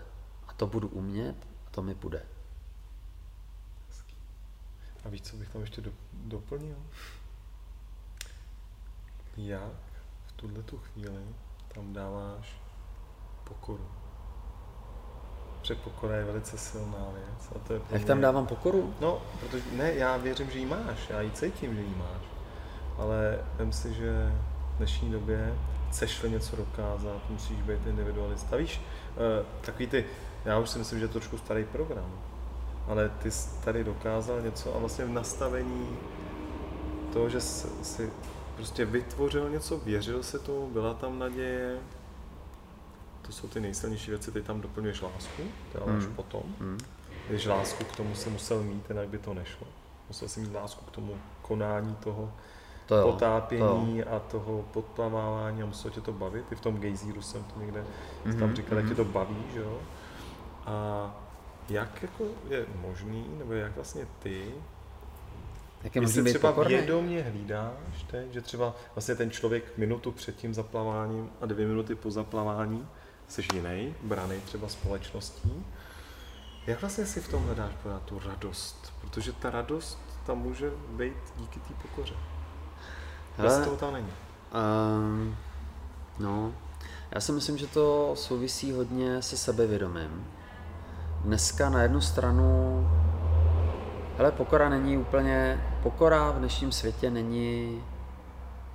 [0.48, 1.36] A to budu umět
[1.66, 2.22] a to mi půjde.
[5.05, 6.76] A víš, co bych tam ještě do, doplnil?
[9.36, 9.72] Jak
[10.26, 11.24] v tuhle tu chvíli
[11.74, 12.56] tam dáváš
[13.44, 13.86] pokoru?
[15.60, 17.52] Protože pokora je velice silná věc.
[17.56, 18.94] A to je Jak tam dávám pokoru?
[19.01, 22.22] No, protože ne, já věřím, že ji máš, já ji cítím, že ji máš.
[22.98, 24.32] Ale vem si, že
[24.74, 25.59] v dnešní době
[25.90, 28.56] chceš něco dokázat, musíš být individualista.
[28.56, 28.80] Víš,
[29.10, 30.05] eh, takový ty
[30.44, 32.12] já už si myslím, že je to trošku starý program.
[32.88, 35.88] Ale ty jsi tady dokázal něco a vlastně v nastavení
[37.12, 38.10] toho, že jsi
[38.56, 41.78] prostě vytvořil něco, věřil se tomu, byla tam naděje,
[43.22, 46.43] to jsou ty nejsilnější věci, ty tam doplňuješ lásku, to je ale až potom.
[46.60, 46.78] Mm.
[47.28, 49.66] Když lásku k tomu si musel mít, jinak by to nešlo.
[50.09, 52.32] Musel si mít lásku k tomu konání toho
[52.86, 56.52] To jo, potápění a toho podplavávání a muselo tě to bavit.
[56.52, 58.39] I v tom gejzíru jsem to někde mm-hmm.
[58.39, 59.05] tam Mhm, říkal, jak tě mhm.
[59.05, 59.78] to baví, že jo.
[60.66, 61.10] A
[61.68, 64.55] jak jako je možný, nebo jak vlastně ty,
[65.85, 66.74] Jak je jestli být třeba pokorný?
[66.74, 71.94] vědomě hlídáš teď, že třeba vlastně ten člověk minutu před tím zaplaváním a dvě minuty
[71.94, 72.89] po zaplavání
[73.28, 75.65] jsi jiný, braný třeba společností.
[76.66, 78.93] Jak vlastně si v tom hledáš pořád tu radost?
[79.01, 82.15] Protože ta radost tam může být díky té pokoře.
[83.39, 84.12] Bez Hele, toho tam není.
[84.98, 85.36] Um,
[86.19, 86.55] no,
[87.11, 90.27] já si myslím, že to souvisí hodně se sebevědomím.
[91.24, 92.89] Dneska na jednu stranu,
[94.16, 97.85] hele, pokora není úplně, pokora v dnešním světě není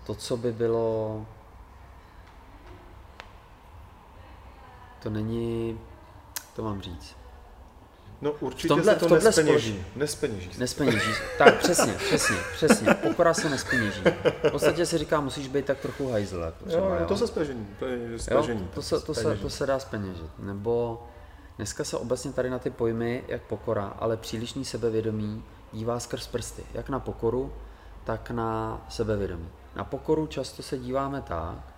[0.06, 1.26] to, co by bylo,
[5.04, 5.80] to není,
[6.56, 7.16] to mám říct.
[8.22, 9.86] No určitě tomhle- se to v tomhle nespeněží.
[9.96, 10.60] Nespeněží se.
[10.60, 11.12] Nespeněží.
[11.38, 12.94] Tak přesně, přesně, přesně.
[12.94, 14.02] Pokora se nespeněží.
[14.48, 16.54] V podstatě si říká, musíš být tak trochu hajzl.
[16.68, 17.06] Třeba, Jo, jo.
[17.06, 17.68] to se spežení.
[17.80, 18.68] To je Jo, spežení.
[18.74, 20.32] to, se, to, se, to se dá speněžit.
[20.40, 21.04] Nebo
[21.60, 26.64] dneska se obecně tady na ty pojmy, jak pokora, ale přílišný sebevědomí dívá skrz prsty.
[26.74, 27.54] Jak na pokoru,
[28.04, 29.50] tak na sebevědomí.
[29.76, 31.74] Na pokoru často se díváme tak,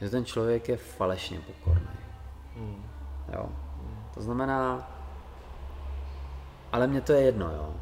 [0.00, 1.96] že ten člověk je falešně pokorný.
[2.56, 2.84] Hmm.
[3.32, 3.48] Jo.
[4.14, 4.90] To znamená,
[6.72, 7.74] ale mně to je jedno, jo.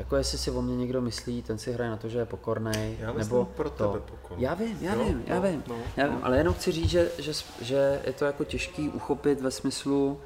[0.00, 2.96] Jako jestli si o mě někdo myslí, ten si hraje na to, že je pokorný,
[3.00, 3.88] Já nebo pro to.
[3.88, 4.42] tebe pokorný.
[4.42, 6.20] Já vím, já Jo, vím, já no, vím, no, já vím, no.
[6.26, 10.20] ale jenom chci říct, že, že, že je to jako těžký uchopit ve smyslu,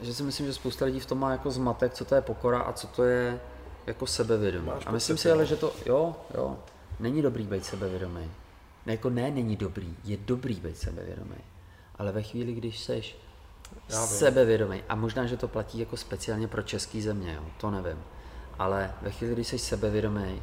[0.00, 2.60] že si myslím, že spousta lidí v tom má jako zmatek, co to je pokora
[2.60, 3.40] a co to je
[3.86, 4.66] jako sebevědomí.
[4.66, 6.58] Máš A myslím si ale, že to, jo, jo,
[7.00, 8.30] není dobrý být sebevědomý.
[8.86, 11.36] Ne, jako ne, není dobrý, je dobrý být sebevědomý.
[11.98, 13.18] Ale ve chvíli, když seš
[13.88, 17.98] sebevědomý, a možná, že to platí jako speciálně pro český země, jo, to nevím,
[18.58, 20.42] ale ve chvíli, kdy jsi sebevědomý,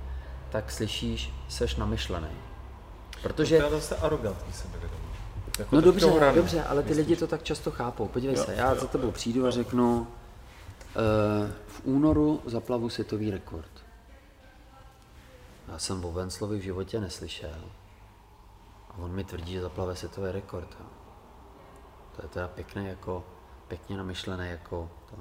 [0.49, 2.27] tak slyšíš, seš namyšlený.
[3.23, 5.05] Protože, To je zase arrogantní sebevědomí.
[5.59, 7.07] Jako no dobře, dobře, ale ty myslíš?
[7.07, 8.07] lidi to tak často chápou.
[8.07, 9.11] Podívej Jo, se, já jo, za tebou jo.
[9.11, 10.05] přijdu a řeknu, uh,
[11.67, 13.69] v únoru zaplavu světový rekord.
[15.67, 17.61] Já jsem o Venclovi v životě neslyšel.
[18.89, 20.77] A on mi tvrdí, že zaplave světový rekord.
[20.79, 20.85] Jo.
[22.15, 23.23] To je teda pěkný, jako,
[23.67, 25.15] pěkně namyšlené, jako to.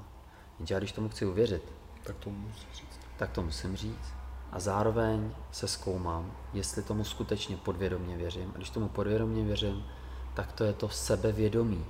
[0.59, 1.63] Jenže já když tomu chci uvěřit,
[2.07, 2.99] Tak to musíš říct.
[3.17, 4.13] tak to musím říct.
[4.51, 8.51] A zároveň se zkoumám, jestli tomu skutečně podvědomě věřím.
[8.55, 9.85] A když tomu podvědomě věřím,
[10.33, 11.85] tak to je to sebevědomí.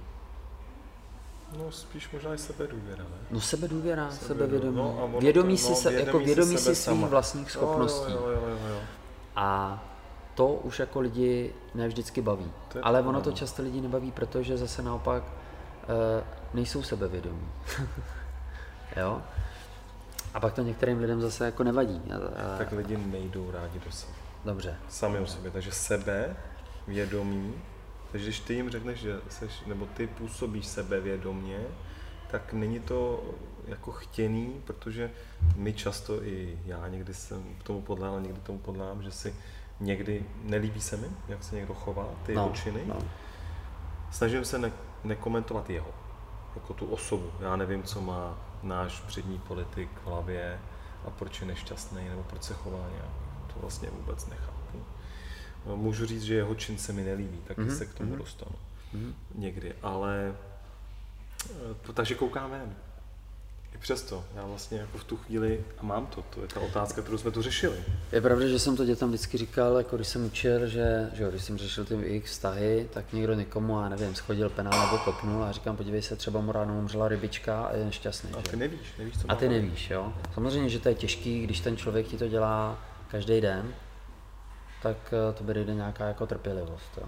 [1.57, 3.17] No spíš možná i sebedůvěra, ne?
[3.31, 4.27] No sebedůvěra, Sebevědomí.
[4.51, 4.77] sebevědomí.
[4.77, 7.07] No, a vědomí to- si, no, se, jako vědomí si vědomí sebe si svých sama.
[7.07, 8.11] vlastních schopností.
[8.11, 8.79] Jo, jo, jo, jo, jo.
[9.35, 9.83] A
[10.35, 12.51] to už jako lidi ne vždycky baví.
[12.83, 13.35] Ale ono to no.
[13.35, 16.23] často lidi nebaví, protože zase naopak e,
[16.53, 17.47] nejsou sebevědomí.
[18.97, 19.21] jo?
[20.35, 22.01] A pak to některým lidem zase jako nevadí.
[22.11, 24.13] A, Tak lidi nejdou rádi do sebe.
[24.45, 24.75] Dobře.
[24.89, 25.51] Sami o sobě.
[25.51, 26.35] Takže sebe,
[26.87, 27.53] vědomí,
[28.11, 31.59] takže když ty jim řekneš, že seš, nebo ty působíš sebevědomě,
[32.31, 33.23] tak není to
[33.67, 35.11] jako chtěný, protože
[35.55, 39.35] my často i já někdy jsem tomu podlával, někdy tomu podlávám, že si
[39.79, 42.81] někdy nelíbí se mi, jak se někdo chová, ty jeho činy.
[42.85, 42.95] no.
[44.11, 44.71] Snažím se ne-
[45.03, 45.87] nekomentovat jeho,
[46.55, 47.31] jako tu osobu.
[47.39, 50.59] Já nevím, co má náš přední politik v hlavě
[51.05, 53.09] a proč je nešťastný, nebo proč se chová nějak.
[53.53, 54.55] To vlastně vůbec nechápu.
[55.65, 57.77] No, Můžu říct, že jeho čin se mi nelíbí, tak Mhm, mm-hmm.
[57.77, 58.19] se k tomu mhm.
[58.19, 58.51] dostanu.
[58.93, 59.15] Mhm.
[59.35, 60.35] Někdy, ale
[61.49, 62.75] eh, to, takže koukám ven.
[62.75, 62.84] I
[63.85, 67.17] přesto, já vlastně jako v tu chvíli, a mám to, to je ta otázka, kterou
[67.17, 67.77] jsme tu řešili.
[68.11, 71.43] Je pravda, že jsem to dětem vždycky říkal, jako když jsem učil, že, že když
[71.43, 75.51] jsem řešil ty jejich vztahy, tak někdo někomu, já nevím, schodil penál nebo kopnul a
[75.51, 78.29] říkám, podívej se, třeba mu ráno umřela rybička a je nešťastný.
[78.33, 78.51] A že?
[78.51, 80.13] ty nevíš, nevíš, co A ty nevíš, jo.
[80.33, 83.73] Samozřejmě, že to je těžký, když ten člověk ti to dělá každý den,
[84.81, 87.07] tak eh, to bude jde nějaká jako trpělivost, jo.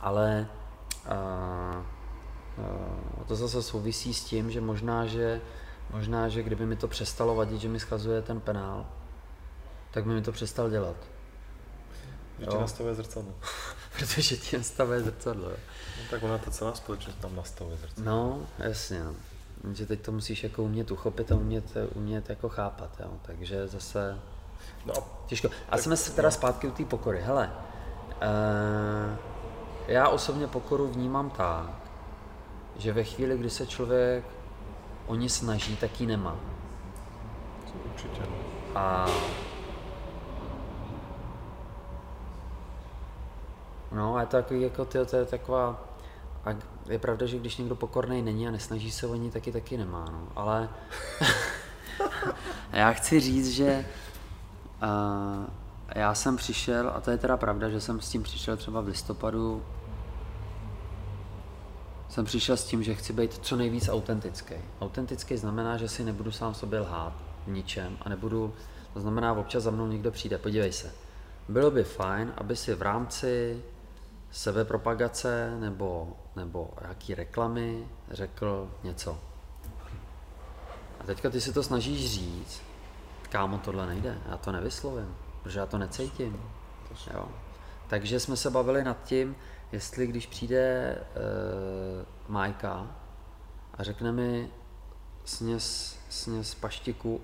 [0.00, 0.46] Ale
[1.06, 1.84] a, a,
[3.28, 5.40] to zase souvisí s tím, že možná, že
[5.92, 8.86] možná, že kdyby mi to přestalo vadit, že mi schazuje ten penál,
[9.90, 10.96] tak by mi to přestal dělat.
[12.38, 12.52] Že Jo.
[12.52, 13.32] ti nastavuje zrcadlo.
[13.98, 15.50] Protože ti nastavuje zrcadlo.
[15.50, 15.56] Jo.
[15.98, 18.04] No, tak ona ta celá společnost tam nastavuje zrcadlo.
[18.12, 19.04] No, jasně.
[19.04, 19.14] No.
[19.74, 23.10] Že teď to musíš jako umět uchopit a umět, umět jako chápat, jo.
[23.22, 24.18] Takže zase
[24.86, 24.94] No
[25.26, 25.48] Těžko.
[25.68, 27.20] A jsme se teda zpátky u té pokory.
[27.22, 27.50] Hele,
[28.08, 29.16] uh,
[29.86, 31.70] já osobně pokoru vnímám tak,
[32.76, 34.24] že ve chvíli, kdy se člověk
[35.10, 36.36] o ní snaží, tak ji nemá.
[37.84, 38.22] Určitě.
[38.74, 39.06] A
[43.92, 45.84] No a je to takový, jako ty, to je taková,
[46.44, 46.50] a
[46.86, 50.04] je pravda, že když někdo pokorný není a nesnaží se o ní, taky taky nemá,
[50.12, 50.28] no.
[50.36, 50.68] Ale
[52.72, 53.84] já chci říct, že
[54.82, 55.46] uh,
[55.94, 58.86] já jsem přišel, a to je teda pravda, že jsem s tím přišel třeba v
[58.86, 59.62] listopadu,
[62.10, 64.54] jsem přišel s tím, že chci být co nejvíc autentický.
[64.80, 67.12] Autentický znamená, že si nebudu sám sobě lhát
[67.46, 68.54] v ničem a nebudu,
[68.94, 70.92] to znamená, občas za mnou někdo přijde, podívej se,
[71.48, 73.62] bylo by fajn, aby si v rámci
[74.30, 79.18] sebepropagace nebo, nebo jaký reklamy řekl něco.
[81.00, 82.62] A teďka ty si to snažíš říct,
[83.28, 86.42] kámo, tohle nejde, já to nevyslovím, protože já to necítím.
[87.14, 87.28] Jo.
[87.90, 89.36] Takže jsme se bavili nad tím,
[89.72, 92.86] jestli když přijde uh, Majka
[93.74, 94.50] a řekne mi
[95.24, 97.20] sněz, sněz paštiku,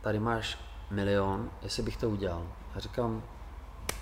[0.00, 0.58] tady máš
[0.90, 2.46] milion, jestli bych to udělal.
[2.74, 3.22] A říkám,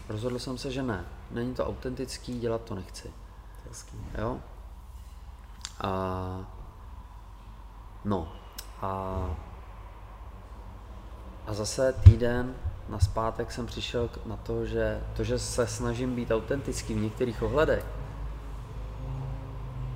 [0.09, 1.05] rozhodl jsem se, že ne.
[1.31, 3.13] Není to autentický, dělat to nechci.
[3.69, 3.97] Hezký.
[4.19, 4.41] Jo?
[5.81, 5.91] A,
[8.05, 8.33] no.
[8.83, 8.91] A,
[11.47, 12.55] a zase týden
[12.89, 17.43] na zpátek jsem přišel na to, že to, že se snažím být autentický v některých
[17.43, 17.85] ohledech,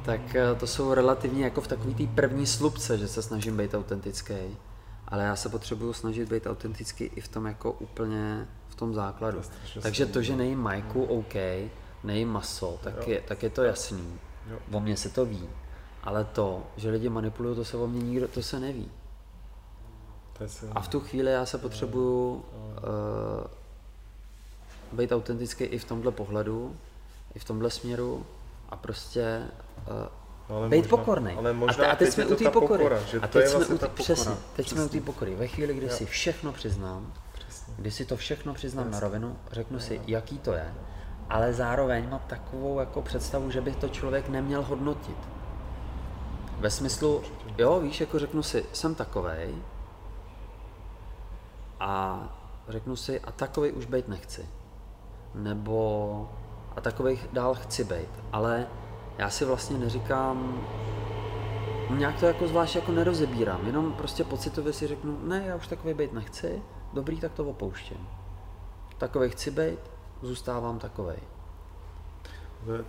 [0.05, 3.75] tak eh, to jsou relativně jako v takový té první slupce, že se snažím být
[3.75, 4.35] autentický.
[5.09, 9.41] Ale já se potřebuju snažit být autentický i v tom jako úplně v tom základu.
[9.75, 11.35] To Takže to, že nejím majku, OK,
[12.05, 14.19] nejím maso, tak je, tak je to jasný.
[14.51, 14.59] Jo.
[14.73, 15.49] O mně se to ví.
[16.03, 18.91] Ale to, že lidi manipulují, to se o mě nikdo, to se neví.
[20.73, 22.43] A v tu chvíli já se potřebuju uh,
[24.99, 26.77] být autentický i v tomhle pohledu,
[27.35, 28.27] i v tomhle směru
[28.69, 29.43] a prostě
[29.89, 29.95] uh,
[30.51, 31.33] No, ale být možná- pokorný.
[31.35, 32.83] ale a, možná te, a teď teď jsme u té pokory.
[32.85, 34.89] pokora, že a to teď je jsme vlastně u té, přesně, teď jsme u té
[34.89, 35.01] přesně.
[35.01, 35.35] pokory.
[35.35, 35.93] Ve chvíli, kdy Jo.
[35.93, 37.75] si všechno přiznám, Přesně.
[37.77, 40.75] kdy si to všechno přiznám na rovinu, řeknu si, jaký to je,
[41.31, 45.17] ale zároveň mám takovou jako představu, že bych to člověk neměl hodnotit.
[46.59, 47.23] Ve smyslu,
[47.59, 49.55] jo, víš, jako řeknu si, jsem takovej
[51.83, 52.23] a
[52.69, 54.49] řeknu si, a takovej už být nechci.
[55.35, 56.31] Nebo
[56.77, 58.67] a takovej dál chci být, ale
[59.19, 60.67] já si vlastně neříkám,
[61.91, 65.95] nějak to jako zvlášť jako nerozebírám, jenom prostě pocitově si řeknu, ne, já už takový
[65.95, 68.09] být nechci, dobrý, tak to opouštím.
[68.99, 69.79] Takový chci být,
[70.23, 71.19] zůstávám takovej.
[72.67, 72.85] To V,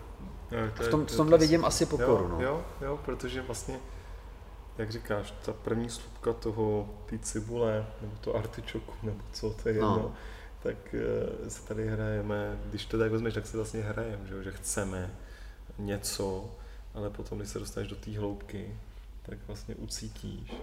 [0.82, 2.42] je- tom, to v tomhle vidím asi pokoru, jo, no.
[2.42, 3.80] Jo, jo, protože vlastně,
[4.78, 9.76] jak říkáš, ta první slupka toho, té cibule, nebo to artičoku, nebo co, to je
[9.76, 10.14] jedno, No.
[10.64, 10.96] tak
[11.46, 15.12] eh, se tady hrajeme, když to tak vezmeš, tak se vlastně hrajeme, že, že chceme
[15.80, 16.52] něco,
[16.94, 18.78] ale potom, když se dostaneš do té hloubky,
[19.24, 20.54] tak vlastně ucítíš,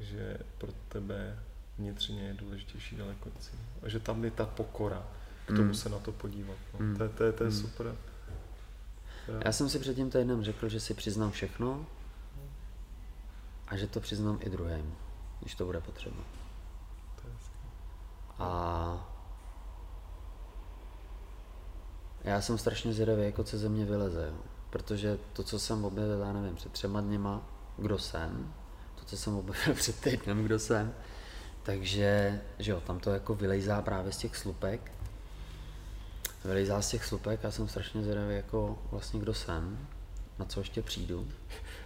[0.00, 1.38] že pro tebe
[1.78, 3.58] vnitřně je důležitější daleko cíl.
[3.82, 5.02] A že tam je ta pokora,
[5.44, 5.74] k tomu Mm.
[5.74, 6.56] se na to podívat.
[6.74, 6.86] No.
[6.86, 6.96] Mm.
[6.96, 7.56] To, je- to, je- to je Mm.
[7.56, 7.94] super.
[9.44, 11.86] Já jsem si před tím týdnem řekl, že si přiznám všechno
[13.70, 14.94] a že to přiznám i druhým,
[15.40, 16.16] když to bude potřeba.
[18.38, 19.10] A
[22.24, 24.42] já jsem strašně zvědavý, jako co ze mě vyleze, jo.
[24.70, 27.42] protože to, co jsem objevil, já nevím, před třema dněma,
[27.76, 28.54] kdo jsem,
[28.94, 30.94] to, co jsem objevil před týdnem, kdo jsem,
[31.62, 34.92] takže, že jo, tam to jako vylejzá právě z těch slupek,
[36.44, 39.88] vylejzá z těch slupek a jsem strašně zvědavý, jako vlastně kdo jsem,
[40.40, 41.28] na co ještě přijdu.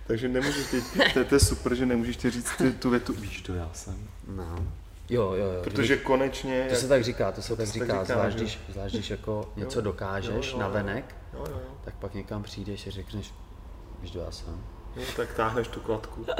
[0.07, 3.13] Takže nemůžeš teď, to, je- to je super, že nemůžeš ti říct ty, tu větu,
[3.13, 4.09] víš, to já jsem.
[4.29, 4.67] No.
[5.09, 5.61] Jo, jo, jo.
[5.65, 6.67] Protože konečně...
[6.71, 9.11] To se tak říká, to se tak se tak říká, říká, zvlášť když, zvlášť když
[9.11, 10.73] jako něco Jo, dokážeš jo, jo, na jo.
[10.73, 11.75] venek, Jo, jo, jo.
[11.85, 13.35] tak pak někam přijdeš a řekneš,
[14.03, 14.61] víš, kdo já jsem.
[14.97, 15.03] jo.
[15.17, 16.27] tak táhneš tu kladku.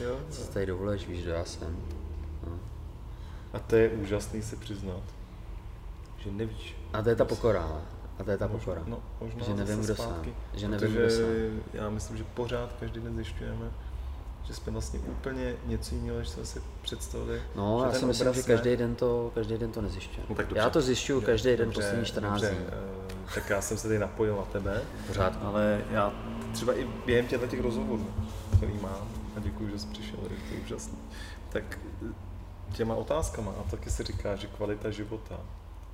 [0.00, 1.76] Jo, Co si tady dovoluješ, víš, kdo já jsem.
[2.46, 2.58] No.
[3.52, 5.00] a to je úžasný si přiznat,
[6.18, 6.76] že nevíš.
[6.92, 7.82] A to je ta pokora.
[8.22, 8.82] A to je ta Možná- pokora.
[8.86, 11.62] No, možná Že nevím, kdo zpátky, Že nevím, kdo jsem.
[11.72, 13.70] já myslím, že pořád každý den zjišťujeme,
[14.44, 17.42] že jsme vlastně úplně něco jiného, než jsme si představili.
[17.56, 20.26] No, já si myslím, obraz že každý den to, každý den to nezjišťuju.
[20.30, 20.58] No, tak dobře.
[20.58, 22.66] já to zjišťuju Dobře, každý den dobře, poslední 14 dobře, dní.
[22.68, 24.82] eh, Tak já jsem se tady napojil na tebe.
[25.06, 25.38] Pořád.
[25.44, 26.12] Ale já
[26.52, 28.06] třeba i během těchto těch rozhovorů,
[28.56, 30.98] který mám, a děkuji, že jsi přišel, je to úžasný,
[31.50, 31.78] tak
[32.10, 32.12] eh,
[32.72, 35.40] těma otázkama, a taky se říká, že kvalita života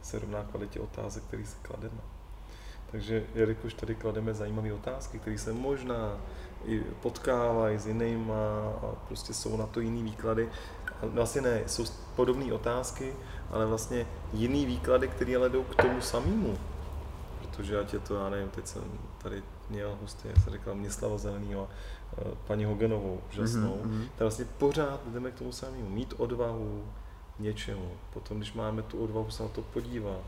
[0.02, 2.00] se rovná kvalitě otázek, které se klademe.
[2.90, 6.16] Takže jelikož tady klademe zajímavé otázky, které se možná
[6.64, 8.34] i potkávají s jinýma
[8.82, 10.48] a prostě jsou na to jiný výklady,
[11.02, 11.84] a vlastně ne, jsou
[12.16, 13.14] podobné otázky,
[13.50, 16.58] ale vlastně jiný výklady, které ale jdou k tomu samému.
[17.40, 18.82] protože ať je to, já nevím, teď jsem
[19.18, 21.68] tady měl hosty, jak jsem říkal, Měslava Zelenýho,
[22.18, 24.02] eh, paní Hogenovou, úžasnou, mm-hmm.
[24.02, 26.84] tak vlastně pořád jdeme k tomu samému, mít odvahu
[27.38, 30.22] něčemu, potom když máme tu odvahu se na to podívat,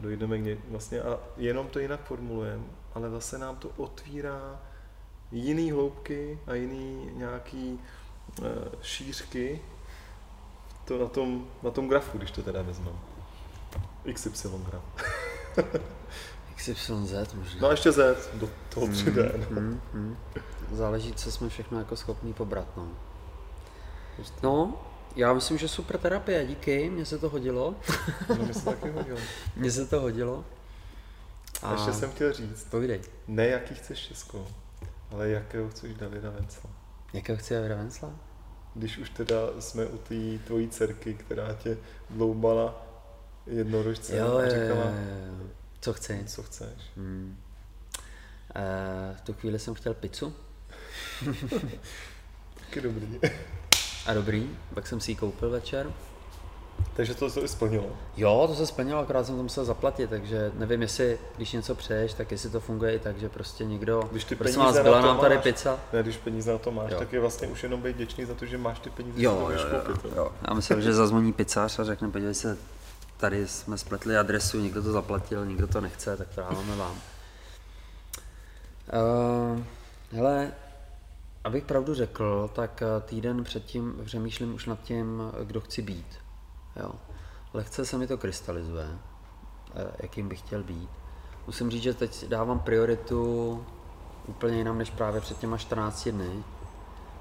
[0.00, 2.64] dojdeme k ně, vlastně a jenom to jinak formulujeme,
[2.94, 4.60] ale zase nám to otvírá
[5.32, 7.80] jiný hloubky a jiný nějaký
[8.40, 8.46] uh,
[8.82, 9.60] šířky
[10.84, 12.98] to na tom, na tom grafu, když to teda vezmeme.
[14.12, 14.82] XY graf.
[16.56, 17.60] XYZ možná.
[17.60, 19.32] No a ještě Z do toho 3D.
[19.36, 19.60] Mm, no.
[19.60, 20.16] mm, mm.
[20.72, 22.66] Záleží, co jsme všechno jako schopní pobrat.
[22.76, 22.88] No.
[24.42, 24.74] no,
[25.16, 27.74] já myslím, že super terapie, díky, mně se to hodilo.
[28.28, 29.18] no mi se taky hodilo.
[29.56, 30.44] Mně se to hodilo.
[31.62, 33.00] A ještě jsem chtěl říct, Povídej.
[33.28, 34.48] ne jaký chceš Česko,
[35.10, 36.70] ale jakého chceš Davida Vencla.
[37.12, 38.10] Jakého chci Davida Vencla?
[38.74, 41.78] Když už teda jsme u té tvojí dcerky, která tě
[42.10, 42.86] dloubala
[43.46, 45.46] jednorožce Jo, a říkala, jo, jo.
[45.80, 46.24] Co chci?
[46.26, 46.82] co chceš.
[46.96, 47.38] Hmm.
[48.54, 50.34] Eh, v tu chvíli jsem chtěl pizzu.
[52.54, 53.20] Taky dobrý.
[54.06, 55.92] A dobrý, pak jsem si ji koupil večer.
[56.96, 57.86] Takže to se splnilo.
[58.16, 62.12] Jo, to se splnilo, akorát jsem to musel zaplatit, takže nevím, jestli, když něco přeješ,
[62.14, 65.00] tak jestli to funguje i tak, že prostě někdo, Když ty prosím peníze vás, byla
[65.00, 65.78] to nám tady máš, pizza.
[65.92, 66.98] Ne, když peníze na to máš, Jo.
[66.98, 69.40] tak je vlastně už jenom být vděčný za to, že máš ty peníze, to Jo,
[69.40, 70.04] můžeš jo, jo, koupit.
[70.04, 70.10] jo.
[70.16, 70.32] jo.
[70.48, 72.58] Já myslel, že zazvoní pizzář a řekne, podívej se,
[73.16, 76.94] tady jsme spletli adresu, někdo to zaplatil, někdo to nechce, tak to dáváme vám.
[78.92, 79.62] Uh,
[80.12, 80.52] hele,
[81.44, 86.18] abych pravdu řekl, tak eh, týden předtím přemýšlím už nad tím, kdo chci být.
[86.76, 86.92] Jo.
[87.54, 88.88] Lehce se mi to krystalizuje,
[89.74, 90.90] eh, jakým bych chtěl být.
[91.46, 93.64] Musím říct, že teď dávám prioritu
[94.26, 96.44] úplně jinam než právě před těma 14 dny.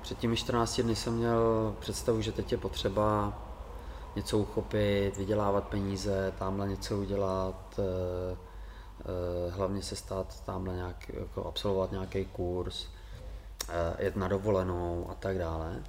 [0.01, 3.33] Před těmi 14 dny jsem měl představu, že teď je potřeba
[4.15, 8.37] něco uchopit, vydělávat peníze, tamhle něco udělat, eh,
[8.99, 13.00] eh, hlavně se stát tamhle nějak, jako absolvovat nějaký kurz, eh,
[13.99, 15.83] jet na dovolenou a tak dále.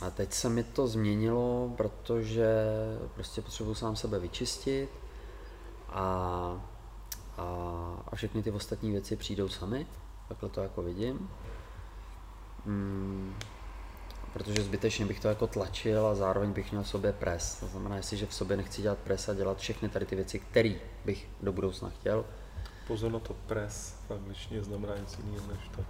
[0.00, 2.46] A teď se mi to změnilo, protože
[3.14, 4.90] prostě potřebuji sám sebe vyčistit
[5.88, 6.02] a,
[7.36, 7.44] a,
[8.08, 9.86] a všechny ty ostatní věci přijdou sami,
[10.28, 11.30] takhle to jako vidím.
[12.64, 13.34] Mm,
[14.32, 17.60] protože zbytečně bych to jako tlačil a zároveň bych měl v sobě pres.
[17.60, 20.74] To znamená, jestliže v sobě nechci dělat pres a dělat všechny tady ty věci, které
[21.04, 22.24] bych do budoucna chtěl,
[22.86, 25.86] Pozor na to pres, v angličtině znamená něco jiného než tak,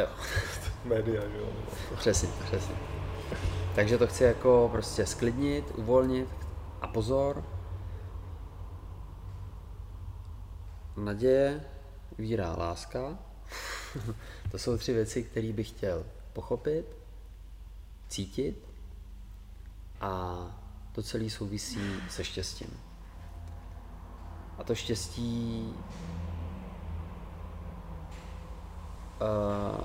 [0.00, 0.08] jo.
[0.84, 1.48] Média, že jo.
[1.96, 2.74] přesně, přesně.
[3.74, 6.28] Takže to chci jako prostě sklidnit, uvolnit
[6.80, 7.44] a pozor,
[10.96, 11.64] naděje,
[12.18, 13.18] víra, láska.
[14.50, 16.86] to jsou tři věci, které bych chtěl pochopit,
[18.08, 18.68] cítit
[20.00, 20.44] a
[20.92, 21.80] to celé souvisí
[22.10, 22.80] se štěstím.
[24.58, 25.74] A to štěstí
[29.20, 29.80] uh,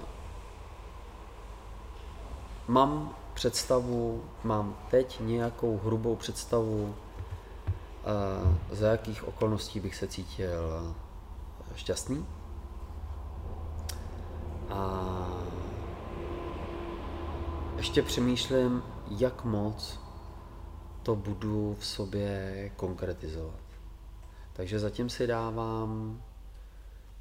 [2.68, 6.96] mám představu, mám teď nějakou hrubou představu, uh,
[8.72, 10.96] za jakých okolností bych se cítil
[11.76, 12.26] šťastný.
[14.70, 15.04] A
[17.78, 20.00] ještě přemýšlím, jak moc
[21.04, 23.60] to budu v sobě konkretizovat.
[24.54, 26.22] Takže zatím si dávám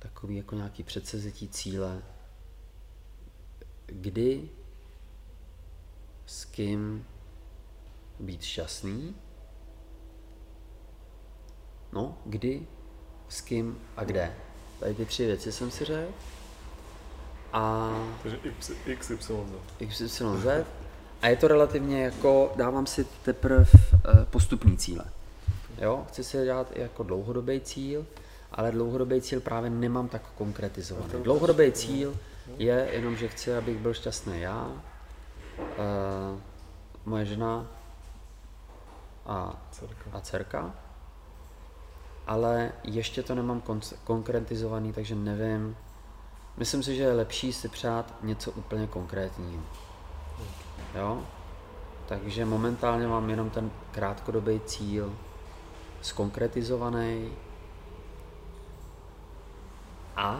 [0.02, 2.02] takový jako nějaký předsezetí cíle,
[3.86, 4.48] kdy,
[6.26, 7.06] s kým
[8.20, 9.16] být šťastný,
[11.92, 12.66] no, kdy,
[13.28, 14.34] s kým a kde.
[14.80, 16.12] Tady ty tři věci jsem si řekl.
[17.52, 17.92] A
[18.22, 18.38] Takže
[18.98, 19.30] XYZ.
[19.88, 20.46] XYZ.
[21.22, 23.66] A je to relativně jako, dávám si teprve
[24.30, 25.04] postupný cíle.
[25.78, 28.06] Jo, chci si dát i jako dlouhodobý cíl,
[28.54, 31.12] ale dlouhodobý cíl právě nemám tak konkretizovaný.
[31.22, 32.16] Dlouhodobý cíl
[32.58, 34.72] je jenom, že chci, abych byl šťastný já,
[35.58, 36.40] uh,
[37.04, 37.66] moje žena
[39.26, 39.62] a,
[40.12, 40.74] a dcerka,
[42.26, 45.76] ale ještě to nemám kon- konkretizovaný, takže nevím.
[46.56, 49.62] Myslím si, že je lepší si přát něco úplně konkrétního.
[50.94, 51.22] Jo?
[52.06, 55.12] Takže momentálně mám jenom ten krátkodobý cíl
[56.02, 57.32] skonkretizovaný
[60.16, 60.38] a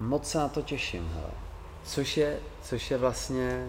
[0.00, 1.30] moc se na to těším, hele.
[1.84, 3.68] Což je, což je vlastně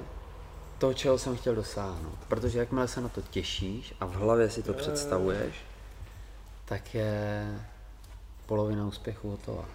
[0.78, 2.18] to, čeho jsem chtěl dosáhnout.
[2.28, 5.56] Protože jakmile se na to těšíš a v hlavě si to představuješ,
[6.66, 7.60] tak je
[8.46, 9.66] polovina úspěchu hotová.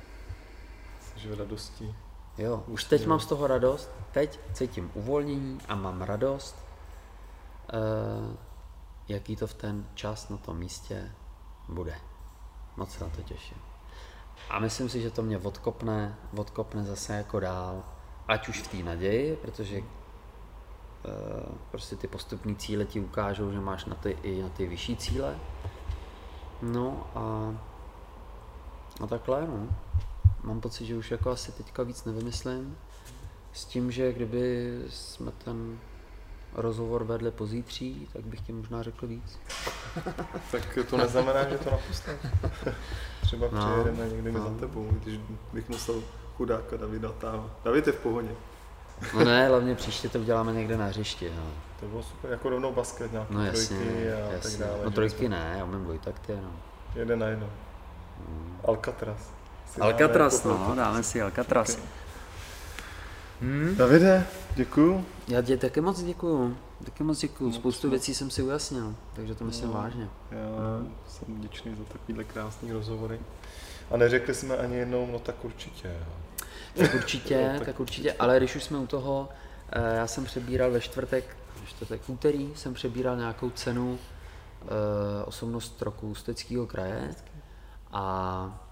[1.17, 1.95] Jsi v radosti.
[2.39, 6.57] Jo, už teď mám z toho radost, teď cítím uvolnění a mám radost,
[7.69, 8.37] eh,
[9.09, 11.13] jaký to v ten čas na tom místě
[11.69, 11.95] bude.
[12.77, 13.66] Moc se na to těším.
[14.51, 17.83] A myslím si, že to mě odkopne, odkopne zase jako dál,
[18.29, 19.85] ať už v té naději, protože uh,
[21.71, 25.39] prostě ty postupní cíle ti ukážou, že máš na ty i na ty vyšší cíle.
[26.63, 27.55] No a,
[29.05, 29.69] a takhle, no.
[30.43, 32.77] Mám pocit, že už jako asi teďka víc nevymyslím.
[33.53, 35.79] S tím, že kdyby jsme ten
[36.57, 39.39] rozhovor vedli pozítří, tak bych ti možná řekl víc.
[40.51, 42.15] tak to neznamená, že to napustím.
[43.23, 44.41] Třeba no, přijedeme někdy no.
[44.41, 45.21] za tebou, když
[45.53, 46.03] bych musel
[46.37, 47.51] chudáka Davida távat.
[47.65, 48.29] David je v pohodě.
[49.15, 51.33] no ne, hlavně příště to uděláme někde na hřišti.
[51.37, 51.43] No.
[51.81, 54.51] To bylo super, jako rovnou basket, nějaké no, jasně, trojky a jasně.
[54.59, 54.85] tak dále.
[54.85, 56.51] No trojky ne, já umím dvojtakty no.
[56.95, 57.51] Jeden na jedno.
[58.29, 58.61] Hmm.
[58.65, 59.33] Alcatraz.
[59.81, 61.71] Alcatraz, no, dáme si Alcatraz.
[61.71, 62.06] Okay.
[63.41, 63.75] Hmm.
[63.77, 65.07] Davide, děkuju.
[65.29, 66.57] Já tě taky moc děkuju.
[66.85, 67.53] Taky moc děkuju.
[67.53, 70.09] Spoustu věcí jsem si ujasnil, takže to myslím no, vážně.
[70.31, 73.21] Já jsem vděčný za takovýhle krásný rozhovory.
[73.91, 75.97] A neřekli jsme ani jednou, no tak určitě.
[76.77, 79.29] Tak určitě, no, tak, tak určitě, ale když už jsme u toho,
[79.73, 81.37] eh, já jsem přebíral ve čtvrtek,
[81.67, 83.99] čtvrtek úterý, jsem přebíral nějakou cenu
[84.63, 87.15] eh, osobnost roku Steckého kraje
[87.93, 88.69] a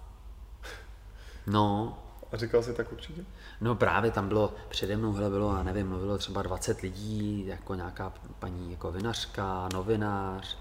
[1.47, 1.99] no,
[2.33, 3.25] a říkal jsi tak určitě?
[3.61, 7.75] No právě tam bylo, přede mnou hele, bylo, já nevím, mluvilo třeba 20 lidí, jako
[7.75, 10.59] nějaká paní jako vinařka, novinář,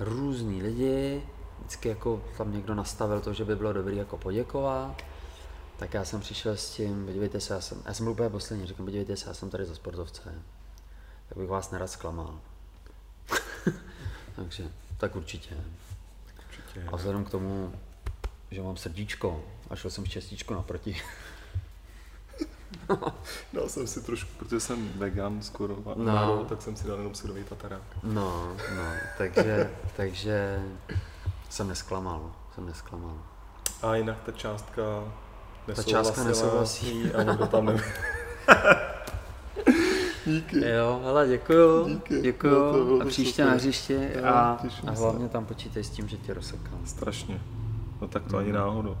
[0.00, 1.22] různý lidi,
[1.58, 5.02] vždycky jako tam někdo nastavil to, že by bylo dobré jako poděkovat,
[5.76, 8.66] tak já jsem přišel s tím, podívejte se, já jsem, já jsem byl úplně poslední,
[8.66, 10.34] říkám, podívejte se, já jsem tady za sportovce,
[11.28, 12.40] tak bych vás nerad zklamal.
[14.36, 14.64] Takže,
[14.96, 15.56] tak určitě.
[16.46, 16.88] určitě.
[16.92, 17.72] A vzhledem k tomu,
[18.50, 20.96] že mám srdíčko a šel jsem štěstíčko naproti.
[23.52, 26.04] dal jsem si trošku, protože jsem vegan skoro, no.
[26.04, 27.82] náro, tak jsem si dal jenom syrový tatarák.
[28.02, 28.82] No, no,
[29.18, 30.62] takže, takže
[31.48, 33.18] jsem nesklamal, jsem nesklamal.
[33.82, 34.82] A jinak ta částka
[35.74, 37.12] Ta částka nesouhlasí.
[37.12, 37.80] A nikdo tam neví.
[40.26, 40.66] Díky.
[40.68, 41.88] Jo, hele, děkuju.
[41.88, 42.20] Díky.
[42.20, 43.02] Děkuju.
[43.02, 46.80] a příště na hřiště a, a hlavně tam počítej s tím, že tě rozsekám.
[46.84, 47.40] Strašně.
[48.00, 48.96] No tak to ani náhodou.